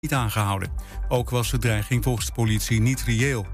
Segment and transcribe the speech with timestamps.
[0.00, 0.70] niet aangehouden.
[1.08, 3.46] Ook was de dreiging volgens de politie niet reëel.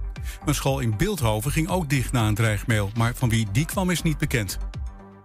[0.44, 3.90] Een school in Beeldhoven ging ook dicht na een dreigmail, maar van wie die kwam
[3.90, 4.58] is niet bekend.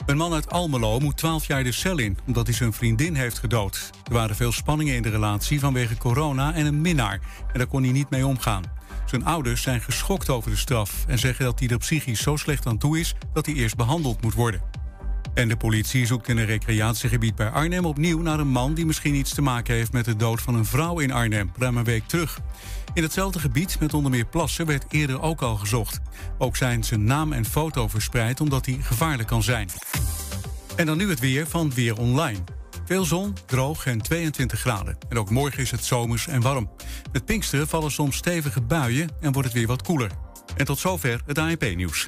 [0.05, 3.39] Een man uit Almelo moet 12 jaar de cel in omdat hij zijn vriendin heeft
[3.39, 3.89] gedood.
[4.03, 7.19] Er waren veel spanningen in de relatie vanwege corona en een minnaar.
[7.51, 8.63] En daar kon hij niet mee omgaan.
[9.05, 12.65] Zijn ouders zijn geschokt over de straf en zeggen dat hij er psychisch zo slecht
[12.65, 14.61] aan toe is dat hij eerst behandeld moet worden.
[15.39, 19.15] En de politie zoekt in een recreatiegebied bij Arnhem opnieuw naar een man die misschien
[19.15, 22.07] iets te maken heeft met de dood van een vrouw in Arnhem, ruim een week
[22.07, 22.39] terug.
[22.93, 25.99] In hetzelfde gebied met onder meer plassen werd eerder ook al gezocht.
[26.37, 29.69] Ook zijn zijn naam en foto verspreid omdat hij gevaarlijk kan zijn.
[30.75, 32.39] En dan nu het weer van Weer Online.
[32.85, 34.97] Veel zon, droog en 22 graden.
[35.09, 36.69] En ook morgen is het zomers en warm.
[37.11, 40.11] Met Pinksteren vallen soms stevige buien en wordt het weer wat koeler.
[40.55, 42.07] En tot zover het ANP-nieuws.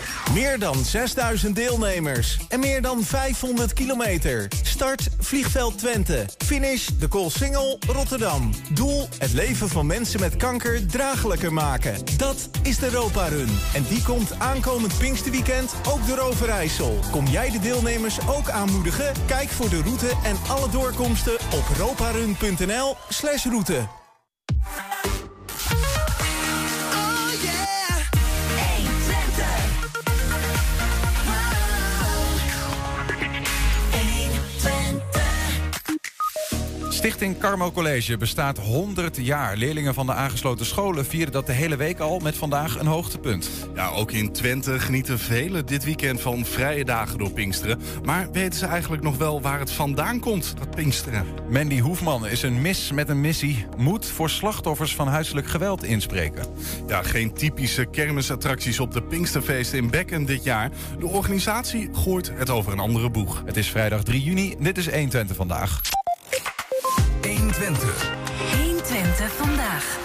[0.33, 4.47] Meer dan 6000 deelnemers en meer dan 500 kilometer.
[4.63, 6.25] Start Vliegveld Twente.
[6.37, 8.49] Finish de Koolsingel Rotterdam.
[8.73, 11.95] Doel het leven van mensen met kanker draaglijker maken.
[12.17, 13.59] Dat is de Europa Run.
[13.73, 16.99] En die komt aankomend Pinksterweekend ook door Overijssel.
[17.11, 19.13] Kom jij de deelnemers ook aanmoedigen?
[19.25, 23.87] Kijk voor de route en alle doorkomsten op roparun.nl slash route.
[37.01, 39.57] Stichting Carmo College bestaat 100 jaar.
[39.57, 43.49] Leerlingen van de aangesloten scholen vieren dat de hele week al met vandaag een hoogtepunt.
[43.75, 47.81] Ja, ook in Twente genieten velen dit weekend van vrije dagen door Pinksteren.
[48.03, 51.25] Maar weten ze eigenlijk nog wel waar het vandaan komt, dat Pinksteren?
[51.49, 53.65] Mandy Hoefman is een mis met een missie.
[53.77, 56.45] Moet voor slachtoffers van huiselijk geweld inspreken.
[56.87, 60.71] Ja, geen typische kermisattracties op de Pinksterfeesten in Bekken dit jaar.
[60.99, 63.41] De organisatie gooit het over een andere boeg.
[63.45, 64.55] Het is vrijdag 3 juni.
[64.59, 66.00] Dit is 120 vandaag.
[67.61, 68.11] 120.
[68.57, 69.99] 120 vandaag.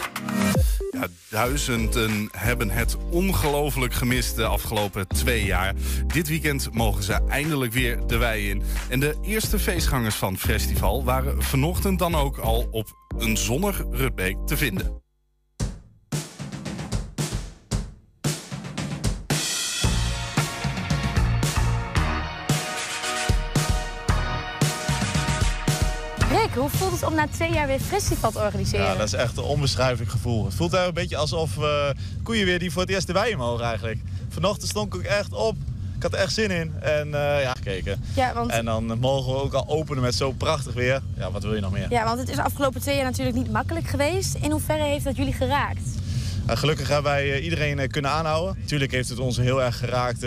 [0.90, 5.74] Ja, duizenden hebben het ongelooflijk gemist de afgelopen twee jaar.
[6.06, 8.62] Dit weekend mogen ze eindelijk weer de wei in.
[8.88, 13.84] En de eerste feestgangers van het festival waren vanochtend dan ook al op een zonnig
[13.90, 15.05] Rutbeek te vinden.
[26.98, 28.86] Voelt om na twee jaar weer festival te organiseren?
[28.86, 30.44] Ja, dat is echt een onbeschrijfelijk gevoel.
[30.44, 31.88] Het voelt eigenlijk een beetje alsof uh,
[32.22, 34.00] koeien weer die voor het eerst de wei mogen eigenlijk.
[34.28, 35.56] Vanochtend stond ik ook echt op.
[35.96, 36.72] Ik had er echt zin in.
[36.80, 38.04] En uh, ja, gekeken.
[38.14, 38.50] Ja, want...
[38.50, 41.02] En dan mogen we ook al openen met zo prachtig weer.
[41.16, 41.86] Ja, wat wil je nog meer?
[41.90, 44.34] Ja, want het is afgelopen twee jaar natuurlijk niet makkelijk geweest.
[44.34, 45.88] In hoeverre heeft dat jullie geraakt?
[46.50, 48.56] Uh, gelukkig hebben wij iedereen kunnen aanhouden.
[48.60, 50.26] Natuurlijk heeft het ons heel erg geraakt...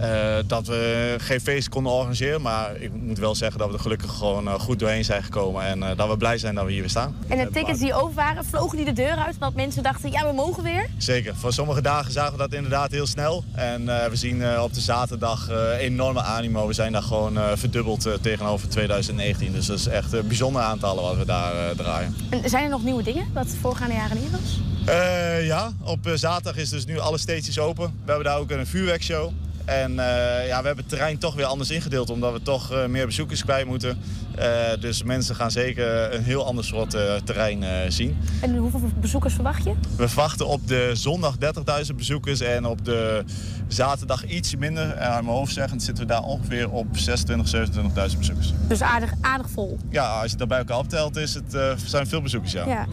[0.00, 2.42] Uh, dat we geen feest konden organiseren.
[2.42, 5.64] Maar ik moet wel zeggen dat we er gelukkig gewoon uh, goed doorheen zijn gekomen.
[5.64, 7.16] En uh, dat we blij zijn dat we hier weer staan.
[7.28, 9.38] En de tickets die over waren, vlogen die de deur uit?
[9.38, 10.86] Want mensen dachten, ja, we mogen weer?
[10.96, 11.36] Zeker.
[11.36, 13.44] Voor sommige dagen zagen we dat inderdaad heel snel.
[13.52, 16.66] En we zien op de zaterdag enorme animo.
[16.66, 19.52] We zijn daar gewoon verdubbeld tegenover 2019.
[19.52, 22.14] Dus dat is echt bijzondere aantallen wat we daar draaien.
[22.30, 24.60] En zijn er nog nieuwe dingen wat voorgaande jaren niet was?
[25.42, 27.86] ja, op zaterdag is dus nu alle stages open.
[27.86, 29.32] We hebben daar ook een vuurwerkshow.
[29.70, 32.86] En uh, ja, we hebben het terrein toch weer anders ingedeeld, omdat we toch uh,
[32.86, 33.98] meer bezoekers kwijt moeten.
[34.38, 34.44] Uh,
[34.80, 36.90] dus mensen gaan zeker een heel ander soort
[37.24, 38.18] terrein zien.
[38.40, 39.74] En hoeveel bezoekers verwacht je?
[39.96, 41.34] We verwachten op de zondag
[41.88, 43.24] 30.000 bezoekers en op de
[43.68, 44.90] zaterdag iets minder.
[44.90, 47.70] En aan mijn hoofd zeggend zitten we daar ongeveer op 26,
[48.12, 48.52] 27.000 bezoekers.
[48.68, 49.78] Dus aardig, aardig vol?
[49.90, 52.66] Ja, als je dat bij elkaar optelt, is het, zijn veel bezoekers, ja.
[52.66, 52.86] ja.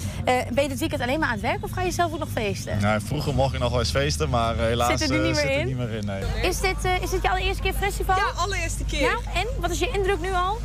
[0.54, 2.30] ben je dit weekend alleen maar aan het werk of ga je zelf ook nog
[2.30, 2.78] feesten?
[2.81, 5.44] Nou, vroeger mocht ik nog wel eens feesten, maar helaas zit er niet meer zit
[5.44, 5.60] in.
[5.60, 6.22] Er niet meer in nee.
[6.42, 8.16] Is dit, uh, is dit je allereerste keer festival?
[8.16, 9.02] Ja, allereerste keer.
[9.02, 9.48] Ja, en?
[9.60, 10.58] Wat is je indruk nu al?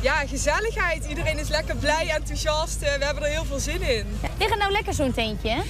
[0.00, 1.04] Ja, gezelligheid.
[1.04, 2.78] Iedereen is lekker blij, enthousiast.
[2.78, 4.18] We hebben er heel veel zin in.
[4.22, 5.62] Ja, ligt het nou lekker zo'n tentje, hè?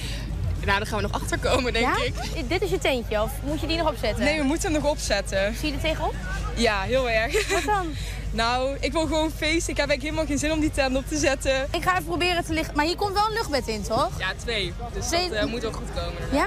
[0.65, 2.03] Nou, daar gaan we nog achter komen, denk ja?
[2.03, 2.49] ik.
[2.49, 4.23] Dit is je tentje, of moet je die nog opzetten?
[4.23, 5.55] Nee, we moeten hem nog opzetten.
[5.55, 6.13] Zie je er tegenop?
[6.55, 7.49] Ja, heel erg.
[7.53, 7.87] Wat dan?
[8.33, 9.71] Nou, ik wil gewoon feesten.
[9.71, 11.67] Ik heb eigenlijk helemaal geen zin om die tent op te zetten.
[11.71, 12.75] Ik ga even proberen te liggen.
[12.75, 14.09] Maar hier komt wel een luchtbed in, toch?
[14.17, 14.73] Ja, twee.
[14.93, 15.29] Dus twee...
[15.29, 16.21] dat uh, moet wel goed komen.
[16.31, 16.45] Ja?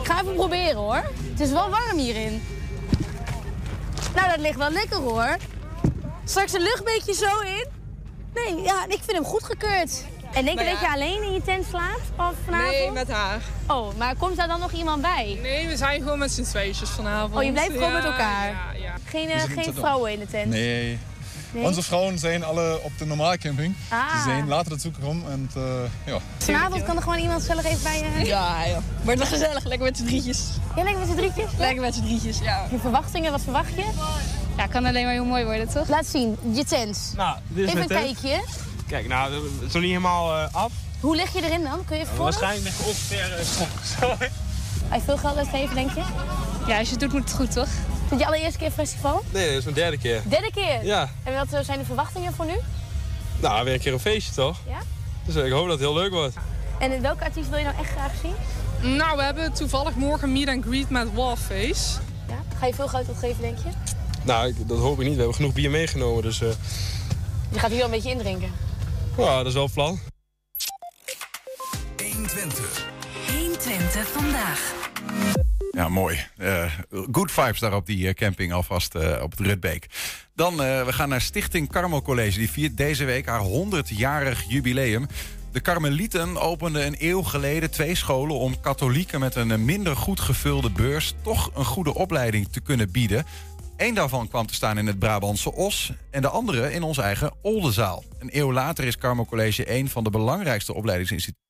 [0.00, 1.02] Ik ga even proberen, hoor.
[1.30, 2.42] Het is wel warm hierin.
[4.14, 5.36] Nou, dat ligt wel lekker hoor.
[6.24, 7.66] Straks een luchtbeetje zo in.
[8.34, 10.04] Nee, ja, ik vind hem goedgekeurd.
[10.32, 12.70] En denk je Nou dat je alleen in je tent slaapt of vanavond?
[12.70, 13.40] Nee, met haar.
[13.68, 15.38] Oh, maar komt daar dan nog iemand bij?
[15.42, 17.34] Nee, we zijn gewoon met z'n tweetjes vanavond.
[17.36, 18.46] Oh, je blijft gewoon Ja, met elkaar?
[18.46, 18.94] Ja, ja.
[19.04, 20.50] Geen, eh, geen vrouwen in de tent?
[20.50, 20.98] Nee.
[21.54, 21.64] Nee?
[21.64, 23.74] Onze vrouwen zijn alle op de normale camping.
[23.88, 24.16] Ah.
[24.16, 24.92] Ze zijn later naartoe
[25.30, 25.62] En eh,
[26.12, 26.18] ja.
[26.38, 28.26] Vanavond kan er gewoon iemand gezellig even bij je...
[28.26, 28.78] Ja, joh.
[29.02, 29.64] Wordt wel gezellig.
[29.64, 30.40] Lekker met z'n drietjes.
[30.76, 31.50] Ja, lekker met z'n drietjes?
[31.58, 32.66] Lekker met z'n drietjes, ja.
[32.70, 33.84] Je verwachtingen, wat verwacht je?
[34.56, 35.88] Ja, kan alleen maar heel mooi worden, toch?
[35.88, 37.12] Laat zien, je tent.
[37.16, 38.20] Nou, dit is Even een mijn tent.
[38.20, 38.44] kijkje.
[38.88, 40.72] Kijk, nou, het is nog niet helemaal eh, af.
[41.00, 41.84] Hoe lig je erin dan?
[41.84, 42.16] Kun je even?
[42.16, 43.44] Waarschijnlijk ongeveer eh,
[44.00, 44.14] zo.
[44.88, 46.02] Hij veel geld uitgeven, denk je?
[46.66, 47.68] Ja, als je het doet, moet het goed, toch?
[48.14, 49.22] Is het je allereerste keer festival?
[49.32, 50.22] Nee, dit is mijn derde keer.
[50.28, 50.84] Derde keer?
[50.84, 51.10] Ja.
[51.22, 52.52] En wat eh, zijn de verwachtingen voor nu?
[53.40, 54.56] Nou, weer een keer een feestje, toch?
[54.68, 54.78] Ja?
[55.24, 56.34] Dus eh, ik hoop dat het heel leuk wordt.
[56.78, 58.34] En welke artiest wil je nou echt graag zien?
[58.96, 61.98] Nou, we hebben toevallig morgen meet and greet met Warface.
[62.28, 62.34] Ja?
[62.58, 63.68] Ga je veel geld uitgeven, denk je?
[64.22, 65.12] Nou, ik- dat hoop ik niet.
[65.12, 66.48] We hebben genoeg bier meegenomen, dus eh,
[67.50, 68.50] Je gaat hier wel een beetje indrinken.
[69.18, 69.98] ja, dat is wel het plan.
[72.02, 72.86] 120.
[73.32, 74.72] 120 vandaag.
[75.74, 76.26] Ja, mooi.
[76.36, 76.72] Eh,
[77.12, 79.86] good vibes daar op die eh, camping alvast eh, op het Rutbeek.
[80.34, 82.38] Dan, eh, we gaan naar Stichting Carmel College.
[82.38, 85.06] Die viert deze week haar 100-jarig jubileum.
[85.52, 88.36] De Karmelieten openden een eeuw geleden twee scholen...
[88.36, 91.14] om katholieken met een minder goed gevulde beurs...
[91.22, 93.24] toch een goede opleiding te kunnen bieden.
[93.76, 95.92] Eén daarvan kwam te staan in het Brabantse Os...
[96.10, 98.04] en de andere in onze eigen Oldenzaal.
[98.18, 101.43] Een eeuw later is Carmel College een van de belangrijkste opleidingsinstituten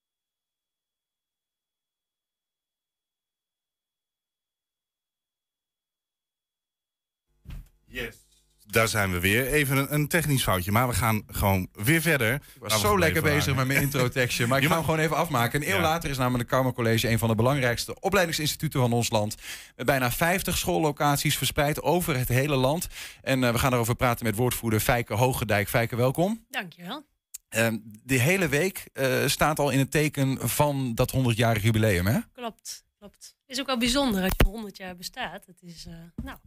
[7.94, 8.17] Yes.
[8.67, 9.46] Daar zijn we weer.
[9.46, 12.35] Even een, een technisch foutje, maar we gaan gewoon weer verder.
[12.35, 14.46] Ik was zo lekker bezig met mijn intro-tekstje.
[14.46, 15.61] Maar ik ga mag- hem gewoon even afmaken.
[15.62, 15.81] Een eeuw Ja.
[15.82, 17.08] later is namelijk de Carmel College...
[17.08, 19.35] een van de belangrijkste opleidingsinstituten van ons land.
[19.76, 22.87] Met bijna 50 schoollocaties verspreid over het hele land.
[23.23, 25.69] En eh, we gaan erover praten met woordvoerder Fijke Hoogendijk.
[25.69, 26.44] Fijke, welkom.
[26.50, 27.05] Dankjewel.
[27.56, 27.69] Uh,
[28.02, 32.19] de hele week eh, staat al in het teken van dat 100-jarig jubileum, hè?
[32.32, 33.37] Klopt, klopt.
[33.47, 35.47] Is ook wel bijzonder als je 100 jaar bestaat.
[35.47, 35.94] Het is eh,
[36.25, 36.38] nou,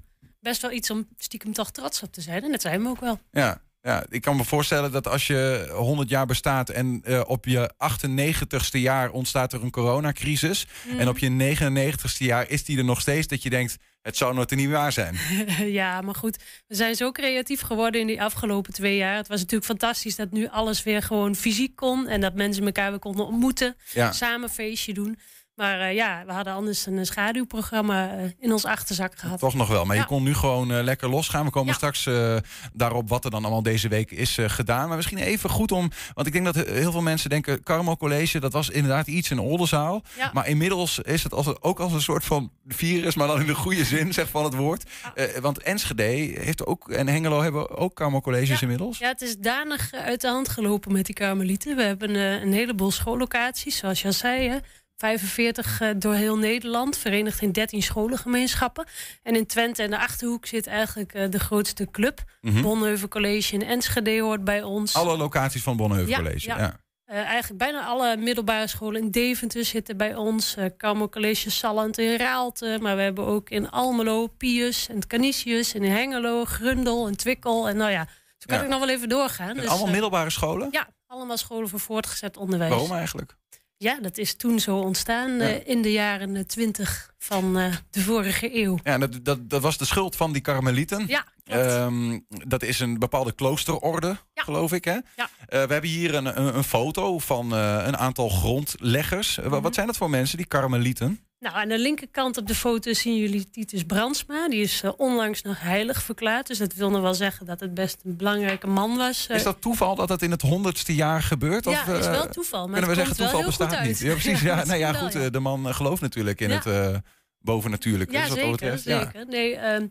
[0.47, 2.43] best wel iets om stiekem toch trots op te zijn.
[2.43, 3.19] En dat zijn we ook wel.
[3.31, 7.45] Ja, ja, ik kan me voorstellen dat als je 100 jaar bestaat en eh, op
[7.45, 10.67] je 98ste jaar ontstaat er een coronacrisis.
[10.87, 10.99] Mhm.
[10.99, 14.33] En op je 99ste jaar is die er nog steeds dat je denkt, het zou
[14.33, 15.17] nooit niet waar zijn.
[15.81, 16.37] ja, maar goed.
[16.67, 19.15] We zijn zo creatief geworden in die afgelopen twee jaar.
[19.15, 22.07] Het was natuurlijk fantastisch dat nu alles weer gewoon fysiek kon.
[22.07, 23.75] En dat mensen elkaar weer konden ontmoeten.
[23.93, 24.11] Ja.
[24.11, 25.19] Samen feestje doen.
[25.57, 29.39] Maar eh, ja, we hadden anders een schaduwprogramma eh, in ons achterzak gehad.
[29.39, 29.85] Toch nog wel.
[29.85, 30.01] Maar Ja.
[30.01, 31.45] je kon nu gewoon eh, lekker losgaan.
[31.45, 31.73] We komen Ja.
[31.75, 32.35] straks eh,
[32.73, 34.87] daarop wat er dan allemaal deze week is eh, gedaan.
[34.87, 35.91] Maar misschien even goed om.
[36.13, 37.63] Want ik denk dat he- heel veel mensen denken.
[37.63, 40.01] Carmel College, dat was inderdaad iets in Oldenzaal.
[40.17, 40.29] Ja.
[40.33, 43.15] Maar inmiddels is het als, ook als een soort van virus.
[43.15, 44.89] Maar dan in de goede zin zeg van het woord.
[45.15, 46.03] Eh, want Enschede
[46.41, 46.89] heeft ook.
[46.89, 48.97] En Hengelo hebben ook Carmel Colleges inmiddels.
[48.97, 51.75] Ja, het is danig eh, uit de hand gelopen met die Karmelieten.
[51.75, 54.49] We hebben eh, een heleboel schoollocaties, zoals je al zei.
[54.49, 54.57] Hè.
[54.97, 58.85] 45 eh, door heel Nederland, verenigd in 13 scholengemeenschappen.
[59.23, 62.23] En in Twente en de Achterhoek zit eigenlijk eh, de grootste club.
[62.61, 64.95] Bonheuven College in Enschede hoort bij ons.
[64.95, 66.47] Alle locaties van Bonneheuvel Ja, College.
[66.47, 66.79] Ja, ja.
[67.05, 70.55] Eh, eigenlijk bijna alle middelbare scholen in Deventer zitten bij ons.
[70.57, 72.77] Uh, Carmel College Salland in Raalte.
[72.81, 75.73] Maar we hebben ook in Almelo, Pius en Canisius.
[75.73, 77.69] En in Hengelo, Grundel en Twikkel.
[77.69, 78.07] En nou ja,
[78.37, 78.63] zo kan Ja.
[78.63, 79.55] ik nog wel even doorgaan.
[79.55, 80.67] Dus, allemaal middelbare scholen?
[80.71, 82.71] Ja, allemaal scholen voor voortgezet onderwijs.
[82.71, 83.35] Waarom eigenlijk?
[83.77, 88.55] Ja, dat is toen zo ontstaan eh, in de jaren twintig van eh, de vorige
[88.63, 88.77] eeuw.
[88.83, 91.07] Ja, dat, dat, dat was de schuld van die karmelieten.
[91.07, 91.25] Ja.
[91.43, 94.85] Ehm, dat is een bepaalde kloosterorde, geloof ik.
[94.85, 94.91] Hè?
[94.91, 95.01] Ja.
[95.15, 99.37] Eh, we hebben hier een, een, een foto van eh, een aantal grondleggers.
[99.37, 99.61] Eh, Mhm.
[99.61, 101.19] Wat zijn dat voor mensen, die karmelieten?
[101.39, 104.49] Nou, aan de linkerkant op de foto zien jullie Titus Brandsma.
[104.49, 106.47] Die is eh, onlangs nog heilig verklaard.
[106.47, 109.27] Dus dat wil nog wel zeggen dat het best een belangrijke man was.
[109.27, 111.65] Eh, Is dat toeval dat dat in het honderdste jaar gebeurt?
[111.65, 113.99] Ja, of, is eh, wel toeval, maar kunnen we zeggen, toeval bestaat niet.
[113.99, 114.41] Ja, precies.
[114.47, 115.13] Ja, Ja, nou ja, goed.
[115.13, 115.29] wel, ja.
[115.29, 117.01] De man gelooft natuurlijk in het
[117.39, 118.13] bovennatuurlijke.
[118.13, 118.51] Ja, dus wat zeker.
[118.51, 119.25] betreft, zeker.
[119.27, 119.87] Nee, ehm,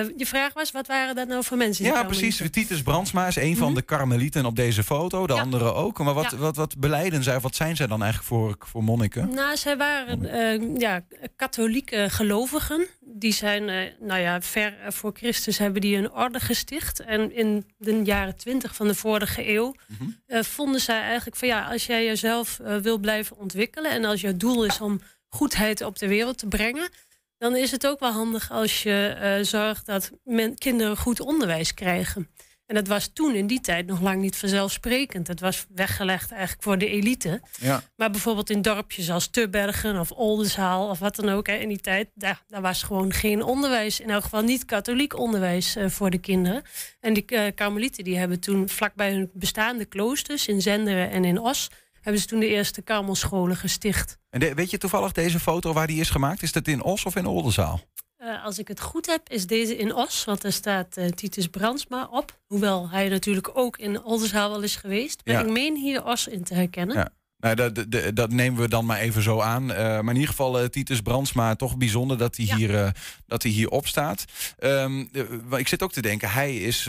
[0.00, 1.84] eh, je vraag was, wat waren dat nou voor mensen?
[1.84, 2.42] die Ja, precies.
[2.50, 5.20] Titus Brandsma is een van de karmelieten op deze foto.
[5.20, 5.34] De Mhm.
[5.36, 5.42] Ja.
[5.42, 5.98] anderen ook.
[5.98, 6.36] Maar wat, Ja.
[6.36, 7.36] wat, wat beleiden zij?
[7.36, 9.28] Of wat zijn zij dan eigenlijk voor, voor monniken?
[9.34, 11.04] Nou, zij waren eh, ja,
[11.36, 12.86] katholieke gelovigen.
[13.00, 17.00] Die zijn, eh, nou ja, ver voor Christus hebben die een orde gesticht.
[17.00, 20.42] En in de jaren twintig van de vorige eeuw Mhm.
[20.42, 24.64] vonden zij eigenlijk van ja, als jij jezelf wil blijven ontwikkelen en als jouw doel
[24.64, 26.88] is om goedheid op de wereld te brengen,
[27.38, 31.74] dan is het ook wel handig als je eh, zorgt dat men, kinderen goed onderwijs
[31.74, 32.28] krijgen.
[32.66, 35.26] En dat was toen in die tijd nog lang niet vanzelfsprekend.
[35.26, 37.42] Het was weggelegd eigenlijk voor de elite.
[37.60, 37.82] Ja.
[37.96, 41.46] Maar bijvoorbeeld in dorpjes als Tubbergen of Oldenzaal of wat dan ook.
[41.46, 44.00] Hè, in die tijd, daar, daar was gewoon geen onderwijs.
[44.00, 46.62] In elk geval niet katholiek onderwijs eh, voor de kinderen.
[47.00, 51.40] En die uh, Karmelieten die hebben toen vlakbij hun bestaande kloosters in Zenderen en in
[51.40, 51.70] Os...
[52.04, 54.18] hebben ze toen de eerste Karmelscholen gesticht.
[54.30, 56.42] En de- weet je toevallig deze foto waar die is gemaakt?
[56.42, 57.80] Is dat in Os of in Oldenzaal?
[58.16, 60.24] Eh, als ik het goed heb, is deze in Os.
[60.24, 62.38] Want daar staat eh, Titus Brandsma op.
[62.46, 65.20] Hoewel hij natuurlijk ook in Oldenzaal wel is geweest.
[65.24, 65.40] Maar Ja.
[65.40, 66.96] ik meen hier Os in te herkennen.
[66.96, 67.08] Ja.
[67.44, 69.72] Nou, dat, dat, dat nemen we dan maar even zo aan.
[69.72, 72.90] Eh, maar in ieder geval, eh, Titus Brandsma, toch bijzonder dat hij, hier, eh,
[73.26, 74.24] dat hij hier op staat.
[74.58, 76.84] Ehm, eh, ik zit ook te denken, hij is,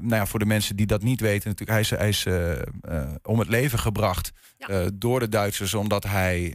[0.00, 2.26] nou ja, voor de mensen die dat niet weten, natuurlijk, hij is, hij is
[3.22, 4.30] om het leven gebracht
[4.94, 6.52] door de Duitsers, omdat hij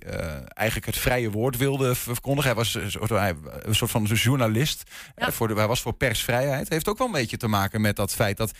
[0.48, 2.50] eigenlijk het vrije woord wilde verkondigen.
[2.50, 4.84] Hij was een soort, van journalist.
[5.16, 6.70] voor de, hij was voor persvrijheid.
[6.70, 8.52] Heeft ook wel een beetje te maken met dat feit dat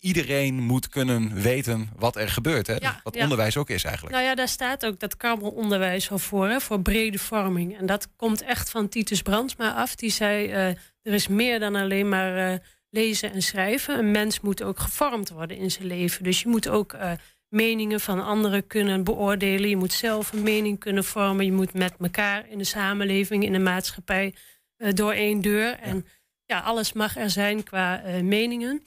[0.00, 2.66] iedereen moet kunnen weten wat er gebeurt.
[2.66, 2.74] Hè?
[2.74, 3.22] Ja, wat ja.
[3.22, 4.14] onderwijs ook is eigenlijk.
[4.14, 7.78] Nou ja, daar staat ook dat karmelonderwijs al voor, hè, voor brede vorming.
[7.78, 9.94] En dat komt echt van Titus Brandsma af.
[9.94, 10.66] Die zei, eh,
[11.02, 12.58] er is meer dan alleen maar eh,
[12.90, 13.98] lezen en schrijven.
[13.98, 16.24] Een mens moet ook gevormd worden in zijn leven.
[16.24, 17.12] Dus je moet ook eh,
[17.48, 19.68] meningen van anderen kunnen beoordelen.
[19.68, 21.44] Je moet zelf een mening kunnen vormen.
[21.44, 24.34] Je moet met elkaar in de samenleving, in de maatschappij,
[24.76, 25.78] door één deur.
[25.78, 26.06] En
[26.46, 28.82] ja, alles mag er zijn qua meningen.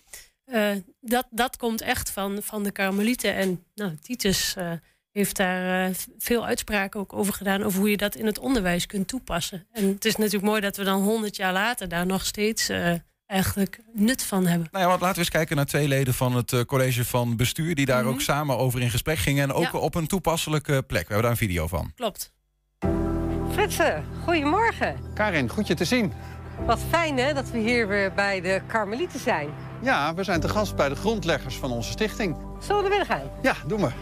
[0.45, 0.69] Eh,
[1.01, 3.33] dat, dat komt echt van, van de Karmelieten.
[3.35, 4.71] En nou, Titus eh,
[5.11, 7.63] heeft daar eh, veel uitspraken ook over gedaan...
[7.63, 9.67] over hoe je dat in het onderwijs kunt toepassen.
[9.71, 11.87] En het is natuurlijk mooi dat we dan honderd jaar later...
[11.87, 12.93] daar nog steeds eh,
[13.25, 14.67] eigenlijk nut van hebben.
[14.71, 17.35] Nou ja, want laten we eens kijken naar twee leden van het eh, college van
[17.35, 17.75] bestuur...
[17.75, 18.13] die daar Mhm.
[18.13, 19.43] ook samen over in gesprek gingen.
[19.43, 19.79] En ook Ja.
[19.79, 21.07] op een toepasselijke plek.
[21.07, 21.91] We hebben daar een video van.
[21.95, 22.33] Klopt.
[23.51, 24.95] Fritsen, goedemorgen.
[25.13, 26.13] Karin, goed je te zien.
[26.65, 29.49] Wat fijn hè, dat we hier weer bij de Karmelieten zijn.
[29.81, 32.35] Ja, we zijn te gast bij de grondleggers van onze stichting.
[32.59, 33.29] Zullen we er binnen gaan?
[33.41, 33.93] Ja, doe maar.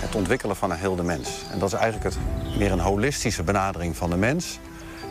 [0.00, 1.42] Het ontwikkelen van een heel de mens.
[1.52, 2.18] En dat is eigenlijk het,
[2.58, 4.58] meer een holistische benadering van de mens.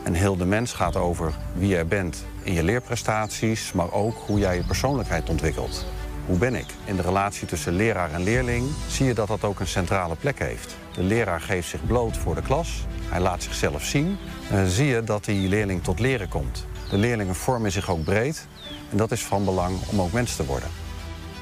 [0.04, 4.38] En heel de mens gaat over wie jij bent in je leerprestaties, maar ook hoe
[4.38, 5.86] jij je persoonlijkheid ontwikkelt.
[6.28, 6.66] Hoe ben ik?
[6.84, 10.38] In de relatie tussen leraar en leerling zie je dat dat ook een centrale plek
[10.38, 10.76] heeft.
[10.94, 14.16] De leraar geeft zich bloot voor de klas, hij laat zichzelf zien.
[14.50, 16.66] En dan zie je dat die leerling tot leren komt.
[16.90, 18.46] De leerlingen vormen zich ook breed
[18.90, 20.68] en dat is van belang om ook mens te worden.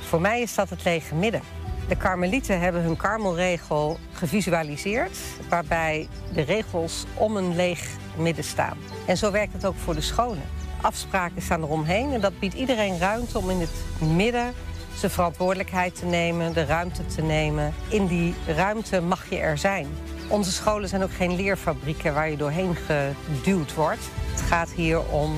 [0.09, 1.41] Voor mij is dat het lege midden.
[1.89, 5.19] De Karmelieten hebben hun karmelregel gevisualiseerd...
[5.49, 8.79] waarbij de regels om een leeg midden staan.
[9.07, 10.43] En zo werkt het ook voor de scholen.
[10.81, 14.55] Afspraken staan eromheen en dat biedt iedereen ruimte om in het midden
[14.97, 17.75] zijn verantwoordelijkheid te nemen, de ruimte te nemen.
[17.89, 19.87] In die ruimte mag je er zijn.
[20.29, 24.03] Onze scholen zijn ook geen leerfabrieken waar je doorheen geduwd wordt.
[24.31, 25.37] Het gaat hier om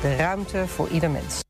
[0.00, 1.47] de ruimte voor ieder mens.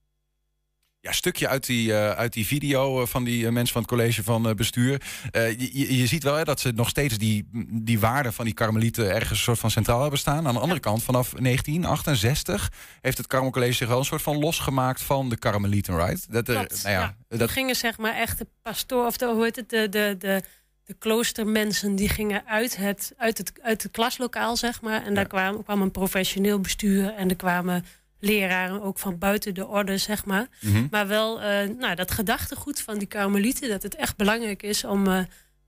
[1.09, 3.91] Ja, stukje uit die, eh, uit die video eh, van die eh, mensen van het
[3.91, 5.03] college van bestuur.
[5.33, 9.11] Je, je- ziet wel hè, dat ze nog steeds die, die waarden van die karmelieten
[9.15, 10.47] ergens een soort van centraal hebben staan.
[10.47, 15.03] Aan de andere kant, vanaf 1968 heeft het Karmelcollege zich wel een soort van losgemaakt
[15.03, 16.33] van de karmelieten, right?
[16.33, 19.57] Dat, Klopt, nou ja, dat, gingen zeg maar echt de pastoor, of de, hoe heet
[19.57, 20.43] het, de, de, de,
[20.85, 25.05] de kloostermensen, die gingen uit het, uit het, uit het klaslokaal, zeg maar.
[25.05, 27.85] En daar kwam, kwam een professioneel bestuur en er kwamen
[28.19, 30.49] leraren ook van buiten de orde, zeg maar.
[30.61, 30.87] Mhm.
[30.91, 35.07] Maar wel eh, nou, dat gedachtegoed van die karmelieten, dat het echt belangrijk is om
[35.07, 35.19] eh,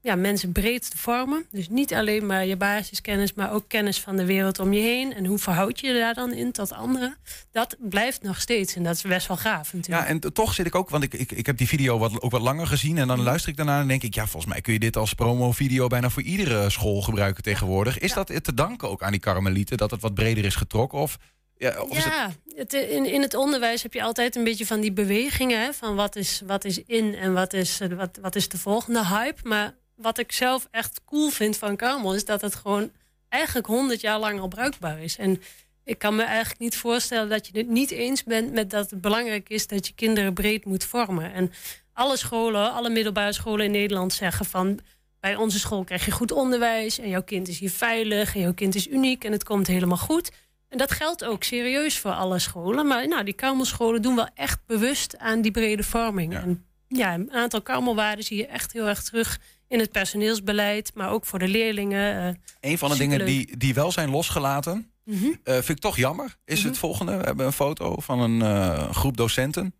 [0.02, 1.45] ja, mensen breed te vormen.
[1.50, 5.14] Dus niet alleen maar je basiskennis, maar ook kennis van de wereld om je heen.
[5.14, 7.16] En hoe verhoud je je daar dan in tot anderen?
[7.52, 10.09] Dat blijft nog steeds en dat is best wel gaaf natuurlijk.
[10.09, 12.30] ja, en toch zit ik ook, want ik, ik, ik heb die video wat, ook
[12.30, 12.99] wat langer gezien.
[12.99, 15.14] En dan luister ik daarna en denk ik, ja, volgens mij kun je dit als
[15.14, 17.99] promo-video bijna voor iedere school gebruiken tegenwoordig.
[17.99, 20.99] Is dat te danken ook aan die karmelieten, dat het wat breder is getrokken?
[20.99, 21.19] Of,
[21.60, 24.66] ja, of is het- Ja, het, in, in het onderwijs heb je altijd een beetje
[24.66, 25.60] van die bewegingen.
[25.60, 28.58] Hè, van wat is, wat is in en wat is, eh, wat, wat is de
[28.58, 29.48] volgende hype.
[29.48, 32.14] Maar wat ik zelf echt cool vind van Karmel...
[32.14, 32.90] is dat het gewoon
[33.28, 35.16] eigenlijk honderd jaar lang al bruikbaar is.
[35.16, 35.42] En
[35.84, 38.52] ik kan me eigenlijk niet voorstellen dat je het niet eens bent...
[38.52, 41.32] met dat het belangrijk is dat je kinderen breed moet vormen.
[41.32, 41.52] En
[41.92, 44.78] alle scholen, alle middelbare scholen in Nederland zeggen van...
[45.20, 46.98] bij onze school krijg je goed onderwijs...
[46.98, 49.24] en jouw kind is hier veilig en jouw kind is uniek...
[49.24, 50.30] en het komt helemaal goed...
[50.70, 52.86] En dat geldt ook serieus voor alle scholen.
[52.86, 56.34] Maar nou, die karmelscholen doen wel echt bewust aan die brede vorming.
[56.34, 61.10] En ja, een aantal karmelwaarden zie je echt heel erg terug in het personeelsbeleid, maar
[61.10, 62.34] ook voor de leerlingen.
[62.60, 65.24] eh, Een van de dingen die, die wel zijn losgelaten, Mhm.
[65.44, 67.16] eh, vind ik toch jammer, is het volgende.
[67.16, 69.74] We hebben een foto van een eh, groep docenten.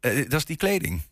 [0.00, 1.02] Dat is die kleding.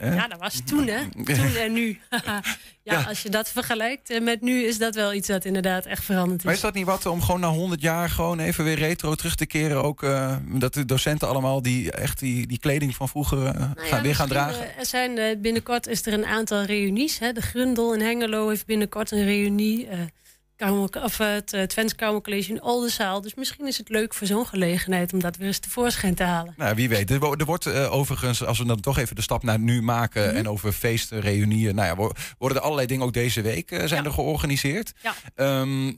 [0.00, 1.00] Ja, ja, dat was toen, hè?
[1.24, 2.00] Toen en nu.
[2.10, 2.40] ja,
[2.82, 3.02] Ja.
[3.02, 6.38] als je dat vergelijkt eh, met nu, is dat wel iets dat inderdaad echt veranderd
[6.38, 6.44] is.
[6.44, 9.34] Maar is dat niet wat om gewoon na 100 jaar gewoon even weer retro terug
[9.34, 9.82] te keren?
[9.82, 13.68] Ook eh, dat de docenten allemaal die echt die, die kleding van vroeger eh, Nou
[13.76, 14.76] gaan, ja, weer gaan dragen?
[14.78, 17.18] er zijn, binnenkort is er een aantal reunies.
[17.18, 17.32] Hè.
[17.32, 19.88] De Grundel in Hengelo heeft binnenkort een reunie.
[20.56, 23.20] Eh Kamer, of het uh, Twents Kamercollege in Oldenzaal.
[23.20, 26.54] Dus misschien is het leuk voor zo'n gelegenheid om dat weer eens tevoorschijn te halen.
[26.56, 27.10] Nou, wie weet.
[27.10, 29.82] Er, wo- er wordt eh, overigens, als we dan toch even de stap naar nu
[29.82, 30.26] maken...
[30.26, 30.36] Mhm.
[30.36, 31.74] en over feesten, reunieën...
[31.74, 34.92] Nou ja, wo- worden er allerlei dingen ook deze week eh, zijn er georganiseerd.
[35.02, 35.14] Ja.
[35.34, 35.92] Ehm,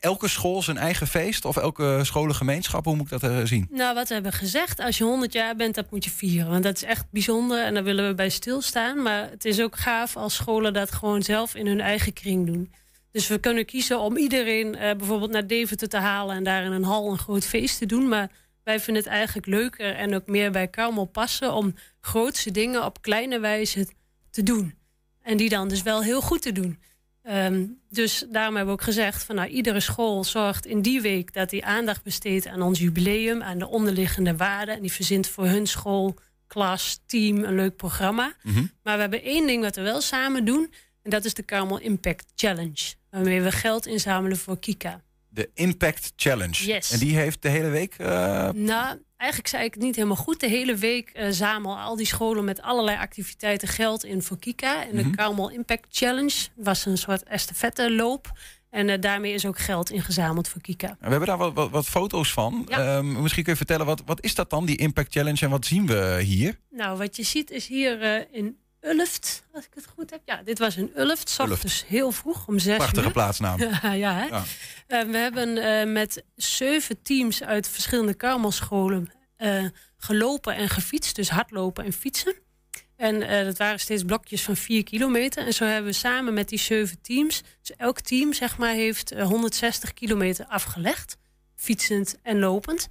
[0.00, 1.44] elke school zijn eigen feest?
[1.44, 2.84] Of elke scholengemeenschap?
[2.84, 3.68] Hoe moet ik dat eh, zien?
[3.70, 6.50] Nou, wat we hebben gezegd, als je 100 jaar bent, dat moet je vieren.
[6.50, 9.02] Want dat is echt bijzonder en daar willen we bij stilstaan.
[9.02, 12.72] Maar het is ook gaaf als scholen dat gewoon zelf in hun eigen kring doen.
[13.14, 16.36] Dus we kunnen kiezen om iedereen eh, bijvoorbeeld naar Deventer te halen...
[16.36, 18.08] en daar in een hal een groot feest te doen.
[18.08, 18.30] Maar
[18.62, 21.52] wij vinden het eigenlijk leuker en ook meer bij Karmel passen...
[21.52, 23.86] om grootse dingen op kleine wijze
[24.30, 24.74] te doen.
[25.22, 26.78] En die dan dus wel heel goed te doen.
[27.22, 31.32] Ehm, dus daarom hebben we ook gezegd van nou, iedere school zorgt in die week
[31.32, 34.74] dat die aandacht besteedt aan ons jubileum, aan de onderliggende waarden.
[34.74, 36.14] En die verzint voor hun school,
[36.46, 38.34] klas, team een leuk programma.
[38.82, 40.72] Maar we hebben één ding wat we wel samen doen.
[41.02, 42.94] En dat is de Carmel Impact Challenge.
[43.14, 45.00] Waarmee we geld inzamelen voor Kika.
[45.28, 46.66] De Impact Challenge.
[46.66, 46.90] Yes.
[46.92, 47.94] En die heeft de hele week...
[47.98, 48.06] eh,
[48.50, 50.40] Nou, eigenlijk zei ik het niet helemaal goed.
[50.40, 54.84] De hele week eh zamelen al die scholen met allerlei activiteiten geld in voor Kika.
[54.86, 55.10] En de Mhm.
[55.14, 58.32] Carmel Impact Challenge was een soort estafette loop.
[58.70, 60.96] En eh, daarmee is ook geld ingezameld voor Kika.
[61.00, 62.66] we hebben daar wat, wat, wat foto's van.
[62.68, 62.96] Ja.
[62.96, 65.40] Ehm, misschien kun je vertellen, wat, wat is dat dan, die Impact Challenge?
[65.40, 66.58] En wat zien we hier?
[66.70, 70.20] Nou, wat je ziet is hier in Ulft, als ik het goed heb.
[70.24, 71.28] Ja, dit was in Ulft.
[71.28, 71.52] S Ulft.
[71.52, 73.12] ochtends heel vroeg, om zes Prachtige uur.
[73.12, 73.58] plaatsnaam.
[73.82, 74.24] ja, ja, hè?
[74.24, 74.42] Ja.
[74.86, 79.64] Eh, we hebben eh, met zeven teams uit verschillende Karmelscholen eh,
[79.96, 81.16] gelopen en gefietst.
[81.16, 82.34] Dus hardlopen en fietsen.
[82.96, 85.46] En dat waren steeds blokjes van vier kilometer.
[85.46, 87.42] En zo hebben we samen met die zeven teams...
[87.60, 91.16] Dus elk team, zeg maar, heeft eh, 160 kilometer afgelegd.
[91.56, 92.88] Fietsend en lopend.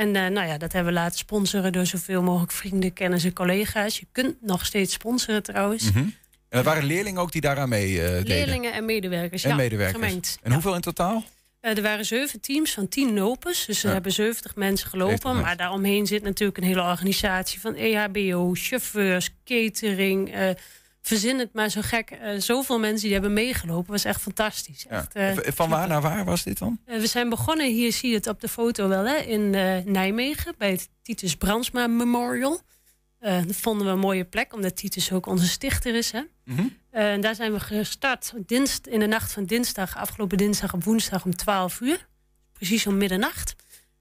[0.00, 3.98] En eh, nou ja, dat hebben we laten sponsoren door zoveel mogelijk vrienden, kennissen, collega's.
[3.98, 5.90] Je kunt nog steeds sponsoren trouwens.
[5.90, 5.98] Mhm.
[5.98, 6.14] En
[6.48, 8.26] er waren leerlingen ook die daaraan mee eh, deden?
[8.26, 9.44] Leerlingen en medewerkers.
[9.44, 10.04] En ja, medewerkers.
[10.04, 10.38] Gemengd.
[10.42, 11.24] En hoeveel in totaal?
[11.60, 13.64] Eh, er waren zeven teams van tien lopers.
[13.66, 13.92] Dus er Ja.
[13.92, 15.10] hebben 70 mensen gelopen.
[15.10, 15.46] 70 mensen.
[15.48, 20.34] Maar daaromheen zit natuurlijk een hele organisatie van EHBO, chauffeurs, catering.
[21.02, 22.10] Verzin het maar zo gek.
[22.10, 23.90] Eh, zoveel mensen die hebben meegelopen.
[23.90, 24.86] was echt fantastisch.
[24.88, 25.06] Ja.
[25.12, 26.80] Echt, eh, van waar naar waar was dit dan?
[26.84, 29.50] eh, we zijn begonnen, hier zie je het op de foto wel, hè, in
[29.92, 32.60] Nijmegen bij het Titus Brandsma Memorial.
[33.20, 36.10] Dat vonden we een mooie plek, omdat Titus ook onze stichter is.
[36.10, 36.20] Hè.
[36.44, 36.66] Mhm.
[36.90, 41.24] En daar zijn we gestart dienst, in de nacht van dinsdag, afgelopen dinsdag op woensdag
[41.24, 42.08] om 12 uur.
[42.52, 43.54] Precies om middernacht.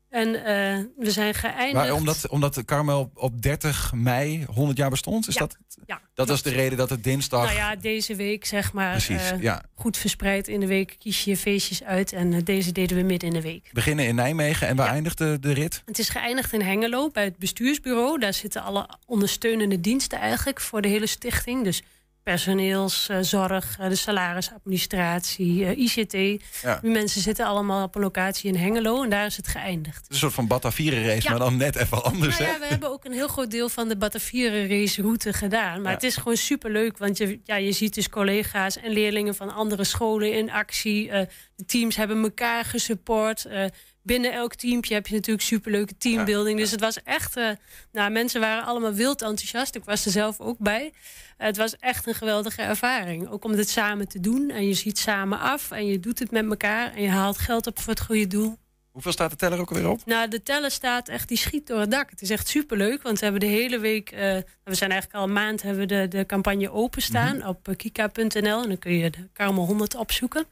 [0.10, 1.74] En eh, we zijn geëindigd.
[1.74, 5.28] Maar omdat, omdat Carmel op 30 mei 100 jaar bestond?
[5.28, 7.44] Is Ja, dat, ja, dat was de reden dat het dinsdag...
[7.44, 8.92] Nou ja, deze week zeg maar.
[8.92, 9.64] Precies, eh, ja.
[9.74, 12.14] Goed verspreid in de week kies je feestjes uit.
[12.14, 13.70] En eh, deze deden we midden in de week.
[13.74, 15.82] Beginnen in Nijmegen en waar eindigde de rit?
[15.86, 18.20] Het is geëindigd in Hengelo bij het bestuursbureau.
[18.20, 21.64] Daar zitten alle ondersteunende diensten eigenlijk voor de hele stichting.
[21.64, 21.84] Dus
[22.30, 26.42] personeelszorg, de salarisadministratie, eh, ICT.
[26.62, 26.80] Ja.
[26.82, 30.06] Die mensen zitten allemaal op een locatie in Hengelo en daar is het geëindigd.
[30.10, 31.30] Een soort van Batavieren race, Ja.
[31.30, 32.38] maar dan net even anders.
[32.40, 32.60] Nou ja, hè?
[32.60, 35.82] we hebben ook een heel groot deel van de Batavieren race route gedaan.
[35.82, 35.98] Maar Ja.
[35.98, 39.84] het is gewoon superleuk, want je, ja, je ziet dus collega's en leerlingen van andere
[39.84, 41.10] scholen in actie.
[41.10, 43.46] Eh, de teams hebben elkaar gesupport.
[43.46, 43.66] Eh,
[44.10, 46.60] binnen elk teampje heb je natuurlijk superleuke teambuilding.
[46.60, 47.38] Dus het was echt...
[47.38, 47.50] eh,
[47.92, 49.76] nou, mensen waren allemaal wild enthousiast.
[49.76, 50.94] Ik was er zelf ook bij.
[51.38, 53.30] Het was echt een geweldige ervaring.
[53.30, 54.50] Ook om het samen te doen.
[54.50, 56.94] En je ziet samen af en je doet het met elkaar.
[56.96, 58.58] En je haalt geld op voor het goede doel.
[58.92, 60.06] Hoeveel staat de teller ook alweer op?
[60.06, 62.10] Nou, de teller staat echt, die schiet door het dak.
[62.10, 64.12] Het is echt superleuk, want we hebben de hele week...
[64.12, 67.76] eh, we zijn eigenlijk al een maand hebben we de, de campagne openstaan op eh,
[67.76, 68.62] kika.nl.
[68.62, 70.46] En dan kun je de Karmel 100 opzoeken.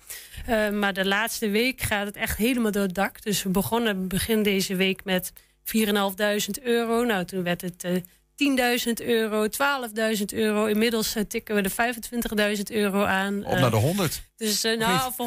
[0.45, 3.23] Eh, maar de laatste week gaat het echt helemaal door het dak.
[3.23, 5.34] Dus we begonnen begin deze week met
[5.78, 7.04] 4.500 euro.
[7.04, 7.86] Nou, toen werd het
[8.38, 9.47] 10.000 euro,
[10.17, 10.65] 12.000 euro.
[10.65, 11.71] Inmiddels eh, tikken we de
[12.58, 13.45] 25.000 euro aan.
[13.45, 14.21] Op Eh, naar de 100.
[14.38, 15.26] Dus eh, Of nou, voor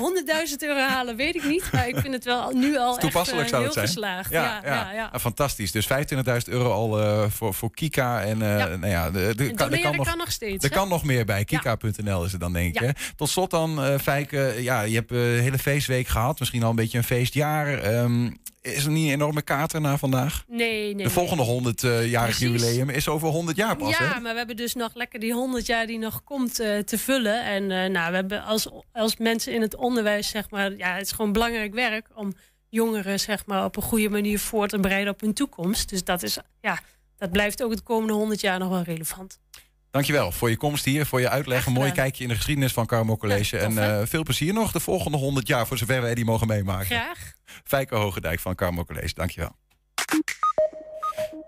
[0.48, 1.64] 100.000 euro halen weet ik niet.
[1.72, 3.86] Maar ik vind het wel nu al Toepasselijk echt, eh, zou het zijn.
[3.86, 4.30] geslaagd.
[4.30, 5.08] Ja, Ja, ja, ja.
[5.12, 5.72] Ah, fantastisch.
[5.72, 8.22] Dus 25.000 euro al eh, voor, voor Kika.
[8.22, 8.66] En, eh, Ja.
[8.66, 11.24] Nou ja, de, de, En kan, kan nog, kan nog steeds, Er kan nog meer
[11.24, 11.44] bij.
[11.44, 13.12] Kika.nl is het dan, denk ik.
[13.16, 14.54] Tot slot dan, eh Fijke.
[14.58, 16.38] Ja, je hebt eh, een hele feestweek gehad.
[16.38, 17.78] Misschien al een beetje een feestjaar.
[17.82, 20.44] Ehm, is er niet een enorme kater na vandaag?
[20.48, 21.04] Nee, nee.
[21.04, 22.40] de volgende 100-jarig Precies.
[22.40, 23.98] jubileum is over 100 jaar pas.
[23.98, 24.20] ja, hè?
[24.20, 27.44] maar we hebben dus nog lekker die 100 jaar die nog komt eh, te vullen.
[27.44, 31.06] En eh, nou, we hebben als, als mensen in het onderwijs, zeg maar, ja, het
[31.06, 32.32] is gewoon belangrijk werk om
[32.68, 35.88] jongeren, zeg maar, op een goede manier voor te bereiden op hun toekomst.
[35.88, 36.80] Dus dat is, ja,
[37.16, 39.38] dat blijft ook het komende 100 jaar nog wel relevant.
[39.90, 41.66] Dankjewel voor je komst hier, voor je uitleg.
[41.66, 43.56] Een mooi kijkje in de geschiedenis van Carmo College.
[43.56, 46.24] Ja, tof, en eh, veel plezier nog de volgende 100 jaar, voor zover wij die
[46.24, 46.86] mogen meemaken.
[46.86, 47.32] Graag.
[47.64, 49.56] Fijke Hogendijk van Carmo College, dankjewel.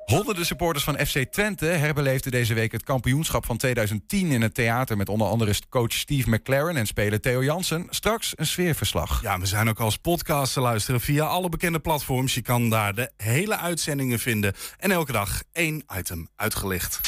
[0.04, 4.96] Honderden supporters van FC Twente herbeleefden deze week het kampioenschap van 2010 in het theater.
[4.96, 7.86] Met onder andere coach Steve McLaren en speler Theo Jansen.
[7.90, 9.22] Straks een sfeerverslag.
[9.22, 12.34] Ja, we zijn ook als podcast te luisteren via alle bekende platforms.
[12.34, 14.54] Je kan daar de hele uitzendingen vinden.
[14.78, 17.00] En elke dag één item uitgelicht.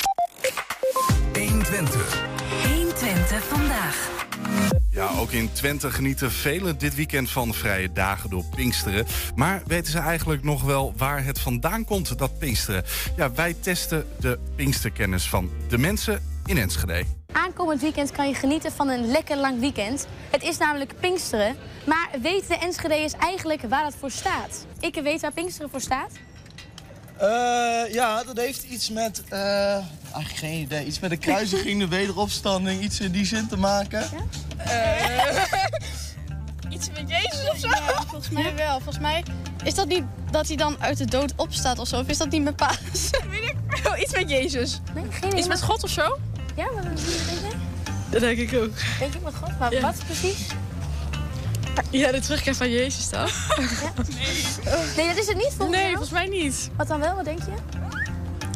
[1.49, 2.23] 120.
[2.75, 4.13] 120 vandaag.
[4.91, 9.07] Ja, ook in Twente genieten velen dit weekend van vrije dagen door Pinksteren.
[9.35, 12.85] Maar weten ze eigenlijk nog wel waar het vandaan komt, dat Pinksteren?
[13.17, 17.05] Ja, wij testen de Pinksterkennis van de mensen in Enschede.
[17.33, 20.07] Aankomend weekend kan je genieten van een lekker lang weekend.
[20.31, 21.57] Het is namelijk Pinksteren.
[21.87, 24.67] Maar weten de Enschede'ers eigenlijk waar dat voor staat?
[24.81, 26.11] Ik weet waar Pinksteren voor staat.
[27.19, 29.23] Eh, ja, dat heeft iets met...
[29.29, 29.73] eh
[30.13, 30.87] eigenlijk geen idee.
[30.87, 32.83] Iets met de kruisiging, de wederopstanding.
[32.83, 34.05] Iets in die zin te maken.
[36.69, 37.69] Iets met Jezus of zo?
[37.69, 38.73] Ja, volgens mij wel.
[38.73, 39.23] Volgens mij
[39.65, 41.99] is dat niet dat hij dan uit de dood opstaat of zo.
[42.01, 42.79] Of is dat niet met Paas?
[43.31, 43.97] Weet ik wel.
[43.97, 44.81] Iets met Jezus.
[44.95, 45.39] Nee, geen idee.
[45.39, 46.19] Iets met God of zo?
[46.57, 47.01] Ja, maar wat
[47.41, 47.51] jij?
[48.11, 48.71] Dat denk ik ook.
[48.99, 49.59] Denk ik met God?
[49.59, 49.81] Maar Ja.
[49.81, 50.47] wat precies?
[51.91, 53.57] Ja, de terugkeer van Jezus toch?
[54.97, 55.91] Nee, dat is het niet volgens Nee, jou?
[55.91, 56.71] volgens mij niet.
[56.77, 57.15] Wat dan wel?
[57.15, 57.53] Wat denk je?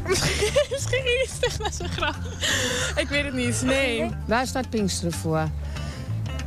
[0.70, 2.16] Misschien is het echt net zo graag.
[2.96, 4.10] Ik weet het niet, nee.
[4.26, 5.38] Waar staat Pinksteren voor?
[5.38, 5.50] Het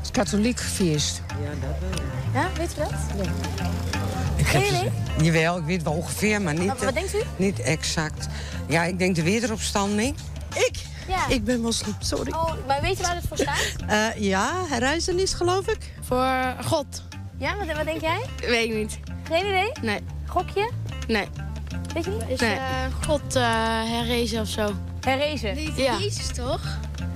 [0.04, 1.22] is katholiek feest.
[1.28, 2.06] Ja, dat wel.
[2.42, 2.92] Ja, weet je dat?
[4.36, 4.92] Ik Geen idee?
[5.22, 7.22] Jawel, ik weet wel ongeveer, maar niet, Wat- wat denkt u?
[7.36, 8.28] niet exact.
[8.68, 10.16] Ja, ik denk de wederopstanding.
[10.54, 10.72] Ik?
[11.12, 11.28] Ja.
[11.28, 12.32] Ik ben moslim, sorry.
[12.32, 13.66] Oh, maar weet je waar het voor staat?
[13.88, 15.94] Eh, ja, herreizenis geloof ik.
[16.02, 17.04] Voor God.
[17.38, 18.22] Ja, wat, wat denk jij?
[18.40, 19.00] Weet ik niet.
[19.28, 19.72] Geen idee?
[19.82, 20.00] Nee.
[20.28, 20.70] Gokje?
[21.08, 21.28] Nee.
[21.94, 22.24] Weet je niet?
[22.28, 22.58] Is nee.
[23.06, 23.42] God uh,
[23.92, 24.74] herrezen of zo.
[25.02, 25.76] Herrezen?
[25.76, 25.98] Ja.
[26.00, 26.62] Jezus toch?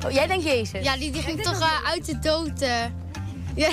[0.05, 0.83] Oh, jij denkt Jezus?
[0.83, 2.61] Ja, die, die ging toch eh, uit de dood.
[2.61, 2.69] eh.
[3.55, 3.69] Ja,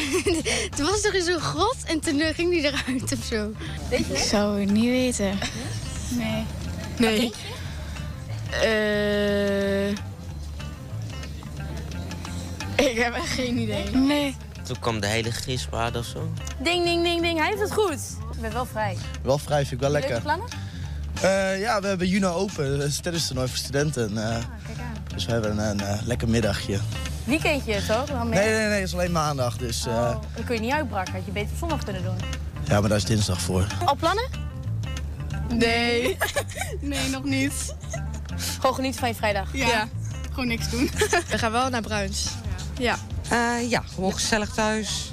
[0.76, 3.52] toen was er zo'n god en toen eh, ging die eruit of zo.
[3.90, 5.38] Weet je Ik zou het niet weten.
[6.10, 6.44] Nee.
[6.98, 7.32] Nee.
[8.50, 9.96] Eh.
[12.76, 13.90] Ik heb echt geen idee.
[13.90, 14.36] Nee.
[14.62, 16.32] Toen kwam de hele geestwaarde of zo.
[16.58, 17.38] Ding, ding, ding, ding.
[17.38, 17.98] Hij heeft het goed.
[18.34, 18.96] Ik ben wel vrij.
[19.22, 20.22] Wel vrij, vind ik wel Leuke lekker.
[20.24, 20.48] plannen?
[21.20, 24.18] Eh, ja, we hebben Juno Open, dat is het tennistoernooi voor studenten.
[24.18, 24.42] Ah, eh,
[25.14, 26.78] dus we hebben een eh, lekker middagje.
[27.24, 28.08] Weekendje, toch?
[28.24, 29.56] Nee, nee, nee, het is alleen maandag.
[29.56, 31.12] Dus, eh, Oh, dan kun je niet uitbraken.
[31.12, 32.16] Had je beter op zondag kunnen doen.
[32.64, 33.66] Ja, maar daar is dinsdag voor.
[33.84, 34.28] Al plannen?
[35.48, 36.16] Nee.
[36.80, 37.74] nee, nog niet.
[38.60, 39.48] Gewoon genieten van je vrijdag.
[39.52, 39.88] Ja.
[40.30, 40.90] Gewoon niks doen.
[41.28, 42.26] We gaan wel naar Bruins.
[42.78, 42.96] Ja.
[43.28, 45.12] Eh, ja, gewoon gezellig thuis.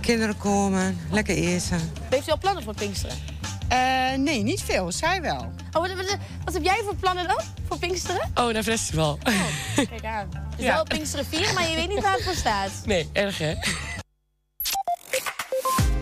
[0.00, 1.92] Kinderen komen, lekker eten.
[2.10, 3.16] Heeft u al plannen voor Pinksteren?
[4.22, 4.92] nee, niet veel.
[4.92, 5.52] Zij wel.
[5.72, 7.40] Oh, wat, wat, wat heb jij voor plannen dan?
[7.68, 8.30] Voor Pinksteren?
[8.34, 9.18] Oh, naar festival.
[9.74, 10.28] Kijk aan.
[10.56, 10.74] Dus Ja.
[10.74, 12.70] wel Pinksteren 4, maar je weet niet waar het voor staat.
[12.84, 13.54] Nee, erg hè?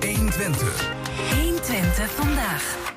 [0.01, 0.91] 120.
[1.43, 2.92] 120 vandaag.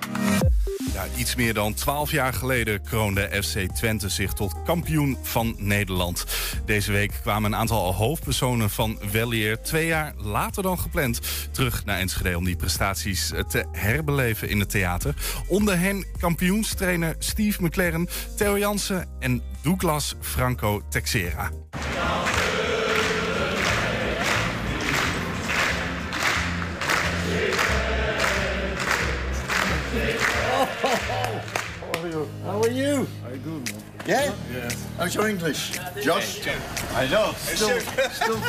[0.95, 6.25] Ja, iets meer dan 12 jaar geleden kroonde FC Twente zich tot kampioen van Nederland.
[6.65, 11.19] Deze week kwamen een aantal hoofdpersonen van Welleer twee jaar later dan gepland
[11.51, 15.15] terug naar Enschede om die prestaties eh, te herbeleven in het theater.
[15.47, 21.51] Onder hen kampioenstrainer Steve McLaren, Theo Jansen en Douglas Franco Texera.
[32.43, 33.08] How are you?
[33.34, 33.73] I good.
[34.06, 34.32] Yeah?
[34.51, 34.69] Yeah.
[34.97, 35.80] How's your English?
[36.01, 36.47] Josh?
[36.95, 37.34] I know.
[37.36, 37.80] Still,
[38.12, 38.39] still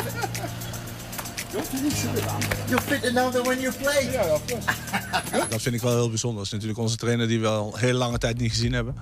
[2.68, 4.12] You're fitter now than when you played.
[4.12, 4.66] Yeah, of course.
[5.50, 6.38] Dat vind ik wel heel bijzonder.
[6.38, 8.94] Dat is natuurlijk onze trainer die we al hele lange tijd niet gezien hebben.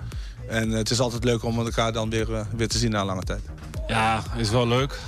[0.49, 3.05] En eh, het is altijd leuk om elkaar dan weer, eh, weer te zien na
[3.05, 3.41] lange tijd.
[3.87, 4.99] Ja, is wel leuk.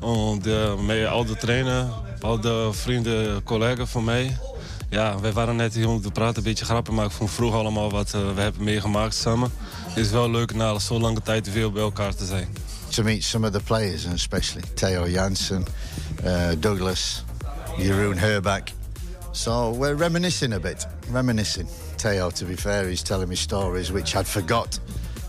[0.00, 1.86] Want uh, met al de trainer,
[2.20, 4.38] al de vrienden, collega's van mij.
[4.90, 7.90] Ja, wij waren net hier om te praten, een beetje grappen maken van vroeger allemaal
[7.90, 9.50] wat uh, we hebben meegemaakt samen.
[9.86, 12.48] Het is wel leuk na zo'n lange tijd weer bij elkaar te zijn.
[12.88, 15.66] To meet some of the players, and especially Theo Jansen,
[16.24, 17.24] uh, Douglas,
[17.76, 18.68] Jeroen Herback.
[19.30, 21.68] So we're reminiscing a bit, reminiscing.
[21.96, 24.80] Theo, to be fair, he's telling me stories which I'd forgot,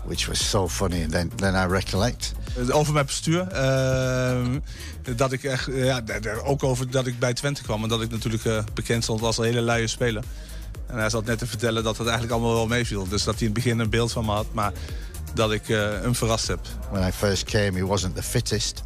[0.04, 1.02] which was so funny.
[1.02, 2.32] And then, then I recollect.
[2.70, 3.46] Over mijn postuur.
[3.52, 4.56] Uh,
[5.16, 6.02] dat ik echt, ja,
[6.44, 7.82] ook over dat ik bij Twente kwam.
[7.82, 10.24] En dat ik natuurlijk uh, bekend stond als een hele luie speler.
[10.86, 13.08] En hij zat net te vertellen dat het eigenlijk allemaal wel meeviel.
[13.08, 14.46] Dus dat hij in het begin een beeld van me had.
[14.52, 14.72] Maar
[15.34, 16.60] dat ik uh, hem verrast heb.
[16.90, 18.82] When I first came, he wasn't the fittest.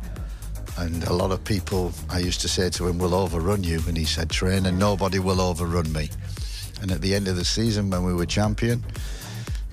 [0.76, 3.80] And a lot of people, I used to say to him, will overrun you.
[3.86, 6.08] And he said, trainer, nobody will overrun me.
[6.80, 8.84] And at the end of the season, when we were champion,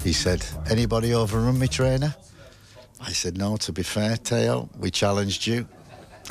[0.03, 2.15] he said, anybody overrun me, trainer?
[3.07, 5.65] I said, no, to be fair, Teo, we challenged you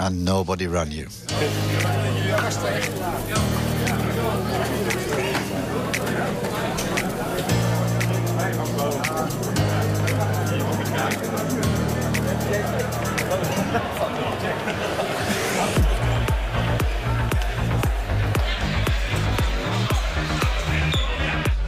[0.00, 1.06] and nobody ran you.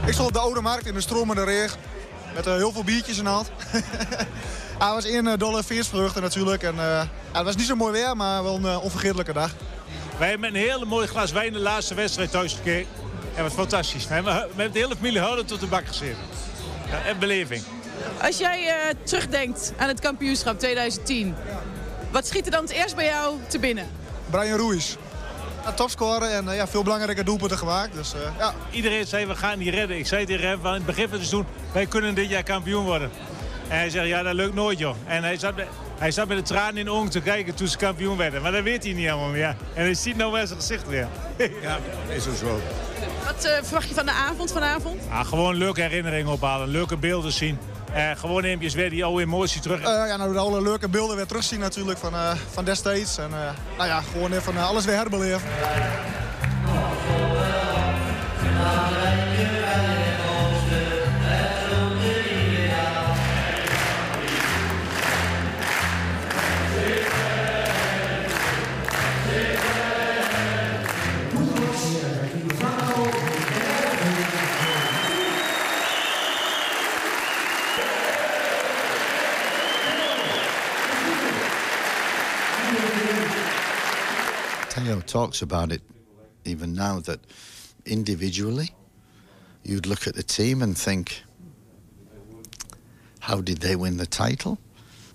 [0.07, 1.79] Ik stond op de Oude Markt in de stromende regen.
[2.35, 3.51] Met eh, heel veel biertjes in de hand.
[4.83, 6.62] Ah, het was één uh, dolle feestvreugde natuurlijk.
[6.62, 9.51] En, eh, ja, het was niet zo mooi weer, maar wel een eh, onvergetelijke dag.
[10.18, 12.90] Wij hebben met een hele mooi glas wijn de laatste wedstrijd thuis gekeken.
[13.35, 14.09] En wat fantastisch.
[14.09, 16.23] We hebben met de hele familie houden tot de bak gezeten.
[16.90, 17.62] Ja, en beleving.
[18.23, 21.35] Als jij eh, terugdenkt aan het kampioenschap 2010,
[22.11, 23.87] wat schiet er dan het eerst bij jou te binnen?
[24.31, 24.97] Brian Ruiz.
[25.64, 27.95] Ja, topscorer en eh, ja, veel belangrijke doelpunten gemaakt.
[27.95, 28.55] Dus, eh, ja.
[28.71, 29.99] Iedereen zei, we gaan die redden.
[29.99, 32.42] Ik zei tegen hem van in het begin van het seizoen, wij kunnen dit jaar
[32.42, 33.11] kampioen worden.
[33.73, 34.95] En hij zegt, ja, dat lukt nooit, joh.
[35.07, 35.67] En hij zat, met-
[35.99, 38.43] hij zat met de tranen in de ogen te kijken toen ze kampioen werden.
[38.43, 39.47] Maar dat weet hij niet helemaal meer.
[39.75, 41.09] En hij ziet nou wel zijn gezicht weer.
[41.63, 42.61] ja, is ook zo.
[43.25, 45.01] Wat eh, verwacht je van de avond vanavond?
[45.11, 47.59] Ah, gewoon leuke herinneringen ophalen, leuke beelden zien.
[47.93, 49.79] En gewoon eventjes weer die oude emotie terug.
[49.81, 53.19] Eh, ja, nou, alle leuke beelden weer terugzien natuurlijk van, eh, van destijds.
[53.19, 55.41] En eh, nou ja, gewoon even alles weer herbeleven.
[84.73, 85.83] Teo talks about it
[86.45, 87.19] even now that
[87.85, 88.71] individually
[89.63, 91.23] you'd look at the team and think,
[93.21, 94.57] how did they win the title?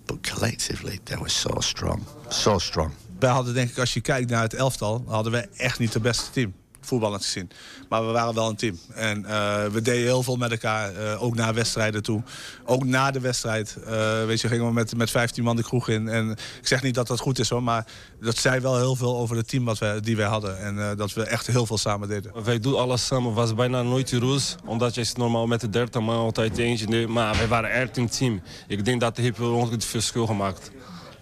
[0.05, 2.91] But collectively, they were so strong, so strong.
[3.19, 6.03] Wij hadden denk ik, als je kijkt naar het elftal, hadden we echt niet het
[6.03, 6.53] beste team.
[6.87, 7.49] Voetballend gezien.
[7.89, 8.79] Maar we waren wel een team.
[8.93, 12.23] En eh, we deden heel veel met elkaar, eh, ook naar wedstrijden toe.
[12.65, 15.89] Ook na de wedstrijd, eh, weet je, gingen we met, met 15 man de kroeg
[15.89, 16.07] in.
[16.07, 17.85] En ik zeg niet dat dat goed is hoor, maar
[18.21, 20.59] dat zei wel heel veel over het team wat wij, die wij hadden.
[20.59, 22.43] En dat we echt heel veel samen deden.
[22.43, 24.55] Wij doen alles samen, was bijna nooit roes.
[24.65, 27.07] Omdat je normaal met de 30 man altijd eentje.
[27.07, 28.41] Maar wij waren echt een team.
[28.67, 30.71] Ik denk dat heeft ongeveer het verschil gemaakt.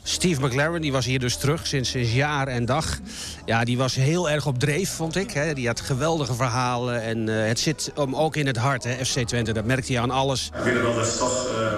[0.08, 3.00] Steve McLaren die was hier dus terug sinds, sinds jaar en dag.
[3.46, 5.32] Ja, die was heel erg op dreef, vond ik.
[5.32, 5.54] Hè.
[5.54, 7.02] Die had geweldige verhalen.
[7.02, 9.54] En eh, het zit hem ook in het hart, hè, FC Twente.
[9.54, 10.50] Dat merkt hij aan alles.
[10.64, 11.74] Willem is toch eh, eh,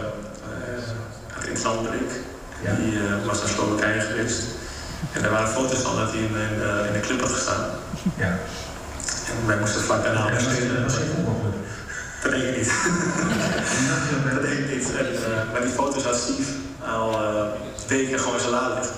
[1.27, 2.11] het interessant bleek.
[2.77, 4.43] Die eh, was naar Slowakije geweest.
[5.11, 7.69] En er waren foto's van dat hij in, in, in de club had gestaan.
[8.17, 8.39] Ja.
[9.27, 10.27] En wij moesten vlak daarna...
[10.27, 10.39] Ja,
[12.23, 12.71] dat denk ik niet.
[14.33, 14.95] dat denk ik niet.
[14.95, 16.51] En, eh, maar die foto's had Steve
[16.89, 17.47] al eh,
[17.87, 18.95] weken gewoon in zijn la liggen.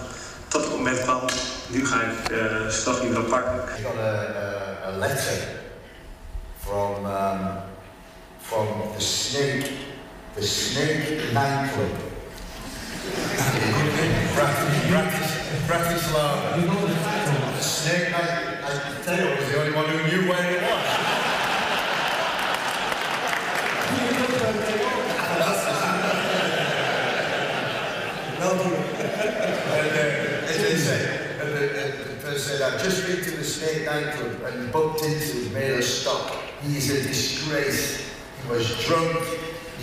[0.47, 1.21] Tot het moment kwam,
[1.67, 3.54] nu ga ik uh, toch niet meer pakken.
[3.54, 5.38] I got a, a, a letter
[6.63, 7.39] from um,
[8.41, 9.71] from the Snake,
[10.36, 11.95] the Snake nightclub.
[14.34, 15.10] Bratislava.
[15.67, 16.58] Bratislava.
[16.58, 17.54] You know the title?
[17.58, 18.49] The Snake night.
[18.63, 21.10] I tell you, I was the only one who knew where it was.
[28.39, 33.32] No, and, uh, as they say, and the, and person said, I've just been to
[33.32, 36.36] the Snake nightclub and bumped into a stop.
[36.62, 38.10] He is a disgrace.
[38.41, 39.17] He was drunk,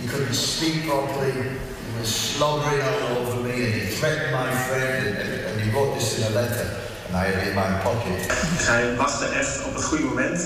[0.01, 5.07] he couldn't speak properly, he was slobbering all over me, and he threatened my friend,
[5.07, 8.31] and, and, he wrote this in a letter, and I had it in my pocket.
[8.67, 10.41] Hij wachtte echt op het goede moment.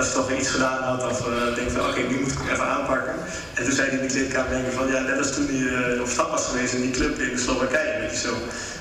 [0.00, 2.38] Dat ze toch weer iets gedaan had dat we denken van oké, nu moet ik
[2.52, 3.14] even aanpakken.
[3.54, 6.00] En toen zei hij in de kleedkamer denken van ja, net als toen hij eh,
[6.00, 8.32] op stap was geweest in die club in de Slowakije, weet je zo.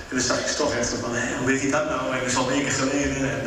[0.09, 2.13] En dan zag ik toch echt van hé, hoe weet hij dat nou?
[2.13, 3.15] En dat is al weken geleden.
[3.31, 3.39] En,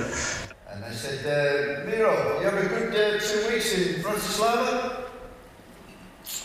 [0.73, 4.93] And I said, uh, Miro, you have a good uh, two weeks in Bratislava?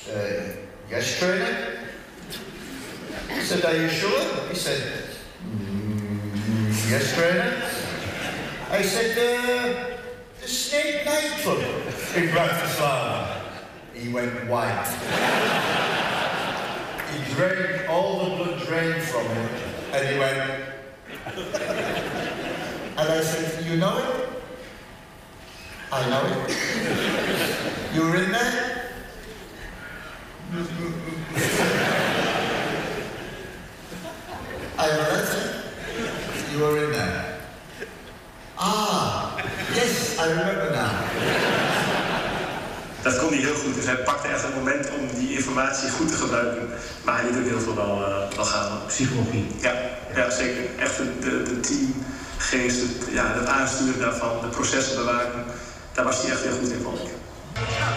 [0.07, 0.23] Uh,
[0.87, 1.53] yes, trainer.
[3.39, 4.21] I said, are you sure?
[4.49, 4.81] He said,
[5.43, 7.53] "Mm, yes, trainer.
[8.79, 9.96] I said, uh,
[10.47, 11.59] the Snake nightclub
[12.15, 13.41] in Bratislava.
[13.93, 14.87] He went white.
[17.11, 19.49] he drained, all the blood drained from him,
[19.91, 20.63] and he went,
[22.95, 24.29] and I said, You know it?
[25.91, 27.93] I know it.
[27.93, 28.91] You were in there?
[34.79, 35.63] I letter.
[36.53, 37.39] You were in there.
[38.57, 39.26] Ah,
[39.73, 40.91] yes, I remember now.
[43.01, 43.75] Dat kon hij heel goed.
[43.75, 46.69] Dus hij pakte echt het moment om die informatie goed te gebruiken.
[47.03, 48.79] Maar hij liet ook heel veel wel, uh, wel gaan.
[48.87, 49.47] Psychologie.
[49.61, 49.73] Ja,
[50.15, 50.63] ja zeker.
[50.79, 55.43] Echt de, de, de teamgeest, het, ja, het aansturen daarvan, de processen bewaken.
[55.93, 57.09] Daar was hij echt heel goed in, vond ik.
[57.53, 57.95] Ja,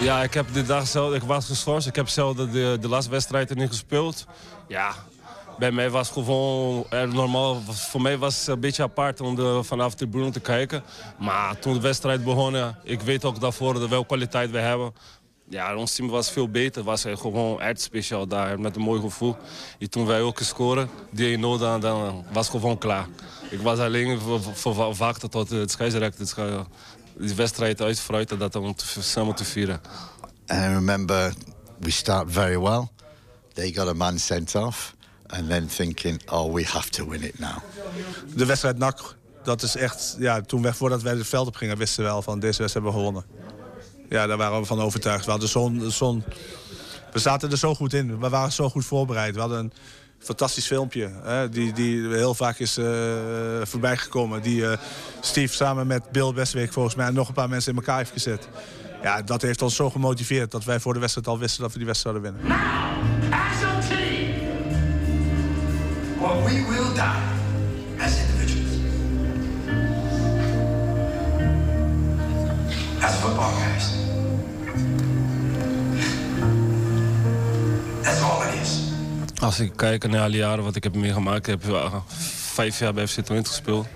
[0.00, 1.86] ik heb de dag zelf, ik was geschorst.
[1.86, 4.26] Ik heb zelf de, de, laatste wedstrijd niet gespeeld.
[4.68, 4.94] Ja,
[5.58, 7.60] bij mij was gewoon er normaal.
[7.66, 10.82] Voor mij was het een beetje apart om de, vanaf de tribune te kijken.
[11.18, 14.92] Maar toen de wedstrijd begon, ja, ik weet ook daarvoor welke kwaliteit we hebben.
[15.48, 16.82] Ja, ons team was veel beter.
[16.82, 19.36] was gewoon echt speciaal daar, met een mooi gevoel.
[19.78, 23.06] En toen wij ook scoren, die 1 dan, dan was gewoon klaar.
[23.50, 24.20] Ik was alleen
[24.54, 26.26] verwachten tot het scheidsrechter
[27.18, 29.80] die wedstrijd uitfruiten dat om te, samen te vieren.
[30.46, 31.32] And I remember
[31.78, 32.88] we start very well.
[33.52, 34.96] They got a man sent off.
[35.26, 37.58] And then thinking, oh, we have to win it now.
[38.34, 40.16] De wedstrijd NAC, dat is echt...
[40.18, 42.72] Ja, toen we, voordat wij het veld op gingen, wisten we wel van deze wedstrijd
[42.72, 43.24] hebben we gewonnen.
[44.08, 45.24] Ja, daar waren we van overtuigd.
[45.24, 46.24] We, hadden zo'n, zo'n,
[47.12, 48.20] we zaten er zo goed in.
[48.20, 49.34] We waren zo goed voorbereid.
[49.34, 49.72] We hadden een
[50.18, 51.10] fantastisch filmpje.
[51.22, 52.86] Hè, die, die heel vaak is uh,
[53.62, 54.42] voorbijgekomen.
[54.42, 54.72] Die uh,
[55.20, 57.06] Steve samen met Bill Westweek volgens mij...
[57.06, 58.48] en nog een paar mensen in elkaar heeft gezet.
[59.02, 60.50] Ja, dat heeft ons zo gemotiveerd...
[60.50, 62.58] dat wij voor de wedstrijd al wisten dat we die wedstrijd zouden winnen.
[63.30, 64.28] As a team,
[66.44, 67.37] we will die
[79.40, 81.94] Als ik kijk naar alle jaren wat ik heb meegemaakt, ik heb uh,
[82.52, 83.86] vijf jaar bij FC Twente gespeeld.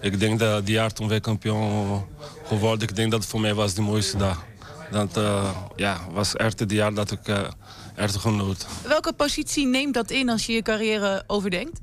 [0.00, 2.04] Ik denk dat die jaar toen wij kampioen
[2.46, 4.44] geworden, ik denk dat het voor mij was de mooiste dag.
[4.90, 7.40] Dat uh, ja, was echt het jaar dat ik uh,
[7.94, 8.66] echt genoot.
[8.82, 11.80] Welke positie neemt dat in als je je carrière overdenkt?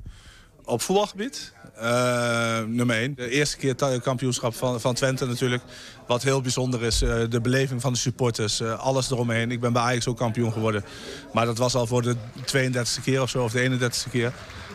[0.64, 1.52] Op voetbalgebied?
[1.80, 3.14] Uh, nummer 1.
[3.14, 5.62] De eerste keer kampioenschap van, van Twente natuurlijk.
[6.06, 9.50] Wat heel bijzonder is, uh, de beleving van de supporters, uh, alles eromheen.
[9.50, 10.84] Ik ben bij Ajax ook kampioen geworden.
[11.32, 14.32] Maar dat was al voor de 32e keer of zo, of de 31e keer.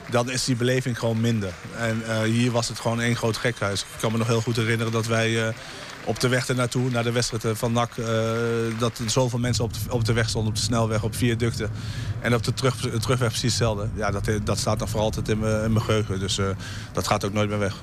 [0.09, 1.53] Dan is die beleving gewoon minder.
[1.77, 3.81] En hier was het gewoon één groot gekhuis.
[3.81, 5.53] Ik kan me nog heel goed herinneren dat wij
[6.07, 7.95] op de weg ernaartoe, naar de wedstrijd van NAC...
[8.79, 11.69] dat er zoveel mensen op de, op de weg stonden, op de snelweg, op viaducten.
[12.19, 13.89] En op de terug, terugweg precies hetzelfde.
[13.95, 16.19] Ja, dat, dat staat dan voor altijd in mijn geheugen.
[16.19, 16.39] Dus
[16.93, 17.75] dat gaat ook nooit meer weg.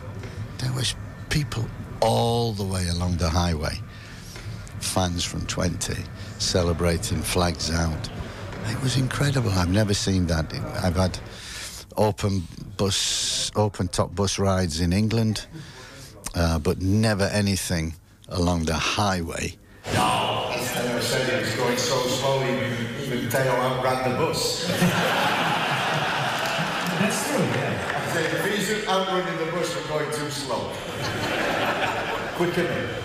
[0.56, 0.94] There was
[1.28, 1.64] people
[1.98, 3.80] all the way along the highway.
[4.78, 5.96] Fans from 20
[6.38, 8.10] celebrating flags out.
[8.70, 9.50] It was incredible.
[9.50, 10.52] I've never seen that.
[10.82, 11.20] I've had
[11.94, 15.48] open bus, open top bus rides in England,
[16.36, 17.94] uh, but never anything
[18.34, 19.56] along the highway.
[19.92, 22.54] No, as I said, it was going so slowly.
[23.02, 24.66] Even Theo outran the bus.
[27.00, 28.02] That's true, yeah.
[28.02, 30.70] I said, if he's outrunning the bus, we're going too slow.
[32.36, 33.02] Quicker.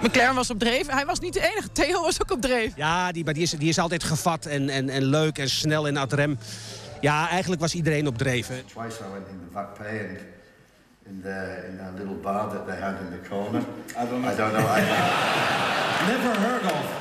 [0.00, 0.86] McLaren was op dreef.
[0.86, 1.72] Hij was niet de enige.
[1.72, 2.72] Theo was ook op dreef.
[2.76, 5.86] Ja, die, maar die, is, die is altijd gevat en, en, en leuk en snel
[5.86, 6.38] en ad rem.
[7.00, 8.66] Ja, eigenlijk was iedereen op dreven.
[8.66, 10.18] Twice I went in the back pay and
[11.06, 13.60] in the in that little bar that they had in the corner.
[13.60, 14.32] I don't know.
[14.32, 14.76] I don't know.
[14.76, 14.80] I,
[16.12, 16.98] Never heard of.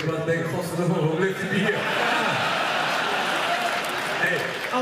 [0.00, 1.99] Ik denk, godverdomme, hoe ligt het hier?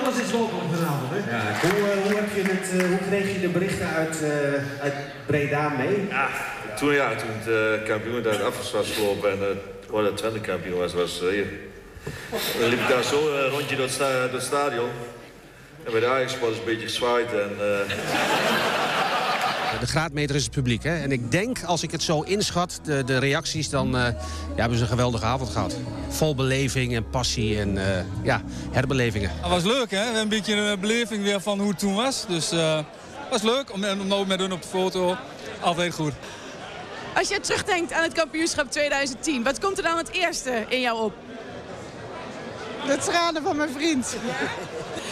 [0.03, 1.37] Alles is welkom vanavond, hè?
[1.37, 4.83] Ja, hoe, uh, hoe, heb je het, uh, hoe kreeg je de berichten uit, uh,
[4.83, 4.95] uit
[5.27, 6.07] Breda mee?
[6.09, 6.29] Ja,
[6.77, 9.39] toen, ja, toen het kampioen daar af was gelopen en
[9.93, 11.47] uh, de Twente kampioen was, was hier.
[12.61, 14.91] Dan liep ik daar zo een rondje door het, sta door het stadion.
[15.85, 17.57] En bij de Ajax was een beetje gezwaaid en...
[19.81, 20.83] De graadmeter is het publiek.
[20.83, 21.03] Hè?
[21.03, 23.71] En ik denk, als ik het zo inschat, de, de reacties...
[23.71, 24.15] dan uh, ja,
[24.57, 25.77] hebben ze een geweldige avond gehad.
[26.09, 27.83] Vol beleving en passie en uh,
[28.23, 29.31] ja, herbelevingen.
[29.35, 29.99] Het was leuk, hè?
[29.99, 32.27] We hebben een beetje een beleving weer van hoe het toen was.
[32.29, 32.79] Dus het uh,
[33.31, 35.17] was leuk om, om nou met doen op de foto.
[35.61, 36.13] Altijd goed.
[37.15, 39.43] Als je terugdenkt aan het kampioenschap 2010...
[39.43, 41.13] wat komt er dan het eerste in jou op?
[42.87, 44.17] De tranen van mijn vriend.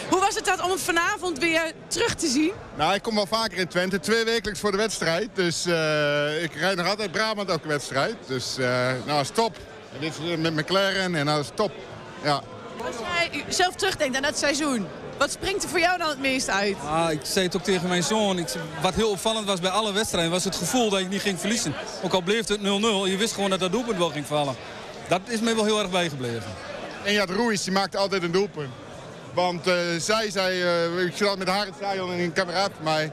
[0.09, 2.51] Hoe was het dat om hem vanavond weer terug te zien?
[2.75, 5.29] Nou, ik kom wel vaker in Twente, twee wekelijks voor de wedstrijd.
[5.33, 8.15] Dus uh, ik rijd nog altijd Brabant elke wedstrijd.
[8.27, 9.57] Dus uh, nou, is top.
[9.93, 11.71] En dit is met McLaren en nou is top.
[12.23, 12.41] Ja.
[12.85, 12.95] Als
[13.31, 16.75] jij zelf terugdenkt aan dat seizoen, Wat springt er voor jou dan het meest uit?
[16.85, 18.37] Ah, ik zei het ook tegen mijn zoon.
[18.39, 18.47] Ik,
[18.81, 20.31] wat heel opvallend was bij alle wedstrijden...
[20.31, 21.73] was het gevoel dat ik niet ging verliezen.
[22.03, 24.55] Ook al bleef het 0-0, je wist gewoon dat dat doelpunt wel ging vallen.
[25.07, 26.51] Dat is me wel heel erg bijgebleven.
[27.03, 28.69] En ja, Ruiz die maakte altijd een doelpunt.
[29.37, 32.71] Want eh, zij zei, eh, ik zat met haar in het stadion en een kameraad
[32.75, 33.11] van mij.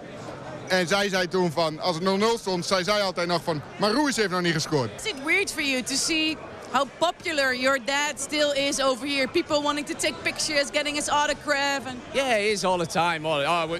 [0.68, 3.62] En zij zei toen van, als het 0-0 stond, zei zij altijd nog van...
[3.76, 4.90] Maar Ruiz heeft nog niet gescoord.
[4.96, 6.36] Is it weird for you to see
[6.70, 9.28] how popular your dad still is over here?
[9.28, 11.86] People wanting to take pictures, getting his autograph.
[11.86, 11.96] And...
[12.12, 13.26] Yeah, he is all the time.
[13.26, 13.78] All, oh, we,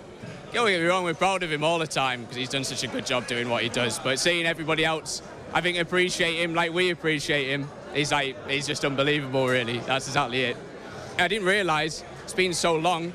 [0.53, 2.85] don't get me wrong, we're proud of him all the time because he's done such
[2.85, 3.99] a good job doing what he does.
[3.99, 5.23] But seeing everybody else,
[5.55, 9.49] I think, appreciate him like we appreciate him, he's like he's just unbelievable.
[9.49, 10.57] Really, that's exactly it.
[11.19, 13.13] I didn't realise it's been so long.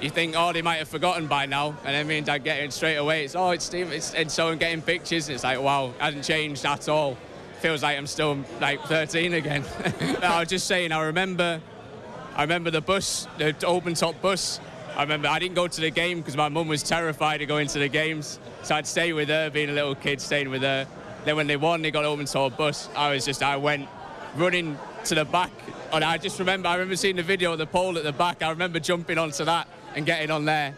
[0.00, 2.60] You think, oh, they might have forgotten by now, and then me and Dad get
[2.60, 3.24] in straight away.
[3.24, 5.28] It's oh, it's Steve, it's and so I'm getting pictures.
[5.28, 7.16] And it's like, wow, hasn't changed at all.
[7.60, 9.64] Feels like I'm still like 13 again.
[10.22, 11.60] I was just saying, I remember,
[12.34, 14.58] I remember the bus, the open top bus.
[14.96, 17.66] I remember I didn't go to the game because my mum was terrified of going
[17.68, 20.86] to the games, so I'd stay with her, being a little kid, staying with her.
[21.24, 22.88] Then when they won, they got open top bus.
[22.96, 23.88] I was just, I went
[24.36, 25.52] running to the back,
[25.92, 28.42] and I just remember, I remember seeing the video of the pole at the back.
[28.42, 30.74] I remember jumping onto that and getting on there.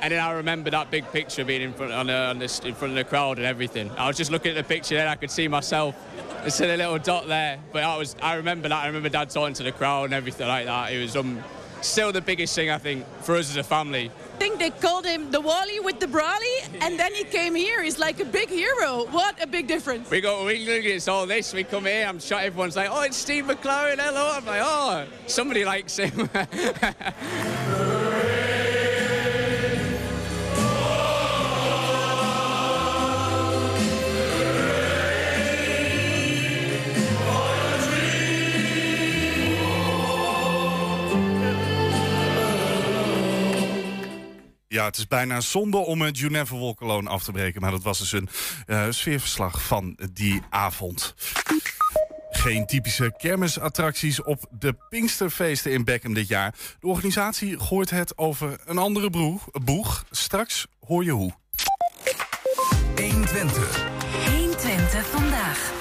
[0.00, 2.92] And then I remember that big picture being in front on, on this, in front
[2.92, 3.90] of the crowd and everything.
[3.92, 5.96] I was just looking at the picture, then I could see myself.
[6.44, 8.84] It's a little dot there, but I was I remember that.
[8.84, 10.92] I remember Dad talking to the crowd and everything like that.
[10.92, 11.42] It was um,
[11.80, 14.12] still the biggest thing I think for us as a family.
[14.38, 17.82] Think they called him the Wally with the Brawley, and then he came here.
[17.82, 19.06] He's like a big hero.
[19.10, 20.08] What a big difference.
[20.10, 21.52] We go, we look at all this.
[21.52, 22.06] We come here.
[22.06, 23.98] I'm sure everyone's like, oh, it's Steve McLaren.
[23.98, 24.32] Hello.
[24.34, 26.30] I'm like, oh, somebody likes him.
[44.78, 47.60] Ja, het is bijna zonde om het You Never Walk Alone af te breken.
[47.60, 48.28] Maar dat was dus een
[48.66, 51.14] uh, sfeerverslag van die avond.
[52.30, 56.54] Geen typische kermisattracties op de Pinksterfeesten in Beckham dit jaar.
[56.80, 60.04] De organisatie gooit het over een andere broeg, boeg.
[60.10, 61.32] Straks hoor je hoe.
[62.96, 63.86] 120.
[64.26, 65.72] 120 vandaag.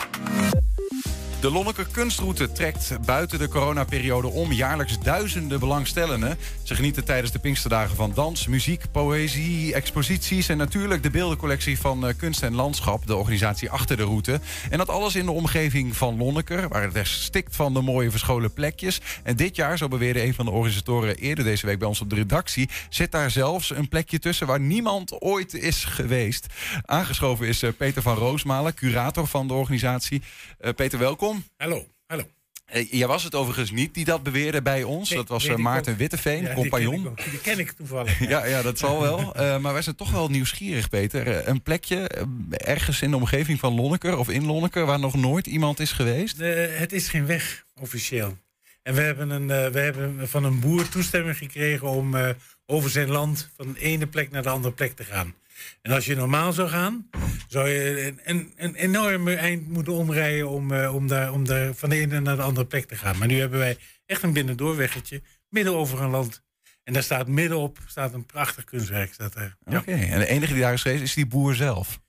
[1.42, 6.38] De Lonneke Kunstroute trekt buiten de coronaperiode om jaarlijks duizenden belangstellenden.
[6.64, 12.14] Ze genieten tijdens de Pinksterdagen van dans, muziek, poëzie, exposities en natuurlijk de beeldencollectie van
[12.18, 14.40] Kunst en Landschap, de organisatie achter de route.
[14.70, 18.54] En dat alles in de omgeving van Lonneker, waar het stikt van de mooie verscholen
[18.54, 19.02] plekjes.
[19.24, 22.10] En dit jaar, zo beweerde een van de organisatoren eerder deze week bij ons op
[22.10, 26.46] de redactie, zit daar zelfs een plekje tussen waar niemand ooit is geweest.
[26.86, 30.22] Aangeschoven is Peter van Roosmalen, curator van de organisatie.
[30.62, 31.26] Uh, Peter, welkom.
[31.58, 32.24] Hallo, hallo.
[32.76, 35.10] Uh, jij was het overigens niet die dat beweerde bij ons.
[35.10, 36.94] Nee, dat was nee, die Maarten Witteveen, Ja, compagnon.
[36.94, 37.32] Die ken, ik ook.
[37.32, 38.20] die ken ik toevallig.
[38.30, 39.36] Ja, ja, dat zal wel.
[39.36, 41.28] Eh, maar wij zijn toch wel nieuwsgierig, Peter.
[41.28, 44.86] Eh, een plekje eh, ergens in de omgeving van Lonneker of in Lonneker...
[44.86, 46.40] waar nog nooit iemand is geweest?
[46.40, 48.38] Eh, het is geen weg, officieel.
[48.88, 52.30] En we hebben, een, eh, we hebben van een boer toestemming gekregen om eh,
[52.66, 55.34] over zijn land van de ene plek naar de andere plek te gaan.
[55.82, 57.10] En als je normaal zou gaan,
[57.48, 61.96] zou je een, een, enorme eind moeten omrijden om, eh, om, daar, om van de
[61.96, 63.18] ene naar de andere plek te gaan.
[63.18, 66.46] Maar nu hebben wij echt een binnendoorweggetje, midden over een land.
[66.84, 69.16] En daar staat middenop staat een prachtig kunstwerk.
[69.66, 72.00] Oké, en de enige die daar is geweest is die boer zelf.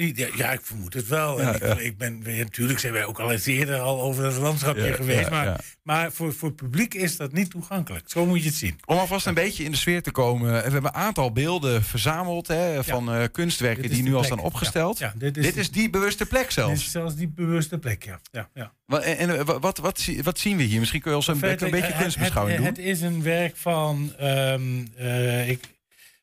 [0.00, 1.40] Die, ja, ik vermoed het wel.
[1.40, 4.92] Ja, En ik, ben, natuurlijk zijn wij ook al eens eerder al over het landschapje
[4.92, 5.30] geweest.
[5.30, 8.04] maar maar voor, voor het publiek is dat niet toegankelijk.
[8.10, 8.78] Zo moet je het zien.
[8.84, 10.52] Om alvast een beetje in de sfeer te komen.
[10.52, 14.38] We hebben een aantal beelden verzameld hè, van eh, kunstwerken Dit die nu al staan
[14.38, 15.02] opgesteld.
[15.14, 16.80] Dit is dit is die bewuste plek Dit zelfs.
[16.84, 18.20] is zelfs die bewuste plek, ja.
[18.32, 18.72] ja, ja.
[18.86, 20.78] En, en, eh, wat, wat, wat zien we hier?
[20.78, 22.84] Misschien kun je ons een, een beetje het- kunstbeschouwing het, doen.
[22.84, 25.64] Het is een werk van, ehm, eh, ik,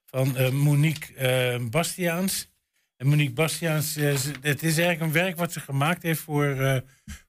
[0.06, 2.48] van eh, Monique eh, Bastiaans.
[2.98, 6.78] En Monique Bastiaans, eh, het is eigenlijk een werk wat ze gemaakt heeft voor, eh,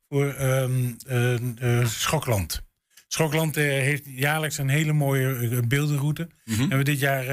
[0.09, 2.63] voor eh, Schokland.
[3.09, 6.29] Schokland heeft jaarlijks een hele mooie beeldenroute.
[6.45, 6.71] Mhm.
[6.71, 7.25] En we dit jaar,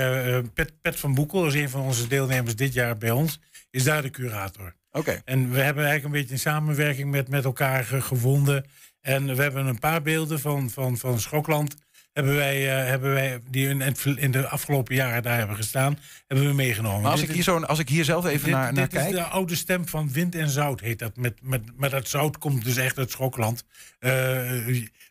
[0.43, 3.39] Pet, Pet van Boekel, dat is een van onze deelnemers dit jaar bij ons,
[3.71, 4.75] is daar de curator.
[4.91, 5.21] Oké.
[5.25, 8.65] En we hebben eigenlijk een beetje een samenwerking met, met elkaar ge- gevonden.
[9.01, 11.75] En we hebben een paar beelden van, van, van Schokland.
[12.15, 13.67] Hebben wij, eh, hebben wij, die
[14.15, 17.01] in, de afgelopen jaren daar hebben gestaan, hebben we meegenomen.
[17.01, 18.93] Maar als Dit ik, hier zo, als ik hier zelf even dit, naar, naar dit
[18.93, 19.09] kijk.
[19.09, 21.17] is de oude stem van wind en zout, heet dat.
[21.17, 23.63] Met, met, maar dat zout komt dus echt uit Schokland.
[23.99, 24.11] Eh,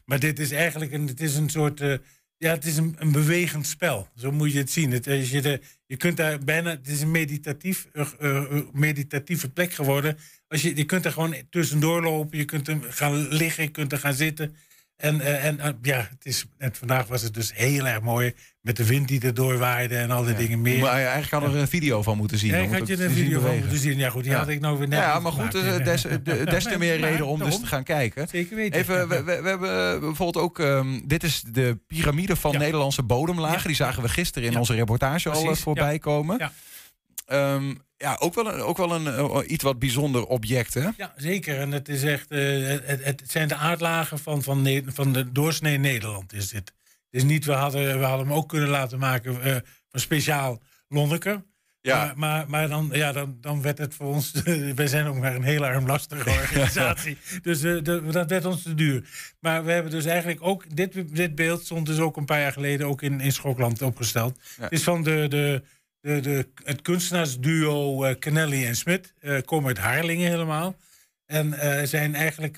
[0.05, 1.81] maar dit is eigenlijk een, het is een soort...
[1.81, 1.95] eh,
[2.37, 4.09] ja, het is een, een bewegend spel.
[4.17, 4.93] Zo moet je het zien.
[4.93, 6.71] Het, is je, de, je kunt daar bijna...
[6.71, 7.89] Het is een meditatief,
[8.73, 10.19] meditatieve plek geworden.
[10.49, 12.39] Als je, je kunt er gewoon tussendoor lopen.
[12.39, 14.57] Je kunt er gaan liggen, je kunt er gaan zitten.
[14.97, 18.35] En, eh, en eh, ja, het is, en vandaag was het dus heel erg mooi.
[18.61, 20.79] Met de wind die erdoor waaide en al die dingen meer.
[20.79, 22.51] Maar je eigenlijk had er een video van moeten zien.
[22.51, 23.97] Ja, ik had je een video van moeten zien.
[23.99, 24.39] Ja, goed, die Ja.
[24.39, 25.79] had ik nou weer net Ja, maar goed, gemaakt.
[25.79, 28.29] eh, des, de- des te meer reden om dus te gaan kijken.
[28.29, 28.81] Zeker weten.
[28.81, 33.67] Even, we, we, we hebben bijvoorbeeld ook, ehm, dit is de piramide van Nederlandse bodemlagen.
[33.67, 36.39] Die zagen we gisteren in onze reportage al eh, voorbij komen.
[36.39, 36.53] Ja.
[37.27, 37.75] Ehm,
[38.05, 40.89] ja, ook wel een, ook wel een eh, iets wat bijzonder object, hè?
[40.97, 41.59] Ja, zeker.
[41.61, 42.41] En het is echt, eh,
[42.85, 46.73] het, het zijn de aardlagen van, van, van de doorsnee Nederland is dit.
[47.11, 49.57] Is niet, we hadden, we hadden hem ook kunnen laten maken eh,
[49.91, 51.45] van speciaal Lonneke.
[51.81, 51.97] Ja.
[51.97, 54.33] Maar, maar, maar dan, ja, dan, dan werd het voor ons,
[54.75, 57.17] wij zijn ook maar een heel armlastige organisatie.
[57.43, 59.09] Dus de- dat werd ons te duur.
[59.41, 62.53] Maar we hebben dus eigenlijk ook, dit, dit beeld stond dus ook een paar jaar
[62.53, 64.39] geleden ook in, in Schokland opgesteld.
[64.57, 64.63] Ja.
[64.63, 65.63] Het is van de, de,
[66.05, 69.13] de, de, het kunstenaarsduo Kennelly en Smit.
[69.21, 70.77] eh komen uit Harlingen helemaal.
[71.27, 72.57] En eh, zijn eigenlijk,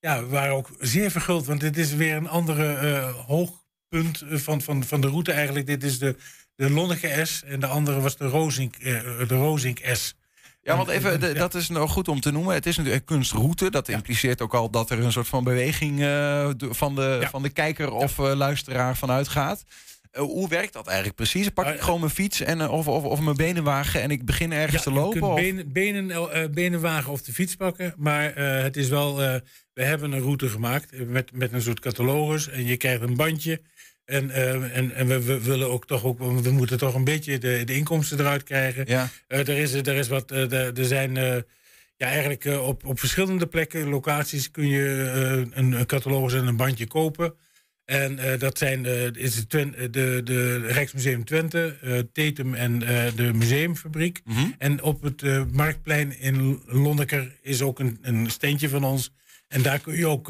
[0.00, 1.46] ja, waren ook zeer verguld.
[1.46, 5.66] Want dit is weer een andere hoogpunt van, van, van de route eigenlijk.
[5.66, 6.16] Dit is de,
[6.56, 10.14] de Lonneke S en de andere was de Rozink, de Rozink S.
[10.62, 11.32] Ja, want En- even, de- ja.
[11.34, 12.54] dat is nou goed om te noemen.
[12.54, 13.70] Het is natuurlijk een kunstroute.
[13.70, 17.50] Dat impliceert ook al dat er een soort van beweging de- van, de, van de
[17.50, 19.64] kijker of luisteraar vanuit gaat.
[20.14, 21.48] Eh, hoe werkt dat eigenlijk precies?
[21.48, 24.52] Pak ik gewoon mijn fiets en, eh, of, of, of mijn benenwagen en ik begin
[24.52, 25.20] ergens te je lopen?
[25.20, 27.94] kunt of- benen, benen, eh, benenwagen of de fiets pakken.
[27.96, 29.34] Maar eh, het is wel, eh,
[29.72, 32.48] we hebben een route gemaakt eh, met, met een soort catalogus.
[32.48, 33.60] En je krijgt een bandje.
[34.04, 37.38] En, eh, en, en we, we willen ook toch ook, we moeten toch een beetje
[37.38, 38.84] de, de inkomsten eruit krijgen.
[38.88, 39.08] Ja.
[39.26, 41.36] Eh, er, is, er is wat, eh, er, er zijn eh,
[41.96, 46.46] ja, eigenlijk eh, op, op verschillende plekken, locaties, kun je eh, een, een catalogus en
[46.46, 47.34] een bandje kopen.
[47.84, 53.32] En eh, dat zijn is eh, de, de Rijksmuseum Twente, eh Tetum en eh, de
[53.32, 54.20] Museumfabriek.
[54.24, 54.46] Mhm.
[54.58, 59.12] En op het Marktplein in Lonneker is ook een, een steentje van ons.
[59.48, 60.26] En daar kun je ook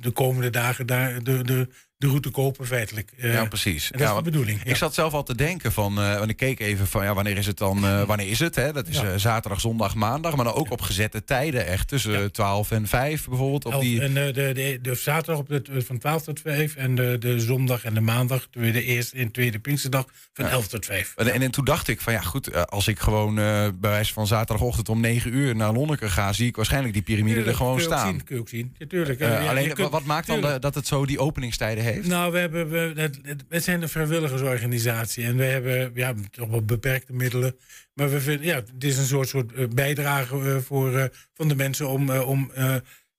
[0.00, 1.68] de komende dagen daar de, de,
[2.02, 3.12] de route kopen, feitelijk.
[3.18, 3.90] Eh, ja, precies.
[3.90, 4.64] En dat Ja, is de bedoeling.
[4.64, 7.36] Ik zat zelf al te denken van, eh want ik keek even van, ja, wanneer
[7.36, 8.54] is het dan, eh, wanneer is het?
[8.54, 8.72] Hè?
[8.72, 9.18] Dat is Ja.
[9.18, 13.64] zaterdag, zondag, maandag, maar dan ook op gezette tijden, echt tussen 12 en 5 bijvoorbeeld.
[13.64, 17.16] Op die, En de, de, de zaterdag op de, van 12 tot 5 en de,
[17.18, 20.50] de zondag en de maandag, de de eerste en tweede Pinksterdag, van Ja.
[20.50, 21.12] 11 tot 5.
[21.16, 24.88] En, en, toen dacht ik van ja, goed, als ik gewoon bij wijze van zaterdagochtend
[24.88, 28.08] om 9 uur naar Lonneke ga, zie ik waarschijnlijk die piramide er gewoon kun staan.
[28.08, 28.74] zien, kun je ook zien.
[28.78, 29.18] Ja, tuurlijk.
[29.18, 31.91] Ja, je alleen, kunt- wat maakt dan dat het zo die openingstijden heeft?
[32.02, 33.18] Nou, we hebben, we, het,
[33.48, 37.56] het- zijn een vrijwilligersorganisatie en we hebben ja, toch wel beperkte middelen.
[37.94, 41.48] Maar we vinden, ja, het is een soort, soort eh, bijdrage eh, voor, eh, van
[41.48, 42.50] de mensen om, om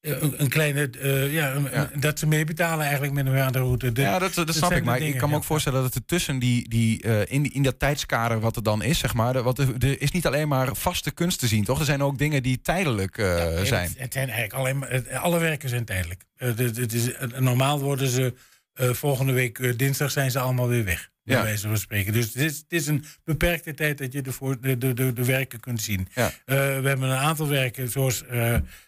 [0.02, 0.90] een, kleine,
[1.32, 3.92] ja, een- dat ze meebetalen eigenlijk met een aan de route.
[3.92, 4.84] De- ja, dat, dat snap ik.
[4.84, 5.40] Maar ik kan me ja.
[5.40, 8.64] ook voorstellen dat het er tussen die, die, in, die- in dat tijdskader wat er
[8.64, 11.48] dan is, zeg maar, de- wat er, er is niet alleen maar vaste kunst te
[11.48, 11.80] zien, toch?
[11.80, 13.90] Er zijn ook dingen die tijdelijk Nee, zijn.
[13.90, 16.22] Het, het zijn eigenlijk alleen maar, alle werken zijn tijdelijk.
[16.38, 17.10] Het- het is,
[17.40, 18.34] normaal worden ze
[18.74, 21.12] eh, volgende week eh, dinsdag zijn ze allemaal weer weg.
[21.24, 21.44] Bij Ja.
[21.44, 22.14] wijze van spreken.
[22.14, 25.14] Dus het is, het is een beperkte tijd dat je de, voor, de, de, de,
[25.14, 26.08] de werken kunt zien.
[26.14, 26.26] Ja.
[26.26, 28.24] Eh, we hebben een aantal werken, zoals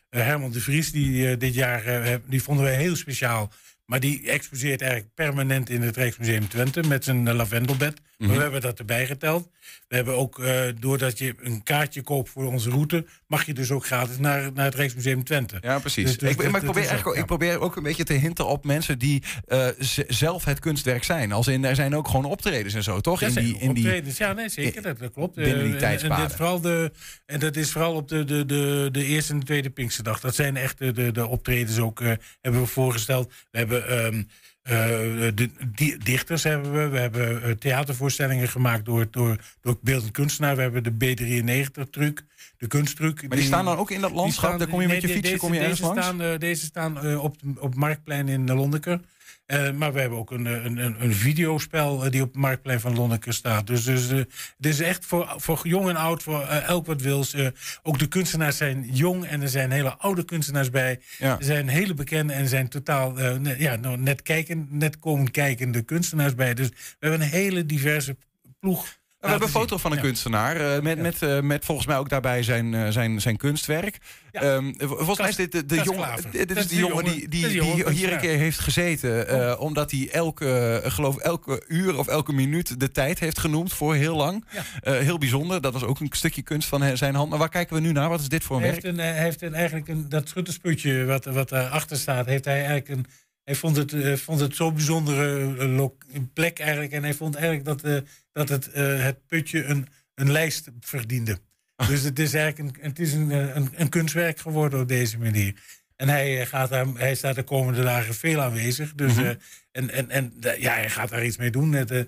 [0.09, 3.51] Herman de Vries, die dit jaar, die vonden wij heel speciaal.
[3.85, 8.01] Maar die exposeert eigenlijk permanent in het Rijksmuseum Twente met zijn lavendelbed.
[8.17, 8.37] Maar Mhm.
[8.37, 9.49] we hebben dat erbij geteld.
[9.87, 13.71] We hebben ook, eh, doordat je een kaartje koopt voor onze route, mag je dus
[13.71, 15.57] ook gratis naar, naar het Rijksmuseum Twente.
[15.61, 16.03] Ja, precies.
[16.05, 18.47] Dus- dus ik, dat- maar ik probeer, ook- ik probeer ook een beetje te hinten
[18.47, 19.67] op mensen die eh,
[20.07, 21.31] zelf het kunstwerk zijn.
[21.31, 23.19] Als in, er zijn ook gewoon optredens en zo, toch?
[23.19, 24.17] Ja, in die, in die, optredens.
[24.17, 25.35] ja, nee, zeker, dat, dat klopt.
[25.35, 26.91] binnen die Eh, en- dit vooral de,
[27.25, 30.19] en dat is vooral op de, de, de, de eerste en de tweede Pinksterdag.
[30.19, 31.99] Dat zijn echt de, de, de optredens ook,
[32.41, 33.33] hebben we voorgesteld.
[33.51, 34.23] We hebben ehm, eh,
[34.69, 36.87] de, die, dichters hebben we.
[36.87, 40.55] We hebben eh, theatervoorstellingen gemaakt door, door, door beeldend kunstenaar.
[40.55, 42.25] We hebben de B93-truc,
[42.57, 43.27] de kunsttruc.
[43.27, 44.45] Maar die staan dan ook in dat landschap?
[44.45, 46.05] staan- Daar kom je met je de- fietsje, deze- kom je ergens deze langs?
[46.07, 48.99] Staan, eh, deze staan eh, op, op Marktplein in Lonneker.
[49.45, 52.37] Eh, maar we hebben ook een, eh, een, een, een videospel eh, die op het
[52.41, 53.67] Marktplein van Lonneker staat.
[53.67, 54.27] Dus, dus het
[54.59, 57.35] is echt voor, voor jong en oud, voor elk wat wils.
[57.83, 60.99] Ook de kunstenaars zijn jong en er zijn hele oude kunstenaars bij.
[61.17, 61.37] Ja.
[61.37, 65.81] Er zijn hele bekende en zijn totaal net, ja, nou, net, kijken, net komen kijkende
[65.81, 66.53] kunstenaars bij.
[66.53, 68.17] Dus we hebben een hele diverse
[68.59, 68.97] ploeg.
[69.25, 70.03] We hebben een foto van een Ja.
[70.03, 70.55] kunstenaar.
[70.75, 73.97] eh, met, met, eh, met volgens mij ook daarbij zijn, eh, zijn, zijn kunstwerk.
[74.31, 76.09] Ehm, volgens mij is dit de, de jongen.
[76.31, 79.59] Dit is de jongen die, die, die die hier een keer heeft gezeten.
[79.59, 84.15] omdat hij elke, geloof elke uur of elke minuut de tijd heeft genoemd voor heel
[84.15, 84.45] lang.
[84.81, 85.61] Heel bijzonder.
[85.61, 87.29] Dat was ook een stukje kunst van zijn hand.
[87.29, 88.09] Maar waar kijken we nu naar?
[88.09, 88.83] Wat is dit voor een Hij werk?
[88.83, 92.55] heeft, een, hij heeft een, eigenlijk een, dat schuttersputje wat, wat daarachter staat, heeft hij
[92.55, 93.05] eigenlijk een.
[93.45, 96.91] Hij vond het, eh, vond het zo'n bijzondere eh, plek eigenlijk.
[96.91, 97.97] En hij vond eigenlijk dat, eh,
[98.31, 98.69] dat het,
[99.01, 101.39] het putje een, een lijst verdiende.
[101.87, 105.53] Dus het is eigenlijk een, het is een, een, een kunstwerk geworden op deze manier.
[105.95, 108.93] En hij, gaat daar, hij staat de komende dagen veel aanwezig.
[108.93, 109.29] Dus, eh,
[109.71, 111.73] en en, en ja, hij gaat daar iets mee doen.
[111.73, 112.07] Het,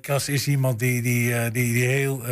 [0.00, 2.22] Cas is iemand die, die, die, die heel,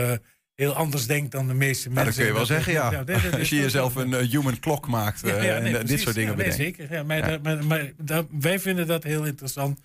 [0.60, 2.22] heel anders denkt dan de meeste Nou, dat mensen.
[2.22, 2.90] kun je wel zeggen, ja.
[2.90, 5.84] dat- dat- dat Als je jezelf een eh, human clock maakt Ja, eh, en eh,
[5.86, 6.76] dit soort dingen ja, nee, bedenkt.
[6.78, 6.94] zeker.
[6.96, 9.80] Ja, maar dat- maar, maar dat- wij vinden dat heel interessant.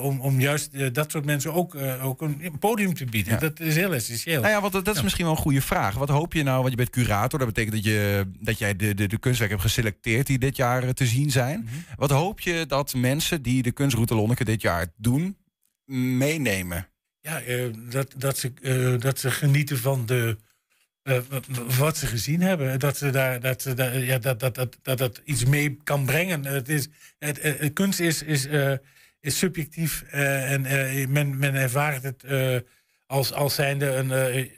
[0.00, 3.32] om, om juist dat soort mensen ook, ook een, podium te bieden.
[3.32, 3.38] Ja.
[3.38, 4.40] Dat is heel essentieel.
[4.40, 5.94] Nou ja, want dat, dat is misschien wel een goede vraag.
[5.94, 7.38] Wat hoop je nou, want je bent curator.
[7.38, 10.92] Dat betekent dat, je, dat jij de, de, de kunstwerken hebt geselecteerd die dit jaar
[10.94, 11.60] te zien zijn.
[11.60, 11.74] Mhm.
[11.96, 15.36] Wat hoop je dat mensen die de kunstroute Lonneke dit jaar doen,
[15.84, 16.88] meenemen?
[17.20, 20.36] Ja, eh, dat, dat, ze, eh, dat ze genieten van de,
[21.02, 21.20] eh,
[21.78, 22.78] wat ze gezien hebben.
[22.78, 26.44] Dat ze daar, dat, ze ja, dat, dat, dat, dat dat iets mee kan brengen.
[26.44, 28.46] Het is, het, kunst is, is,
[29.20, 30.62] is subjectief en
[31.12, 32.24] men, men ervaart het
[33.06, 34.10] als, als zijnde een.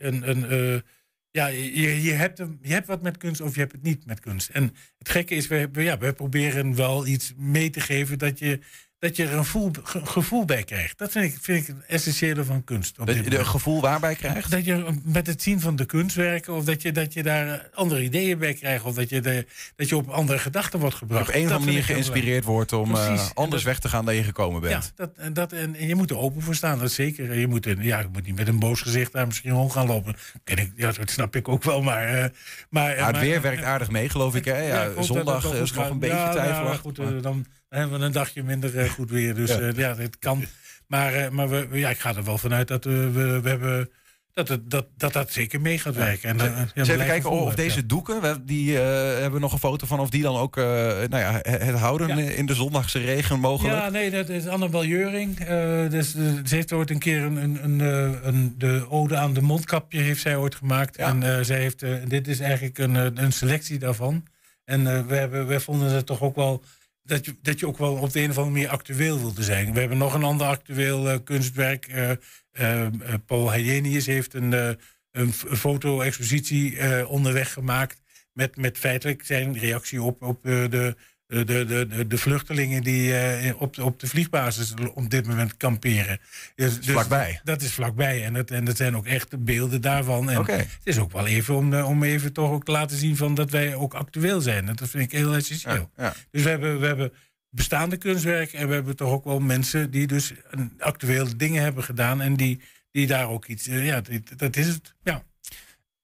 [0.07, 0.83] een, een
[1.31, 4.21] ja, je, je, hebt je hebt wat met kunst of je hebt het niet met
[4.21, 4.49] kunst.
[4.49, 8.61] En het gekke is, we- ja, we proberen wel iets mee te geven dat je,
[9.03, 10.99] dat je er een gevoel, ge- gevoel bij krijgt.
[10.99, 12.97] Dat vind ik, vind ik het essentiële van kunst.
[13.07, 14.51] Dat je er gevoel waarbij krijgt?
[14.51, 17.61] Dat je met het zien van de kunstwerken, of dat je, dat je daar eh,
[17.75, 19.47] andere ideeën bij krijgt, of dat je, de,
[19.77, 21.29] dat je op andere gedachten wordt gebracht.
[21.29, 24.23] Op een of andere manier geïnspireerd wordt om eh, anders weg te gaan dan je
[24.23, 24.93] gekomen ja, bent.
[24.97, 27.39] dat, en, dat, en, en je moet er open voor staan, dat zeker.
[27.39, 30.17] Je moet, ja, je moet niet met een boos gezicht daar misschien rond gaan lopen.
[30.45, 32.05] Ken ik, ja, dat snap ik ook wel, maar...
[32.09, 32.25] eh,
[32.71, 34.45] maar Ja, het maar- weer werkt aardig mee, geloof ik.
[34.45, 34.59] Hè?
[34.61, 36.81] Ja, zondag is nog een beetje ja, twijfelachtig.
[36.81, 39.35] goed, eh, dan we een dagje minder eh, goed weer.
[39.35, 39.59] Dus Ja.
[39.61, 40.45] ja, ja het kan.
[40.87, 43.91] Maar, eh, maar we, ja, ik ga er wel vanuit dat eh, we, we hebben.
[44.35, 46.29] Dat, het, dat, dat dat zeker mee gaat werken.
[46.29, 49.59] En, eh, ja, even kijken of volgen, deze doeken, die eh, hebben we nog een
[49.59, 53.41] foto van, of die dan ook eh, nou ja, het houden in de zondagse regen
[53.41, 53.75] mogelijk.
[53.79, 55.39] Ja, nee, dat is Annabel Jeuring.
[55.41, 59.17] Eh, dus, eh, ze heeft ooit een keer een, een, een, eh, een, de ode
[59.17, 60.97] aan de mondkapje heeft zij ooit gemaakt.
[60.97, 64.25] En eh, zij heeft, eh, dit is eigenlijk een, eh, een selectie daarvan.
[64.65, 66.63] En eh, we, hebben, we vonden het toch ook wel
[67.03, 69.73] dat je, dat je ook wel op de een of andere manier actueel wilde zijn.
[69.73, 71.87] We hebben nog een ander actueel eh, kunstwerk.
[71.87, 72.11] eh,
[72.53, 72.93] eh,
[73.27, 74.79] Paul Heijenius heeft een,
[75.11, 78.01] een foto-expositie onderweg gemaakt.
[78.33, 80.97] Met, met feitelijk zijn reactie op, op de,
[81.33, 85.57] de, de, de, de vluchtelingen die eh, op, de, op de vliegbasis op dit moment
[85.57, 86.21] kamperen.
[86.55, 87.41] Dus, dus vlakbij.
[87.45, 88.25] Dat is vlakbij.
[88.25, 90.31] En dat, en dat zijn ook echt de beelden daarvan.
[90.31, 90.37] En.
[90.47, 93.35] Het is ook wel even om, eh, om even toch ook te laten zien van
[93.35, 94.67] dat wij ook actueel zijn.
[94.67, 95.91] Dat vind ik heel essentieel.
[95.97, 96.15] ja.
[96.31, 97.13] Dus we hebben, we hebben
[97.51, 101.85] bestaande kunstwerk en we hebben toch ook wel mensen die dus een actueel dingen hebben
[101.85, 102.61] gedaan en die,
[102.91, 103.67] die daar ook iets.
[103.67, 104.03] eh, ja,
[104.37, 104.95] dat is het.
[105.03, 105.23] Ja.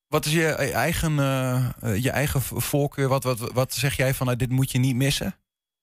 [0.08, 3.08] Wat is je eigen, eh, eh, je eigen voorkeur?
[3.08, 5.34] Wat, wat, wat zeg jij van nou, dit moet je niet missen?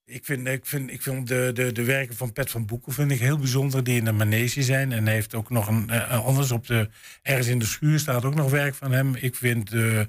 [0.04, 3.10] Ik vind, ik vind, ik vind de, de, de werken van Pet van Boeken vind
[3.10, 4.92] ik heel bijzonder, die in de manege zijn.
[4.92, 6.88] En hij heeft ook nog een, eh, anders op de,
[7.22, 9.14] ergens in de schuur staat ook nog werk van hem.
[9.14, 10.00] Ik vind, eh,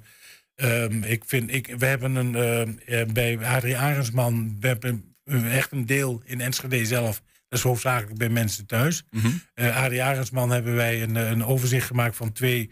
[0.55, 5.15] ehm, ik vind ik, we hebben een, eh, eh, bij Adrie Arendsman, we hebben
[5.51, 7.21] echt een deel in Enschede zelf.
[7.49, 9.03] Dat is hoofdzakelijk bij mensen thuis.
[9.53, 12.71] Eh Adrie Arendsman hebben wij een, eh, een overzicht gemaakt van twee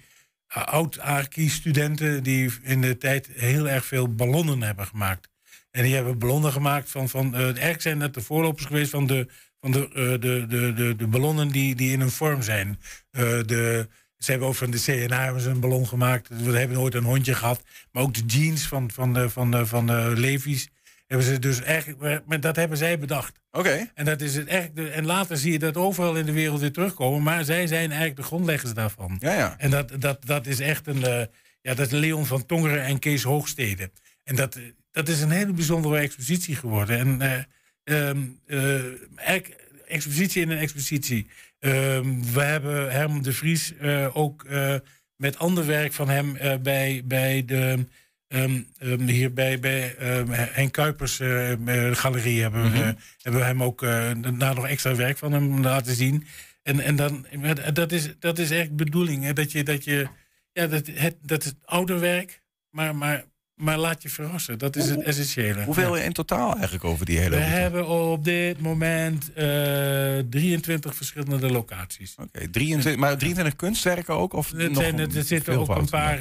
[0.57, 2.23] uh, oud-Arki-studenten...
[2.23, 5.29] die in de tijd heel erg veel ballonnen hebben gemaakt.
[5.71, 7.09] En die hebben ballonnen gemaakt van...
[7.09, 9.27] van eh, eigenlijk zijn dat de voorlopers geweest van de,
[9.61, 12.79] van de, eh, de, de, de, ballonnen die, die in een vorm zijn.
[13.11, 13.87] Eh, de,
[14.17, 16.27] ze hebben ook van de CNA een ballon gemaakt.
[16.27, 17.63] We hebben nooit een hondje gehad.
[17.91, 20.69] Maar ook de jeans van, van, van, van de Levi's
[21.07, 22.25] hebben ze dus eigenlijk...
[22.25, 23.39] Maar dat hebben zij bedacht.
[23.51, 23.91] Oké.
[23.93, 26.71] En, dat is het echt, en later zie je dat overal in de wereld weer
[26.71, 27.23] terugkomen.
[27.23, 29.17] Maar zij zijn eigenlijk de grondleggers daarvan.
[29.19, 29.55] Ja, ja.
[29.57, 31.03] En dat, dat, dat is echt een.
[31.03, 31.25] eh,
[31.61, 33.91] ja, dat is Leon van Tongeren en Kees Hoogstede.
[34.23, 34.59] En dat,
[34.91, 36.97] dat is een hele bijzondere expositie geworden.
[36.97, 38.83] En eh, ehm, eh,
[39.15, 41.27] eigenlijk expositie in een expositie.
[41.59, 43.73] Ehm, we hebben Herman de Vries
[44.13, 44.45] ook
[45.15, 47.85] met ander werk van hem bij, bij de.
[48.35, 52.77] Ehm, ehm, hier bij, bij ehm, Henk Kuipers eh, eh, galerie hebben, we, Mhm.
[52.77, 53.89] eh, hebben we hem ook eh,
[54.21, 56.25] daarna nog extra werk van hem laten zien.
[56.63, 57.25] En, en dan,
[57.73, 59.23] dat is, dat is echt bedoeling.
[59.23, 59.33] Hè?
[59.33, 60.07] Dat je, dat je,
[60.51, 63.23] ja, dat, het, dat is ouder werk, maar, maar,
[63.55, 64.57] maar laat je verrassen.
[64.59, 65.63] Dat is het essentiële.
[65.63, 66.03] Hoeveel Ja.
[66.03, 67.55] in totaal eigenlijk over die hele We route?
[67.55, 72.15] hebben op dit moment eh 23 verschillende locaties.
[72.17, 74.33] Oké, 23, maar 23 kunstwerken ook?
[74.33, 76.19] Of Het nog zijn, er zitten ook een paar,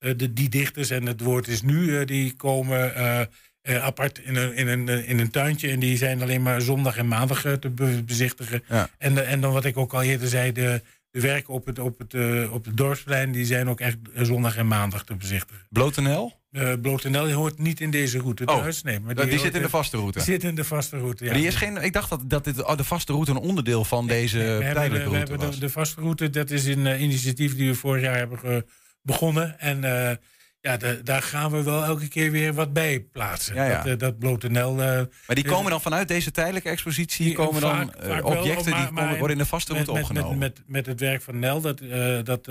[0.00, 4.18] de, eh, de, die dichters en het woord is nu, eh, die komen eh, apart
[4.24, 5.68] in een, in, een, in een tuintje.
[5.70, 8.62] En die zijn alleen maar zondag en maandag te be- bezichtigen.
[8.68, 8.88] Ja.
[8.98, 11.78] En, de- en dan wat ik ook al eerder zei, de, de werken op het,
[11.78, 12.14] op, het,
[12.50, 15.66] op het dorpsplein, die zijn ook echt zondag en maandag te bezichtigen.
[15.70, 16.38] Blote Nel?
[16.52, 18.82] Uh, Blotenel hoort niet in deze route Oh, thuis.
[18.82, 20.18] Nee, maar die, zit in de vaste route?
[20.18, 21.32] Die zit in de vaste route, ja.
[21.32, 24.06] Die is geen, ik dacht dat, dat dit, oh, de vaste route een onderdeel van
[24.06, 25.54] deze tijdelijke de, we route hebben was.
[25.54, 28.64] de, de vaste route, dat is een initiatief die we vorig jaar hebben ge-
[29.02, 29.58] begonnen.
[29.60, 30.16] En eh,
[30.62, 33.54] Ja, da- daar gaan we wel elke keer weer wat bij plaatsen.
[33.54, 33.76] Ja, ja.
[33.76, 34.70] Dat, eh, dat Blote Nel...
[34.70, 34.86] eh,
[35.26, 38.70] Maar die komen dan vanuit deze tijdelijke expositie, die- komen dan vaak- vaak wel, objecten
[38.70, 40.38] maar- die komen, worden in de vaste route opgenomen.
[40.38, 41.78] Met, met, met het werk van Nel, dat,
[42.24, 42.44] dat,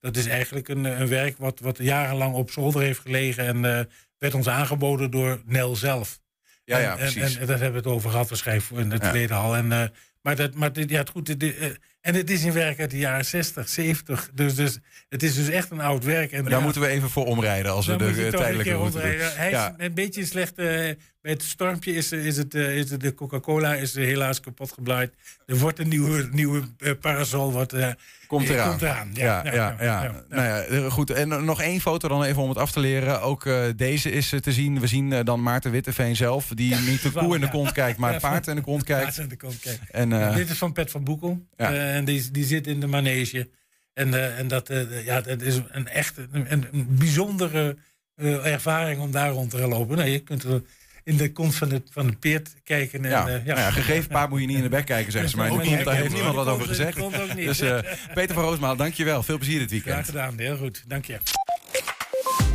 [0.00, 4.34] dat is eigenlijk een, een werk wat, wat jarenlang op zolder heeft gelegen en werd
[4.34, 6.20] ons aangeboden door Nel zelf.
[6.64, 7.34] Ja, ja, En- precies.
[7.34, 9.08] En, en, daar hebben we het over gehad waarschijnlijk in het Ja.
[9.10, 9.56] tweede hal.
[9.56, 9.82] En, eh,
[10.22, 11.40] maar dat, maar dit, ja, het goed.
[11.40, 11.78] dit-
[12.08, 14.30] en het is een werk uit de jaren 60, 70.
[14.34, 14.78] Dus, dus
[15.08, 16.32] het is dus echt een oud werk.
[16.32, 18.92] En Daar ja, moeten we even voor omrijden als we de eh, een tijdelijke route
[19.00, 19.00] doen.
[19.10, 19.74] Hij is Ja.
[19.76, 20.58] een beetje slecht.
[20.58, 20.90] eh,
[21.28, 24.72] bij het stormpje is, is, het, eh, is het de Coca-Cola is eh, helaas kapot
[24.72, 25.12] geblaaid.
[25.46, 27.52] Er wordt een nieuwe, nieuwe eh, parasol.
[27.52, 27.88] Wat, eh,
[28.26, 28.68] Komt eh, eraan.
[28.68, 29.10] Komt eraan.
[29.14, 31.10] Ja, ja, ja, Nou ja, eh, goed.
[31.10, 33.22] En eh, nog één foto dan even om het af te leren.
[33.22, 34.80] Ook eh, deze is eh, te zien.
[34.80, 37.98] We zien eh, dan Maarten Witteveen zelf, die niet de koe in de kont kijkt,
[37.98, 39.04] maar het paard in de kont kijkt.
[39.04, 39.90] Paard in de kont kijkt.
[39.90, 41.46] En, eh, dit is van Pet van Boekel.
[41.56, 43.50] Eh, en die, die zit in de manege.
[43.94, 47.76] En, eh, en dat, eh, ja, dat is een echt een, bijzondere
[48.14, 49.96] eh, ervaring om daar rond te lopen.
[49.96, 50.62] Nou, je kunt er
[51.08, 51.70] in de kont van
[52.06, 53.04] het peert kijken.
[53.04, 55.30] En, Ja, eh, nou ja, gegeven paard moet je niet in de bek kijken, zeggen
[55.30, 55.36] ze.
[55.36, 55.86] Maar in de Ook kont, niet.
[55.86, 56.94] daar heeft niemand wat de over gezegd.
[56.94, 57.46] de kont ook niet.
[57.46, 57.78] Dus eh,
[58.14, 59.22] Peter van Roosmaal, dankjewel.
[59.22, 60.06] Veel plezier dit Graag weekend.
[60.06, 60.84] gedaan, heel goed.
[60.86, 61.18] Dank je.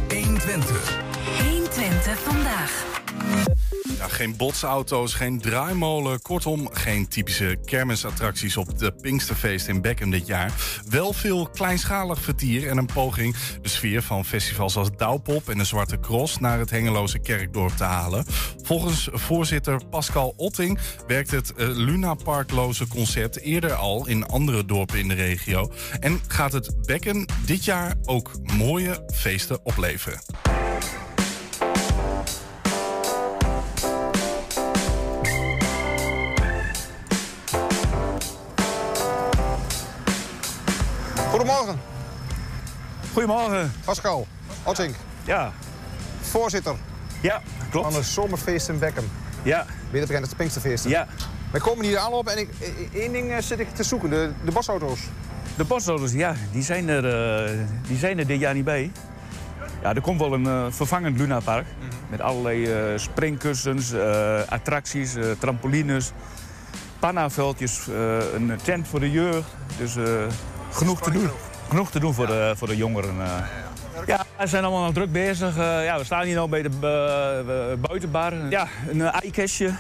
[0.08, 0.98] 120.
[1.50, 3.02] 120 vandaag.
[4.00, 6.22] Geen botsauto's, geen draaimolen.
[6.22, 10.54] Kortom, geen typische kermisattracties op de Pinksterfeest in Beckham dit jaar.
[10.90, 15.64] Wel veel kleinschalig vertier en een poging de sfeer van festivals als Douwpop en de
[15.64, 18.26] Zwarte Cross naar het Hengeloze Kerkdorp te halen.
[18.64, 25.00] Volgens voorzitter Pascal Otting werkt het eh, Luna Parkloze concept eerder al in andere dorpen
[25.00, 25.72] in de regio.
[26.00, 30.53] En gaat het Bekken dit jaar ook mooie feesten opleveren.
[41.44, 41.80] Goedemorgen.
[43.14, 43.72] Goedemorgen.
[43.86, 44.28] Pascal,
[44.64, 44.96] Otting.
[45.26, 45.52] Ja.
[46.22, 46.76] Voorzitter.
[47.22, 47.92] Ja, klopt.
[47.92, 49.04] Van de Zomerfeest in Beckham.
[49.42, 49.66] Ja.
[49.92, 50.90] Beter bekend als de Pinksterfeesten.
[50.90, 51.08] Ja.
[51.52, 52.50] Wij komen hier aanlopen en ik,
[52.94, 54.10] i- één ding eh, zit ik te zoeken.
[54.10, 55.00] De, de bosauto's.
[55.56, 57.06] De bosauto's, ja, die zijn, er,
[57.46, 57.52] eh,
[57.88, 58.92] die zijn er dit jaar niet bij.
[59.82, 61.66] Ja, er komt wel een eh, vervangend lunapark.
[62.10, 62.70] Met allerlei
[63.00, 63.94] springkussens,
[64.50, 66.12] attracties, trampolines,
[67.00, 67.88] pannaveldjes,
[68.36, 69.48] een tent voor de jeugd.
[69.78, 69.96] Dus
[70.74, 71.30] genoeg te doen.
[71.70, 73.16] Genoeg te doen voor de, voor de jongeren.
[73.22, 74.08] eh.
[74.08, 75.58] Ja, we zijn allemaal nog druk bezig.
[75.58, 78.34] Eh, ja, we staan hier nu bij de eh, buitenbar.
[78.50, 79.72] Ja, een ijkastje.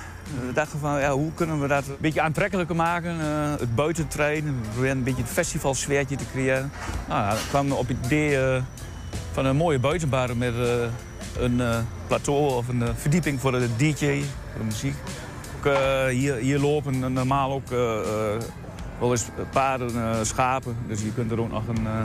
[0.48, 3.20] We dachten van, ja, hoe kunnen we dat een beetje aantrekkelijker maken?
[3.60, 6.72] het buitentrainen, we proberen een beetje het festivalsfeertje te creëren.
[7.08, 8.62] Nou, kwamen op het idee
[9.32, 10.54] van een mooie buitenbar met
[11.39, 11.62] een
[12.08, 13.96] plateau of een verdieping voor de DJ,
[14.52, 14.96] voor de muziek.
[15.58, 15.74] Ook,
[16.10, 17.70] hier, hier lopen normaal ook
[19.04, 20.78] wel eens paarden, eh, schapen.
[20.88, 22.04] Dus je kunt er ook nog een, eh,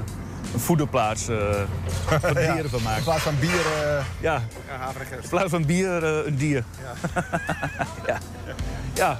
[0.55, 1.37] een voederplaats eh
[2.23, 2.99] Ja, dieren van maken.
[2.99, 3.51] In plaats van bier...
[3.51, 6.65] eh Ja, ja, in plaats van bier eh, een dier.
[8.07, 8.19] Ja.
[8.95, 9.19] ja.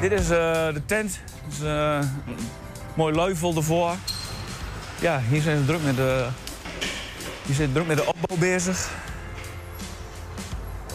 [0.00, 1.20] Dit is eh, de tent.
[1.48, 1.98] Dus, eh,
[2.94, 3.94] mooi luifel ervoor.
[5.00, 6.26] Ja, hier zijn ze druk met de,
[7.46, 8.90] hier zijn ze druk met de opbouw bezig.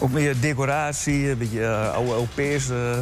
[0.02, 2.70] Ook meer decoratie, een beetje eh, oude LP's.
[2.70, 2.98] eh.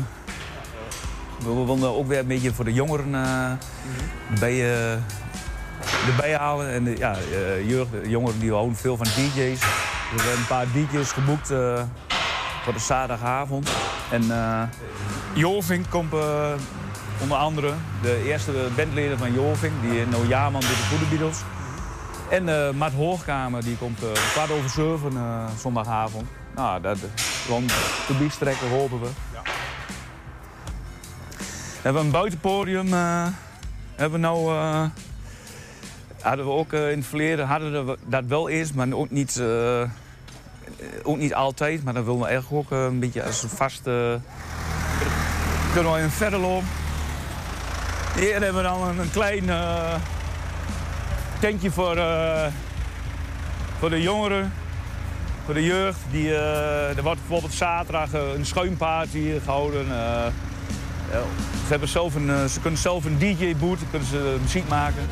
[1.38, 3.52] we wilden ook weer een beetje voor de jongeren eh,
[4.40, 4.60] bij,
[6.06, 6.70] erbij halen.
[6.70, 7.16] En ja,
[7.66, 9.60] jeugd, jongeren die houden veel van DJ's.
[10.12, 11.46] Dus we hebben een paar DJ's geboekt
[12.64, 13.70] voor de zaterdagavond.
[14.10, 14.24] En
[15.34, 16.12] Joving komt
[17.22, 17.72] onder andere,
[18.02, 21.38] de eerste bandleden van Joving, die in nou Jaarman doet de Goede Beatles.
[22.30, 25.12] En eh Matt Hoogkamer, die komt om kwart over zeven
[25.58, 26.28] zondagavond.
[26.54, 26.98] Nou, dat
[27.48, 27.72] rond
[28.06, 29.08] publiekstrekken hopen we.
[31.78, 32.92] We hebben een buitenpodium.
[32.92, 33.26] eh,
[33.94, 34.84] hebben we nou, eh,
[36.22, 39.42] hadden we ook eh, in het verleden hadden we dat wel eens, maar ook niet,
[41.02, 41.84] ook niet altijd.
[41.84, 44.20] Maar dan willen we eigenlijk ook een beetje als een vaste.
[45.72, 46.68] kunnen we even verder lopen.
[48.14, 49.44] Hier hebben we dan een, een klein
[51.40, 51.98] tentje voor,
[53.78, 54.52] voor de jongeren,
[55.48, 55.98] voor de jeugd.
[56.10, 59.80] Die, eh, er wordt bijvoorbeeld zaterdag eh, een schuimparty gehouden.
[59.80, 60.26] eh,
[61.64, 65.02] ze, hebben zelf een, ze kunnen zelf een DJ-boot, kunnen ze muziek maken.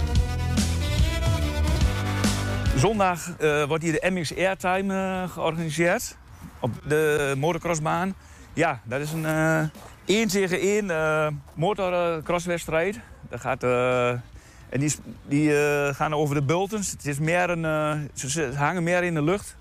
[2.77, 3.31] Zondag
[3.69, 6.17] wordt hier de MX Airtime georganiseerd
[6.61, 8.15] op de motocrossbaan.
[8.53, 9.63] Ja, dat is een eh
[10.05, 13.01] 1 tegen 1 eh motorcrosswedstrijd.
[13.31, 14.95] Dat gaat, en die,
[15.29, 15.51] die
[15.95, 16.91] gaan over de bultens.
[16.91, 19.57] Het is meer een, ze hangen meer in de lucht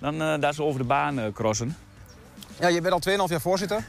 [0.00, 1.76] dan eh, dat ze over de baan eh, crossen.
[2.60, 3.84] Ja, je bent al 2,5 jaar voorzitter.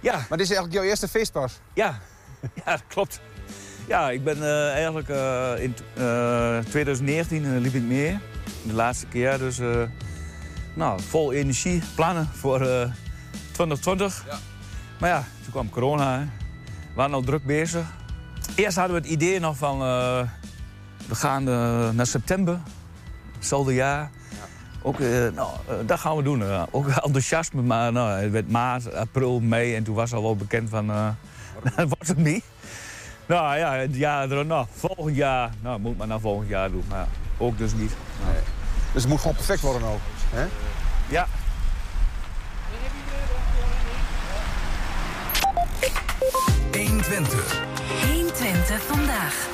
[0.00, 0.12] Ja.
[0.12, 1.58] Maar dit is eigenlijk jouw eerste feestpas.
[1.74, 1.98] Ja,
[2.64, 3.20] ja dat klopt.
[3.86, 8.18] Ja, ik ben eh, eigenlijk eh, in eh, 2019 eh, liep ik mee.
[8.62, 9.38] De laatste keer.
[9.38, 9.82] Dus eh,
[10.74, 12.90] nou, vol energie, plannen voor eh,
[13.52, 14.24] 2020.
[15.00, 16.18] Maar ja, toen kwam corona.
[16.18, 16.24] Hè.
[16.24, 17.86] We waren al druk bezig.
[18.54, 19.80] Eerst hadden we het idee nog van...
[19.82, 20.20] eh,
[21.08, 21.44] we gaan
[21.94, 22.58] naar september.
[23.34, 24.10] Hetzelfde jaar.
[24.82, 26.42] Ook, eh, nou, eh, dat gaan we doen.
[26.42, 26.62] eh.
[26.70, 29.74] ook enthousiasme, maar nou, het werd maart, april, mei.
[29.74, 30.90] En toen was al wel bekend van...
[30.90, 31.08] eh,
[31.76, 32.44] dat wordt het niet.
[33.26, 35.50] Nou ja, het jaar erop, nou, volgend jaar.
[35.62, 36.84] Nou, moet maar naar volgend jaar doen.
[36.88, 37.06] Maar
[37.38, 37.92] ook dus niet.
[38.92, 40.00] Dus het moet gewoon perfect worden ook.
[40.30, 40.46] Hè?
[41.08, 41.26] Ja.
[47.02, 47.36] Twente.
[48.12, 49.48] 120 vandaag.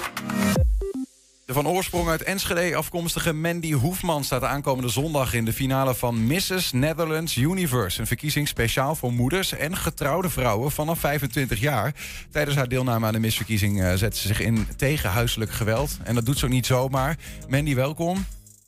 [1.47, 6.27] De van oorsprong uit Enschede afkomstige Mandy Hoefman staat aankomende zondag in de finale van
[6.27, 6.73] Mrs.
[6.73, 8.01] Netherlands Universe.
[8.01, 11.95] Een verkiezing speciaal voor moeders en getrouwde vrouwen vanaf 25 jaar.
[12.31, 15.99] Tijdens haar deelname aan de misverkiezing eh, zet ze zich in tegen huiselijk geweld.
[16.05, 17.17] En dat doet ze ook niet zomaar.
[17.49, 18.25] Mandy, welkom.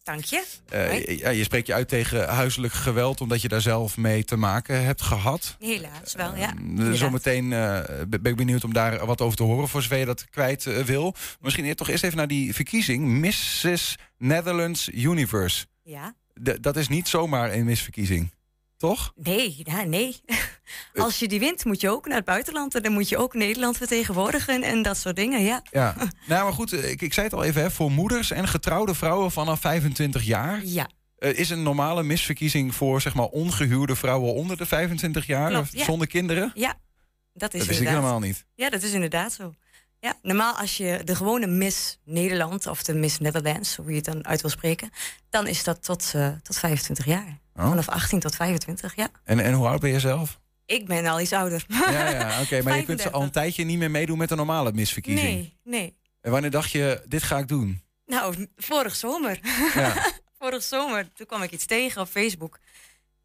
[0.07, 0.45] Dank je.
[0.69, 1.19] Eh, Hoi.
[1.19, 4.85] ja, je spreekt je uit tegen huiselijk geweld omdat je daar zelf mee te maken
[4.85, 5.57] hebt gehad.
[5.59, 6.49] Helaas wel, ja.
[6.55, 6.97] Eh, Inderdaad.
[6.97, 10.31] Zometeen eh, ben ik benieuwd om daar wat over te horen voor zover je dat
[10.31, 11.15] kwijt eh, wil.
[11.41, 13.05] Misschien eer- toch eerst even naar die verkiezing.
[13.09, 13.97] Mrs.
[14.19, 15.67] Netherlands Universe.
[15.83, 16.15] Ja.
[16.61, 18.33] Dat is niet zomaar een misverkiezing,
[18.77, 19.13] toch?
[19.15, 20.17] Nee, ja, nee.
[20.95, 22.75] Als je die wint, moet je ook naar het buitenland.
[22.75, 25.63] En dan moet je ook Nederland vertegenwoordigen en dat soort dingen, ja.
[25.71, 25.95] Ja.
[26.29, 28.95] nou, maar goed, eh, ik, ik zei het al even, hè, voor moeders en getrouwde
[28.95, 30.65] vrouwen vanaf 25 jaar.
[30.65, 30.89] Ja.
[31.19, 35.73] eh, is een normale misverkiezing voor zeg maar ongehuwde vrouwen onder de 25 jaar, Klopt,
[35.73, 35.85] ja.
[35.85, 36.53] zonder kinderen?
[36.55, 37.95] Ja, dat is Dat wist ik inderdaad.
[38.03, 38.45] helemaal niet.
[38.55, 39.55] Ja, dat is inderdaad zo.
[40.01, 44.05] Ja, normaal als je de gewone Miss Nederland of de Miss Netherlands, hoe je het
[44.05, 44.91] dan uit wil spreken,
[45.31, 47.39] dan is dat tot, eh, tot 25 jaar.
[47.57, 47.69] Oh.
[47.69, 49.09] Vanaf 18 tot 25, ja.
[49.25, 50.41] En, en hoe oud ben je zelf?
[50.67, 51.65] Ik ben al iets ouder.
[51.69, 53.13] Ja, ja oké, maar je kunt 35.
[53.13, 55.35] al een tijdje niet meer meedoen met een normale misverkiezing.
[55.35, 55.97] Nee, nee.
[56.21, 57.83] En wanneer dacht je, dit ga ik doen?
[58.07, 59.41] Nou, vorig zomer.
[59.75, 59.95] Ja.
[60.41, 62.59] vorig zomer, toen kwam ik iets tegen op Facebook.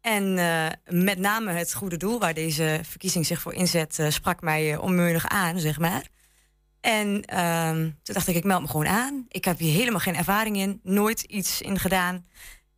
[0.00, 0.66] En eh,
[1.04, 4.82] met name het goede doel waar deze verkiezing zich voor inzet, eh, sprak mij uh,
[4.82, 6.08] onmeunig aan, zeg maar.
[6.80, 9.24] En ehm, toen dacht ik, ik meld me gewoon aan.
[9.28, 12.24] Ik heb hier helemaal geen ervaring in, nooit iets in gedaan.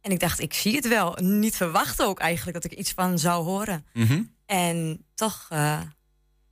[0.05, 1.19] En ik dacht, ik zie het wel.
[1.21, 3.87] Niet verwacht ook eigenlijk dat ik iets van zou horen.
[3.93, 4.23] Mhm.
[4.47, 5.81] En toch, eh,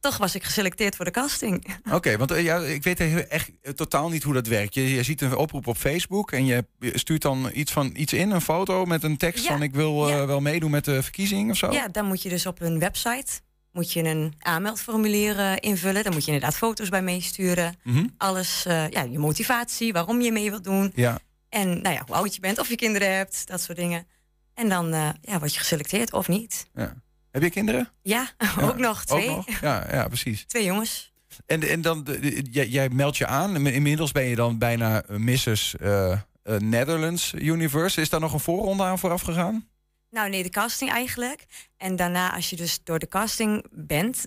[0.01, 1.77] toch was ik geselecteerd voor de casting.
[1.91, 4.75] Oké, want eh, ja, ik weet echt totaal niet hoe dat werkt.
[4.75, 8.31] Je, je ziet een oproep op Facebook en je stuurt dan iets, van, iets in,
[8.31, 11.51] een foto met een tekst Ja, van ik wil eh, wel meedoen met de verkiezing
[11.51, 11.73] of zo.
[11.73, 13.41] Ja, dan moet je dus op hun website
[13.73, 16.05] moet je een aanmeldformulier invullen.
[16.05, 17.77] Dan moet je inderdaad foto's bij meesturen.
[17.83, 18.07] Mhm.
[18.17, 20.93] Alles, ja, je motivatie, waarom je mee wilt doen.
[20.95, 21.19] Ja.
[21.53, 24.07] En nou ja, hoe oud je bent, of je kinderen hebt, dat soort dingen.
[24.55, 26.67] En dan eh, ja, word je geselecteerd of niet.
[26.75, 26.95] Ja.
[27.31, 27.89] Heb je kinderen?
[28.03, 29.29] Ja, Ja, ook nog twee.
[29.31, 29.61] Ook nog?
[29.61, 30.45] Ja, ja, precies.
[30.45, 31.13] Twee jongens.
[31.47, 32.07] En, en dan,
[32.51, 33.67] jij, jij meldt je aan.
[33.67, 35.77] Inmiddels ben je dan bijna eh, Mrs.
[35.77, 36.19] eh, eh,
[36.59, 38.01] Netherlands Universe.
[38.01, 39.69] Is daar nog een voorronde aan vooraf gegaan?
[40.11, 41.45] Nou nee, de casting eigenlijk.
[41.77, 44.27] En daarna, als je dus door de casting bent,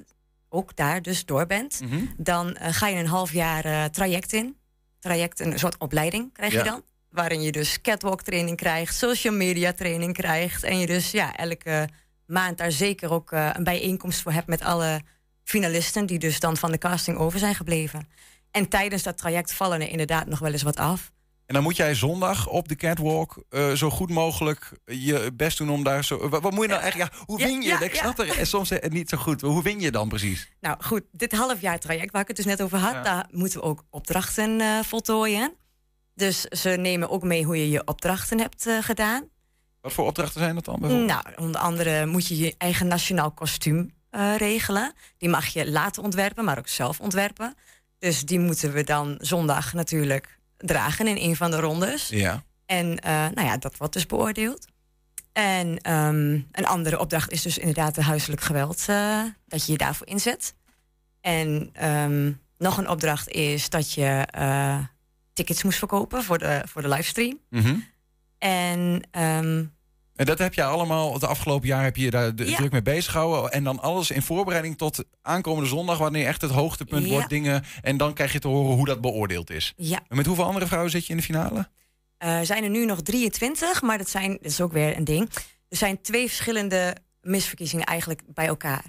[0.50, 2.06] ook daar dus door bent, Mhm.
[2.18, 4.58] dan ga je een half jaar traject in.
[5.00, 6.84] Traject, een soort opleiding krijg je dan.
[7.16, 10.63] Waarin je dus catwalk training krijgt, social media training krijgt.
[10.63, 11.89] En je dus ja, elke
[12.26, 15.01] maand daar zeker ook eh, een bijeenkomst voor hebt met alle
[15.43, 18.07] finalisten die dus dan van de casting over zijn gebleven.
[18.51, 21.11] En tijdens dat traject vallen er inderdaad nog wel eens wat af.
[21.45, 25.70] En dan moet jij zondag op de catwalk eh, zo goed mogelijk je best doen
[25.70, 26.30] om daar zo.
[26.30, 26.97] Wat, wat moet je nou echt?
[26.97, 27.68] Ja, hoe win je?
[27.68, 27.99] ja, ik ja.
[28.01, 29.41] snap er soms niet zo goed.
[29.41, 30.51] Hoe win je dan precies?
[30.59, 33.59] Nou goed, dit half jaar traject waar ik het dus net over had, daar moeten
[33.59, 35.53] we ook opdrachten eh, voltooien.
[36.16, 39.30] Dus ze nemen ook mee hoe je je opdrachten hebt eh, gedaan.
[39.82, 40.80] Wat voor opdrachten zijn dat dan?
[40.80, 41.09] bijvoorbeeld?
[41.09, 44.93] Nou, onder andere moet je je eigen nationaal kostuum eh, regelen.
[45.18, 47.55] Die mag je laten ontwerpen, maar ook zelf ontwerpen.
[47.99, 52.07] Dus die moeten we dan zondag natuurlijk dragen in een van de rondes.
[52.07, 52.43] Ja.
[52.66, 54.66] En eh, nou ja, dat wordt dus beoordeeld.
[55.34, 58.86] En ehm, een andere opdracht is dus inderdaad de huiselijk geweld,
[59.47, 60.53] dat je je daarvoor inzet.
[61.22, 64.28] En ehm, nog een opdracht is dat je
[65.36, 67.40] tickets moest verkopen voor de, voor de livestream.
[67.50, 67.76] Mhm.
[68.38, 69.64] En ehm,
[70.16, 72.56] En dat heb je allemaal het afgelopen jaar heb je je daar de- Ja.
[72.56, 73.52] druk mee bezig gehouden.
[73.52, 77.12] En dan alles in voorbereiding tot aankomende zondag, wanneer echt het hoogtepunt Ja.
[77.12, 77.64] wordt, dingen.
[77.82, 79.74] En dan krijg je te horen hoe dat beoordeeld is.
[79.78, 81.70] ja, En met hoeveel andere vrouwen zit je in de finale?
[82.18, 85.30] Eh, zijn er nu nog 23, maar dat, zijn, dat is ook weer een ding.
[85.70, 88.84] Er zijn twee verschillende misverkiezingen eigenlijk bij elkaar.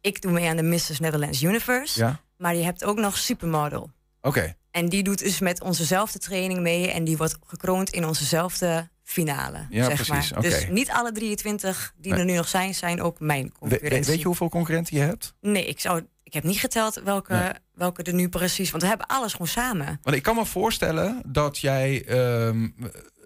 [0.00, 0.98] Ik doe mee aan de Mrs.
[0.98, 2.20] Netherlands Universe, Ja.
[2.36, 3.90] maar je hebt ook nog Supermodel.
[4.20, 4.56] Oké.
[4.78, 9.66] En die doet dus met onzezelfde training mee en die wordt gekroond in onzezelfde finale.
[9.70, 10.42] Ja, zeg precies, Maar.
[10.42, 12.20] Dus niet alle 23 die Nee.
[12.20, 13.96] er nu nog zijn, zijn ook mijn concurrentie.
[13.98, 15.34] weet, weet je hoeveel concurrenten je hebt?
[15.40, 18.70] Nee, ik zou, ik heb niet geteld welke, welke er nu precies...
[18.70, 20.00] Want we hebben alles gewoon samen.
[20.02, 22.68] Want ik kan me voorstellen dat jij, ehm,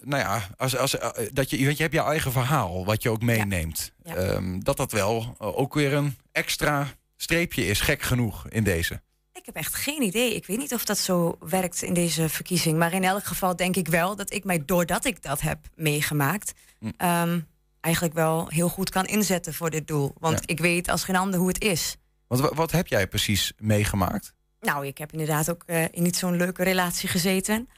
[0.01, 0.97] nou ja, als, als,
[1.33, 3.93] dat je, want je hebt jouw eigen verhaal, wat je ook meeneemt.
[4.03, 6.87] Ehm, dat dat wel eh, ook weer een extra
[7.17, 9.01] streepje is, gek genoeg in deze.
[9.33, 10.35] Ik heb echt geen idee.
[10.35, 12.79] Ik weet niet of dat zo werkt in deze verkiezing.
[12.79, 16.53] Maar in elk geval denk ik wel dat ik mij, doordat ik dat heb meegemaakt...
[16.79, 16.91] Hm.
[16.97, 17.41] ehm,
[17.81, 20.13] eigenlijk wel heel goed kan inzetten voor dit doel.
[20.19, 20.43] Want Ja.
[20.47, 21.97] ik weet als geen ander hoe het is.
[22.27, 24.35] Want wa- wat heb jij precies meegemaakt?
[24.61, 27.69] Nou, ik heb inderdaad ook eh, in niet zo'n leuke relatie gezeten.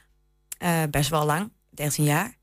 [0.59, 2.34] Eh, best wel lang, 13 jaar.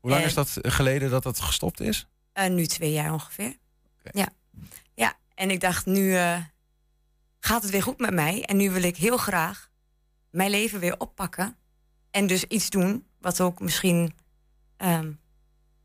[0.00, 2.06] Hoe lang En- is dat geleden dat het gestopt is?
[2.32, 3.56] Eh, nu twee jaar ongeveer.
[4.12, 4.28] Ja.
[4.94, 6.16] ja, en ik dacht, nu
[7.40, 8.42] gaat het weer goed met mij.
[8.44, 9.68] En nu wil ik heel graag
[10.30, 11.56] mijn leven weer oppakken.
[12.10, 14.14] En dus iets doen wat ook misschien
[14.76, 15.12] ehm,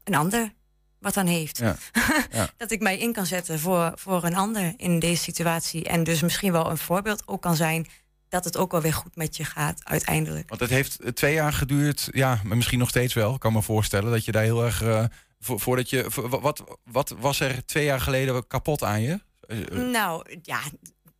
[0.03, 0.53] een ander
[0.99, 1.57] wat aan heeft.
[1.57, 1.75] Ja.
[2.31, 2.49] Ja.
[2.57, 5.83] dat ik mij in kan zetten voor, voor een ander in deze situatie.
[5.83, 7.87] En dus misschien wel een voorbeeld ook kan zijn
[8.29, 10.49] dat het ook wel weer goed met je gaat uiteindelijk.
[10.49, 13.33] Want het heeft eh, twee jaar geduurd, ja, maar misschien nog steeds wel.
[13.33, 14.81] Ik kan me voorstellen dat je daar heel erg.
[14.81, 15.05] eh,
[15.39, 16.07] vo- voordat je.
[16.41, 19.19] wat, wat was er twee jaar geleden kapot aan je?
[19.47, 20.59] Eh, Nou, ja,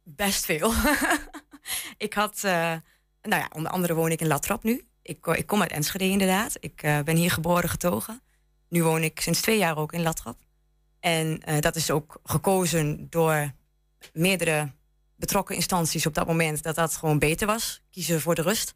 [0.06, 0.74] best veel.
[1.98, 2.76] ik had, eh,
[3.22, 4.88] nou ja, onder andere woon ik in Latrap nu.
[5.02, 6.58] Ik, ik kom uit Enschede inderdaad.
[6.60, 8.22] Ik eh, ben hier geboren getogen.
[8.70, 10.38] Nu woon ik sinds twee jaar ook in Latrap.
[11.00, 13.52] En eh, dat is ook gekozen door
[14.14, 14.72] meerdere
[15.16, 17.82] betrokken instanties op dat moment dat dat gewoon beter was.
[17.90, 18.76] Kiezen voor de rust.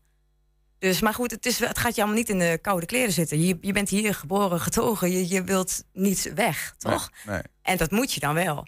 [0.79, 3.41] Dus, maar goed, het, is, het gaat je allemaal niet in de koude kleren zitten.
[3.41, 5.11] Je, je bent hier geboren, getogen.
[5.11, 7.11] Je, je wilt niet weg, toch?
[7.25, 7.43] Nee, nee.
[7.61, 8.67] En dat moet je dan wel.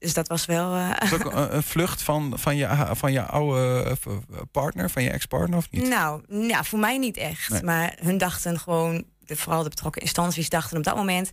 [0.00, 0.76] Dus dat was wel.
[0.76, 4.12] Is het ook een, een vlucht van, van, je, van je oude eh,
[4.50, 5.88] partner, van je ex-partner of niet?
[5.88, 7.50] Nou, ja, voor mij niet echt.
[7.50, 7.62] Nee.
[7.62, 11.30] Maar hun dachten gewoon, de, vooral de betrokken instanties dachten op dat moment...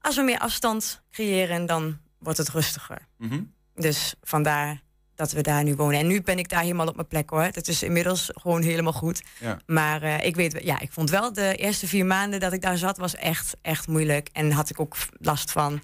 [0.00, 3.06] als we meer afstand creëren, dan wordt het rustiger.
[3.18, 3.42] Mhm.
[3.74, 4.82] Dus vandaar
[5.14, 5.98] dat we daar nu wonen.
[5.98, 7.42] En nu ben ik daar helemaal op mijn plek hoor.
[7.42, 9.22] Het is inmiddels gewoon helemaal goed.
[9.40, 9.58] Ja.
[9.66, 12.78] Maar eh, ik weet, ja, ik vond wel de eerste vier maanden dat ik daar
[12.78, 14.28] zat, was echt, echt moeilijk.
[14.32, 15.82] En had ik ook last van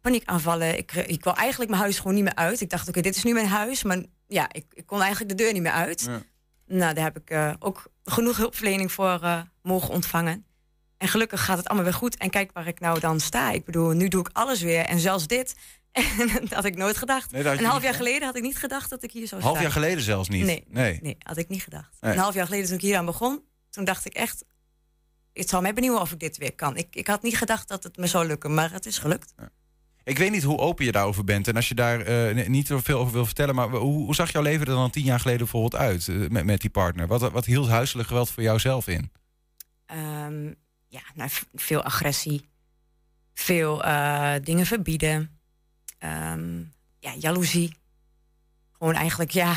[0.00, 0.78] paniekaanvallen.
[0.78, 2.60] Ik, ik wil eigenlijk mijn huis gewoon niet meer uit.
[2.60, 3.82] Ik dacht, oké, dit is nu mijn huis.
[3.82, 6.00] Maar ja, ik, ik kon eigenlijk de deur niet meer uit.
[6.00, 6.22] Ja.
[6.66, 10.44] Nou, daar heb ik eh, ook genoeg hulpverlening voor eh, mogen ontvangen.
[10.98, 12.16] En gelukkig gaat het allemaal weer goed.
[12.16, 13.50] En kijk waar ik nou dan sta.
[13.50, 14.84] Ik bedoel, nu doe ik alles weer.
[14.84, 15.54] En zelfs dit.
[16.18, 17.30] En dat had ik nooit gedacht.
[17.30, 19.62] Nee, een half jaar geleden had ik niet gedacht dat ik hier zou Half staan.
[19.64, 20.44] jaar geleden zelfs niet?
[20.44, 20.98] Nee, Nee.
[21.02, 21.16] nee.
[21.18, 21.96] had ik niet gedacht.
[22.00, 22.12] Nee.
[22.12, 24.44] Een half jaar geleden toen ik hier aan begon, toen dacht ik echt...
[25.32, 26.76] Het zal mij benieuwen of ik dit weer kan.
[26.76, 29.34] Ik, ik had niet gedacht dat het me zou lukken, maar het is gelukt.
[30.08, 31.48] Ik weet niet hoe open je daarover bent.
[31.48, 31.98] En als je daar
[32.34, 35.04] n- niet zoveel over wil vertellen, maar hoe, hoe zag jouw leven er dan tien
[35.04, 37.06] jaar geleden bijvoorbeeld uit eh, met, met die partner?
[37.06, 39.10] Wat, wat hield huiselijk geweld voor jou zelf in?
[39.86, 40.46] Ehm,
[40.88, 42.48] ja, nou, veel agressie.
[43.34, 45.38] Veel eh, dingen verbieden.
[45.98, 46.58] Ehm,
[46.98, 47.76] ja, jaloezie.
[48.72, 49.56] Gewoon eigenlijk, ja,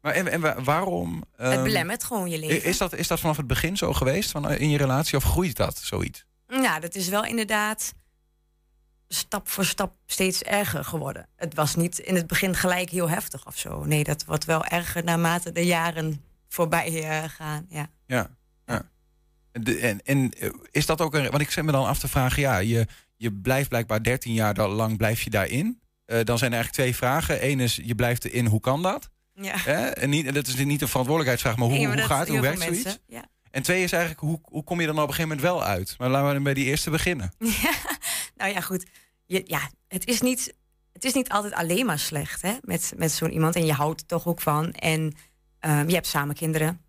[0.00, 1.24] Maar en, en wa- waarom?
[1.36, 2.64] het ehm, belemmert gewoon je leven.
[2.64, 5.56] Is dat, is dat vanaf het begin zo geweest van, in je relatie of groeit
[5.56, 6.24] dat zoiets?
[6.48, 7.92] Ja, dat is wel inderdaad
[9.08, 11.28] stap voor stap steeds erger geworden.
[11.36, 13.84] Het was niet in het begin gelijk heel heftig of zo.
[13.84, 17.66] Nee, dat wordt wel erger naarmate de jaren voorbij eh, gaan.
[17.68, 17.88] Ja.
[18.06, 18.30] Ja.
[18.66, 18.82] ja.
[19.52, 21.30] De- en, en eh, is dat ook een.
[21.30, 22.86] Want ik zit me dan af te vragen, ja, je,
[23.16, 25.80] je blijft blijkbaar 13 jaar lang blijf je daarin.
[26.04, 27.50] Eh, dan zijn er eigenlijk twee vragen.
[27.50, 29.10] Eén is, je blijft erin, hoe kan dat?
[29.34, 29.56] Ja.
[29.56, 29.86] Hè?
[29.86, 32.28] En, niet, en dat is niet een verantwoordelijkheidsvraag, maar hoe, Nee, maar hoe gaat het?
[32.28, 32.98] Hoe werkt zoiets?
[33.06, 33.24] ja.
[33.50, 35.94] En twee is eigenlijk, hoe, hoe kom je dan op een gegeven moment wel uit?
[35.98, 37.32] Maar laten we dan bij die eerste beginnen.
[38.36, 38.86] Nou ja, goed.
[39.24, 40.54] Je, ja, het is niet,
[40.92, 43.56] het is niet altijd alleen maar slecht hè, met, met zo'n iemand.
[43.56, 44.72] En je houdt er toch ook van.
[44.72, 45.14] En
[45.58, 46.84] ehm, je hebt samen kinderen.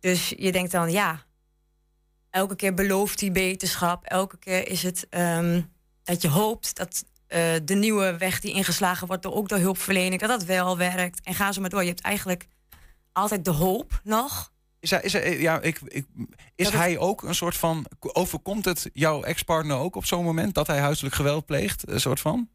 [0.00, 1.24] Dus je denkt dan, ja,
[2.30, 4.04] elke keer belooft hij beterschap.
[4.04, 5.62] Elke keer is het ehm,
[6.02, 10.28] dat je hoopt dat eh, de nieuwe weg die ingeslagen wordt, ook door hulpverlening, dat
[10.28, 11.20] dat wel werkt.
[11.22, 11.82] En ga zo maar door.
[11.82, 12.46] Je hebt eigenlijk
[13.12, 14.51] altijd de hoop nog.
[14.82, 16.06] Is hij, is hij, ja, ik, ik,
[16.54, 17.86] is Dat hij ook een soort van.
[18.00, 21.90] Overkomt het jouw ex-partner ook op zo'n moment dat hij huiselijk geweld pleegt?
[21.90, 22.48] Een soort van?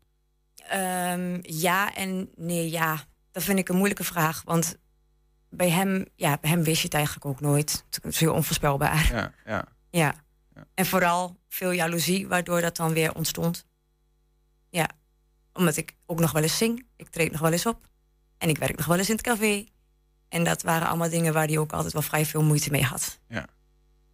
[0.55, 2.99] Ehm, ja en nee, ja.
[3.31, 4.41] Dat vind ik een moeilijke vraag.
[4.45, 4.77] Want
[5.49, 7.85] bij hem, ja, bij hem wist je het eigenlijk ook nooit.
[7.89, 9.09] Het is heel onvoorspelbaar.
[9.13, 9.65] Ja, ja.
[9.89, 10.15] Ja.
[10.73, 13.65] En vooral veel jaloezie, waardoor dat dan weer ontstond.
[14.69, 14.89] Ja.
[15.53, 16.85] Omdat ik ook nog wel eens zing.
[16.95, 17.87] Ik treed nog wel eens op.
[18.37, 19.65] En ik werk nog wel eens in het café.
[20.29, 23.19] En dat waren allemaal dingen waar hij ook altijd wel vrij veel moeite mee had.
[23.29, 23.45] Ja.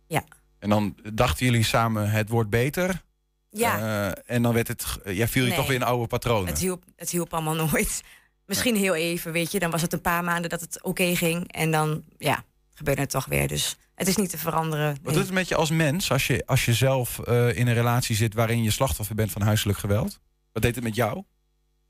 [0.08, 0.24] Ja.
[0.60, 3.02] En dan dachten jullie samen, het wordt beter.
[3.50, 3.80] Ja.
[3.80, 5.58] Eh, en dan werd het, ja, viel je Nee.
[5.58, 6.48] toch weer in oude patronen.
[6.48, 8.02] Het hielp, het hielp allemaal nooit.
[8.46, 9.60] Misschien heel even, weet je.
[9.60, 11.52] Dan was het een paar maanden dat het oké ging.
[11.52, 12.44] En dan, ja,
[12.74, 13.48] gebeurde het toch weer.
[13.48, 14.98] Dus het is niet te veranderen.
[15.02, 17.74] Wat doet het met je als mens als je, als je zelf eh, in een
[17.74, 20.20] relatie zit waarin je slachtoffer bent van huiselijk geweld?
[20.52, 21.24] Wat deed het met jou?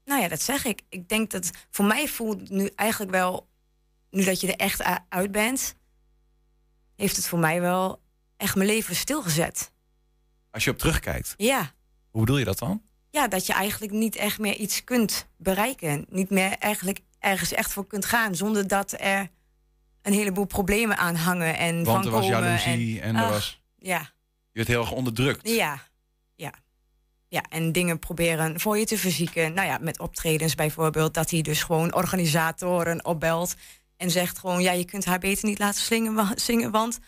[0.05, 0.82] Nou ja, dat zeg ik.
[0.89, 3.47] Ik denk dat voor mij voelt nu eigenlijk wel,
[4.14, 5.76] nu dat je er echt uit bent,
[6.95, 8.01] heeft het voor mij wel
[8.38, 9.72] echt mijn leven stilgezet.
[10.51, 11.72] Als je op terugkijkt, Ja.
[12.09, 12.82] hoe bedoel je dat dan?
[13.09, 16.05] Ja, dat je eigenlijk niet echt meer iets kunt bereiken.
[16.09, 19.30] Niet meer eigenlijk ergens echt voor kunt gaan zonder dat er
[20.01, 23.61] een heleboel problemen aan hangen en Want er was jaloezie en, er ach, was...
[23.78, 24.07] Ja, Je
[24.51, 25.49] werd heel erg onderdrukt.
[25.49, 25.82] ja,
[26.36, 26.53] ja.
[27.28, 29.53] Ja, en dingen proberen voor je te verzieken.
[29.53, 31.14] Nou ja, met optredens bijvoorbeeld.
[31.14, 33.55] Dat hij dus gewoon organisatoren opbelt.
[34.04, 36.72] En zegt gewoon, ja, je kunt haar beter niet laten slingen, wa- zingen.
[36.72, 36.99] Want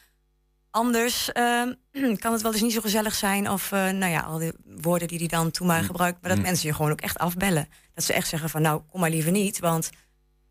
[0.69, 1.73] anders ehm,
[2.21, 3.49] kan het wel eens niet zo gezellig zijn.
[3.49, 6.21] Of eh, nou ja, al die woorden die hij dan toen maar gebruikt.
[6.21, 6.45] Maar dat Mm.
[6.45, 7.67] mensen je gewoon ook echt afbellen.
[7.93, 9.59] Dat ze echt zeggen van, nou, kom maar liever niet.
[9.59, 9.89] Want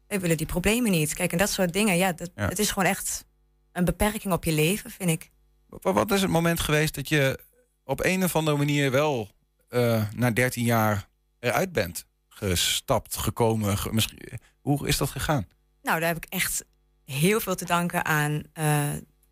[0.07, 1.15] we willen die problemen niet.
[1.15, 1.97] Kijk, en dat soort dingen.
[1.97, 2.49] Ja, dat, Ja.
[2.49, 3.25] het is gewoon echt
[3.73, 5.31] een beperking op je leven, vind ik.
[5.69, 7.39] Wa- Wat is het moment geweest dat je
[7.85, 9.29] op een of andere manier wel
[9.69, 11.09] eh, na 13 jaar
[11.41, 13.79] eruit bent gestapt, gekomen?
[13.79, 15.47] ge- misschien, hoe is dat gegaan?
[15.85, 16.65] Nou, daar heb ik echt
[17.05, 18.91] heel veel te danken aan eh,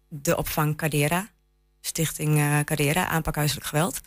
[0.09, 1.29] de opvang Cadera.
[1.81, 4.01] Stichting eh Cadera, aanpak huiselijk geweld.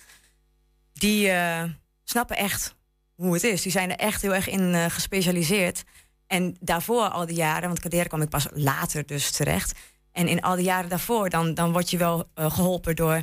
[0.94, 1.64] Die eh,
[2.04, 2.76] snappen echt
[3.16, 3.62] hoe het is.
[3.62, 5.84] Die zijn er echt heel erg in gespecialiseerd.
[6.28, 9.80] En daarvoor al die jaren, want Cadera kwam ik pas later dus terecht.
[10.16, 13.22] En in al die jaren daarvoor, dan, dan word je wel eh, geholpen door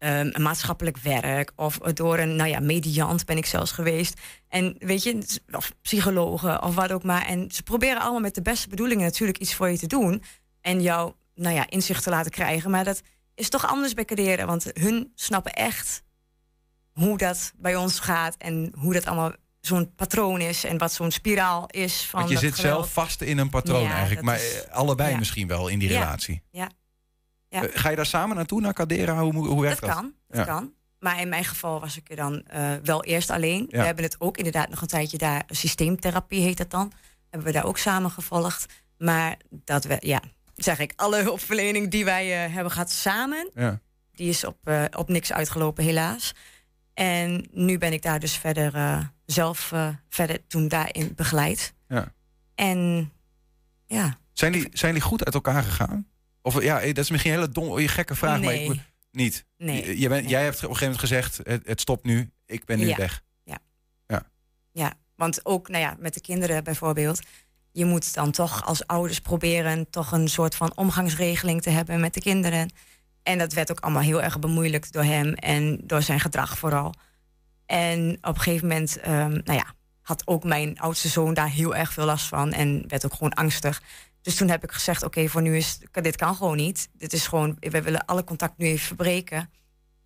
[0.00, 4.20] ehm, maatschappelijk werk of door een, nou ja, mediant ben ik zelfs geweest.
[4.48, 7.26] En weet je, of psychologen of wat ook maar.
[7.26, 10.22] En ze proberen allemaal met de beste bedoelingen natuurlijk iets voor je te doen.
[10.60, 12.70] En jou, nou ja, inzicht te laten krijgen.
[12.70, 13.02] Maar dat
[13.34, 16.02] is toch anders bij Cadera, want hun snappen echt
[16.92, 21.10] hoe dat bij ons gaat en hoe dat allemaal zo'n patroon is en wat zo'n
[21.10, 22.74] spiraal is van Want je zit geweld.
[22.74, 25.18] zelf vast in een patroon Ja, eigenlijk, maar is- allebei ja.
[25.18, 25.98] misschien wel in die Ja.
[26.00, 26.42] relatie.
[26.50, 26.70] Ja.
[27.50, 27.62] Ja.
[27.62, 29.22] Eh, ga je daar samen naartoe, naar Cadera?
[29.22, 29.98] Hoe, hoe werkt dat dat?
[29.98, 30.72] kan, dat kan.
[30.98, 33.66] Maar in mijn geval was ik er dan eh, wel eerst alleen.
[33.70, 36.92] We hebben het ook inderdaad nog een tijdje daar, systeemtherapie heet dat dan.
[37.30, 38.66] Hebben we daar ook samen gevolgd.
[38.98, 40.22] Maar dat we, ja,
[40.54, 43.80] zeg ik, alle hulpverlening die wij eh, hebben gehad samen, Ja.
[44.12, 46.34] die is op, op niks uitgelopen, helaas.
[46.94, 49.72] En nu ben ik daar dus verder eh, zelf
[50.08, 51.74] verder toen daarin begeleid.
[51.88, 52.12] Ja.
[52.54, 53.12] En
[53.86, 56.06] ja, Zijn, die, zijn die goed uit elkaar gegaan?
[56.42, 58.80] Of ja, eh, dat is misschien een hele dom, gekke vraag, maar ik, Nee.
[59.10, 59.44] niet.
[59.58, 59.86] Nee.
[59.86, 62.64] Je, je bent, Jij hebt op een gegeven moment gezegd, het, het stopt nu, ik
[62.64, 62.96] ben nu Ja.
[62.96, 63.22] weg.
[63.44, 63.58] Ja.
[64.06, 64.22] Ja.
[64.72, 67.20] Ja, want ook nou ja, met de kinderen bijvoorbeeld.
[67.72, 72.14] Je moet dan toch als ouders proberen toch een soort van omgangsregeling te hebben met
[72.14, 72.70] de kinderen.
[73.22, 76.94] En dat werd ook allemaal heel erg bemoeilijkt door hem en door zijn gedrag vooral.
[77.66, 81.74] En op een gegeven moment, ehm, nou ja, had ook mijn oudste zoon daar heel
[81.76, 83.82] erg veel last van en werd ook gewoon angstig.
[84.22, 86.88] Dus toen heb ik gezegd: Oké, voor nu is dit kan gewoon niet.
[86.92, 89.50] Dit is gewoon, we willen alle contact nu even verbreken.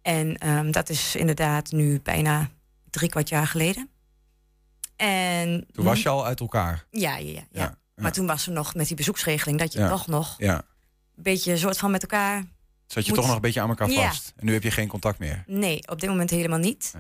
[0.02, 2.50] En ehm, dat is inderdaad nu bijna
[2.90, 3.88] drie kwart jaar geleden.
[4.96, 6.84] En Toen was je al uit elkaar.
[6.90, 7.60] ja, ja, ja, ja.
[7.60, 9.88] Ja, Maar toen was er nog met die bezoeksregeling dat je Ja.
[9.88, 10.54] toch nog Ja.
[11.16, 12.44] een beetje een soort van met elkaar.
[12.86, 14.32] Zat je moet- toch nog een beetje aan elkaar vast.
[14.36, 15.44] En nu heb je geen contact meer.
[15.46, 16.92] Nee, op dit moment helemaal niet.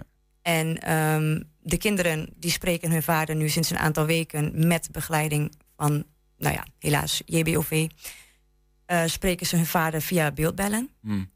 [0.42, 5.52] En ehm, de kinderen die spreken hun vader nu sinds een aantal weken met begeleiding
[5.76, 6.04] van,
[6.44, 7.88] nou ja, helaas JBOV.
[8.86, 10.90] eh, spreken ze hun vader via beeldbellen.
[11.00, 11.30] Hmm.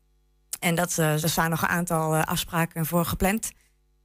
[0.61, 3.51] En dat, eh, er staan nog een aantal eh, afspraken voor gepland.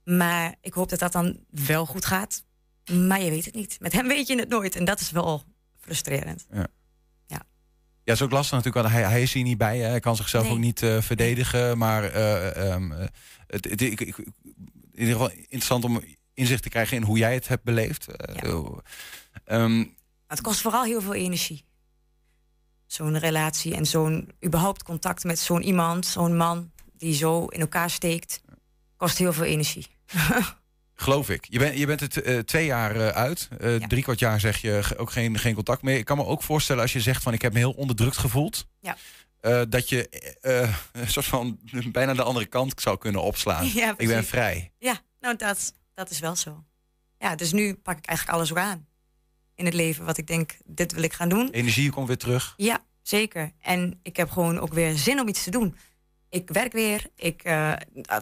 [0.03, 2.43] Maar ik hoop dat dat dan wel goed gaat.
[2.91, 3.77] Maar je weet het niet.
[3.79, 4.75] Met hem weet je het nooit.
[4.75, 5.43] En dat is wel
[5.79, 6.45] frustrerend.
[6.51, 6.67] Ja.
[7.27, 7.41] Ja.
[8.03, 9.77] Ja, is ook lastig natuurlijk, want hij, hij is hier niet bij.
[9.77, 9.87] Hè.
[9.89, 10.51] Hij kan zichzelf Nee.
[10.53, 11.77] ook niet verdedigen.
[11.77, 13.07] Maar eh, ehm, eh,
[13.47, 17.33] het, het, ik, ik- in ieder geval interessant om inzicht te krijgen in hoe jij
[17.33, 18.07] het hebt beleefd.
[18.07, 18.81] Eh, hoe-
[20.33, 21.65] Het kost vooral heel veel energie.
[22.85, 27.89] Zo'n relatie en zo'n überhaupt contact met zo'n iemand, zo'n man die zo in elkaar
[27.89, 28.41] steekt,
[28.97, 29.87] kost heel veel energie.
[30.95, 31.45] geloof ik.
[31.49, 33.49] Je, bent je bent het eh, twee jaar eh, uit.
[33.59, 35.97] Eh, Drie kwart jaar zeg je ook geen, geen contact meer.
[35.97, 38.67] Ik kan me ook voorstellen als je zegt van ik heb me heel onderdrukt gevoeld.
[38.79, 38.95] Ja.
[39.65, 40.09] dat je
[40.91, 41.59] een soort van
[41.91, 43.65] bijna de andere kant zou kunnen opslaan.
[43.73, 44.71] Ja, ik ben vrij.
[44.77, 46.63] Ja, nou dat, dat is wel zo.
[47.17, 48.91] Ja, dus nu pak ik eigenlijk alles ook aan
[49.55, 51.49] in het leven wat ik denk, dit wil ik gaan doen.
[51.49, 52.53] Energie komt weer terug.
[52.57, 53.51] Ja, zeker.
[53.61, 55.75] En ik heb gewoon ook weer zin om iets te doen.
[56.29, 57.05] Ik werk weer.
[57.15, 57.73] Ik, eh,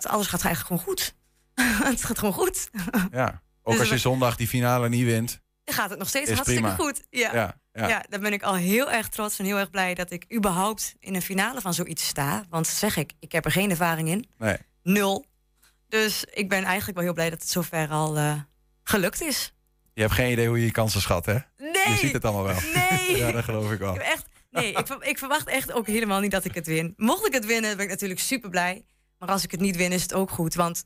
[0.02, 1.16] alles gaat eigenlijk gewoon goed.
[1.92, 2.70] het gaat gewoon goed.
[3.12, 3.42] Ja.
[3.64, 5.42] Ook Dus als je zondag die finale niet wint.
[5.64, 6.76] Dan gaat het nog steeds hartstikke prima.
[6.76, 7.04] goed.
[7.10, 7.34] Ja.
[7.34, 8.06] Ja, Ja, ja.
[8.10, 11.16] dan ben ik al heel erg trots en heel erg blij dat ik überhaupt in
[11.16, 12.44] een finale van zoiets sta.
[12.50, 14.26] Want zeg ik, ik heb er geen ervaring in.
[14.38, 14.58] Nee.
[14.84, 15.26] Nul.
[15.88, 18.40] Dus ik ben eigenlijk wel heel blij dat het zover al eh,
[18.84, 19.54] gelukt is.
[19.94, 21.38] Je hebt geen idee hoe je je kansen schat, hè?
[21.58, 21.72] Nee.
[21.90, 22.60] Je ziet het allemaal wel.
[22.74, 23.18] Nee.
[23.22, 23.96] ja, dat geloof ik wel.
[23.96, 26.94] Ik echt, nee, ik, ik verwacht echt ook helemaal niet dat ik het win.
[26.98, 28.86] Mocht ik het winnen, ben ik natuurlijk super blij.
[29.18, 30.54] Maar als ik het niet win, is het ook goed.
[30.56, 30.84] Want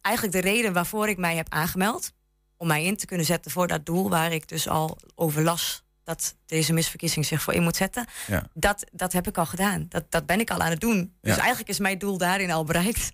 [0.00, 2.12] eigenlijk de reden waarvoor ik mij heb aangemeld,
[2.56, 5.84] om mij in te kunnen zetten voor dat doel waar ik dus al over las
[6.04, 8.06] dat deze misverkiezing zich voor in moet zetten.
[8.26, 8.46] Ja.
[8.54, 9.86] Dat, dat heb ik al gedaan.
[9.88, 11.16] Dat, dat ben ik al aan het doen.
[11.20, 11.38] Dus Ja.
[11.40, 13.12] eigenlijk is mijn doel daarin al bereikt.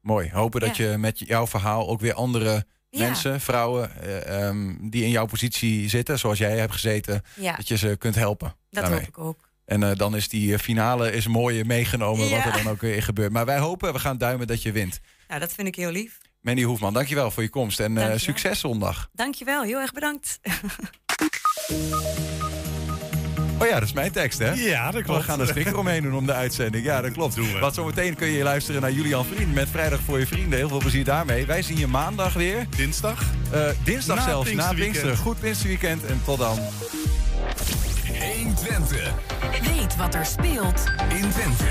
[0.00, 0.30] Mooi.
[0.32, 0.90] Hopen dat Ja.
[0.90, 3.00] je met jouw verhaal ook weer andere Ja.
[3.06, 7.56] mensen, vrouwen, eh, ehm, die in jouw positie zitten, zoals jij hebt gezeten, Ja.
[7.56, 8.54] dat je ze kunt helpen.
[8.70, 8.98] Dat daarmee.
[8.98, 9.48] hoop ik ook.
[9.64, 13.02] En eh, dan is die eh, finale is mooi meegenomen, wat er dan ook weer
[13.02, 13.32] gebeurt.
[13.32, 15.00] Maar wij hopen, we gaan duimen dat je wint.
[15.28, 16.18] Nou, dat vind ik heel lief.
[16.40, 19.08] Mandy Hoefman, dankjewel voor je komst en succes zondag.
[19.12, 20.38] Dankjewel, heel erg bedankt.
[23.60, 24.52] Oh ja, dat is mijn tekst, hè?
[24.52, 25.18] Ja, dat klopt.
[25.18, 26.84] We gaan er strikker omheen doen om de uitzending.
[26.84, 27.58] Ja, dat klopt.
[27.60, 30.58] Want zometeen kun je luisteren naar Julian Vriend met Vrijdag voor je vrienden.
[30.58, 31.46] Heel veel plezier daarmee.
[31.46, 32.66] Wij zien je maandag weer.
[32.76, 33.22] Dinsdag?
[33.50, 34.72] Eh, dinsdag Na zelfs, na.
[34.72, 35.16] Pinksteren.
[35.16, 36.58] Goed Pinksterweekend en tot dan.
[38.36, 39.12] 120.
[39.62, 41.64] Weet wat er speelt in Twente.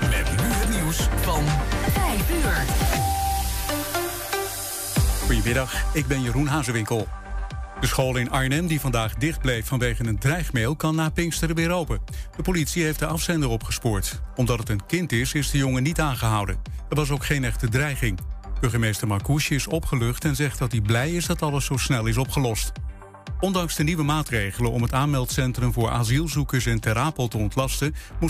[0.00, 1.44] Met nu het nieuws van
[1.92, 2.64] 5 uur.
[5.24, 7.08] Goedemiddag, ik ben Jeroen Hazewinkel.
[7.80, 11.70] De school in Arnhem, die vandaag dicht bleef vanwege een dreigmail, kan na Pinksteren weer
[11.70, 12.00] open.
[12.36, 14.20] De politie heeft de afzender opgespoord.
[14.34, 16.56] Omdat het een kind is, is de jongen niet aangehouden.
[16.88, 18.18] Er was ook geen echte dreiging.
[18.60, 22.16] Burgemeester Marcouche is opgelucht en zegt dat hij blij is dat alles zo snel is
[22.16, 22.72] opgelost.
[23.40, 28.22] Ondanks de nieuwe maatregelen om het aanmeldcentrum voor asielzoekers in Ter Apel te ontlasten, moest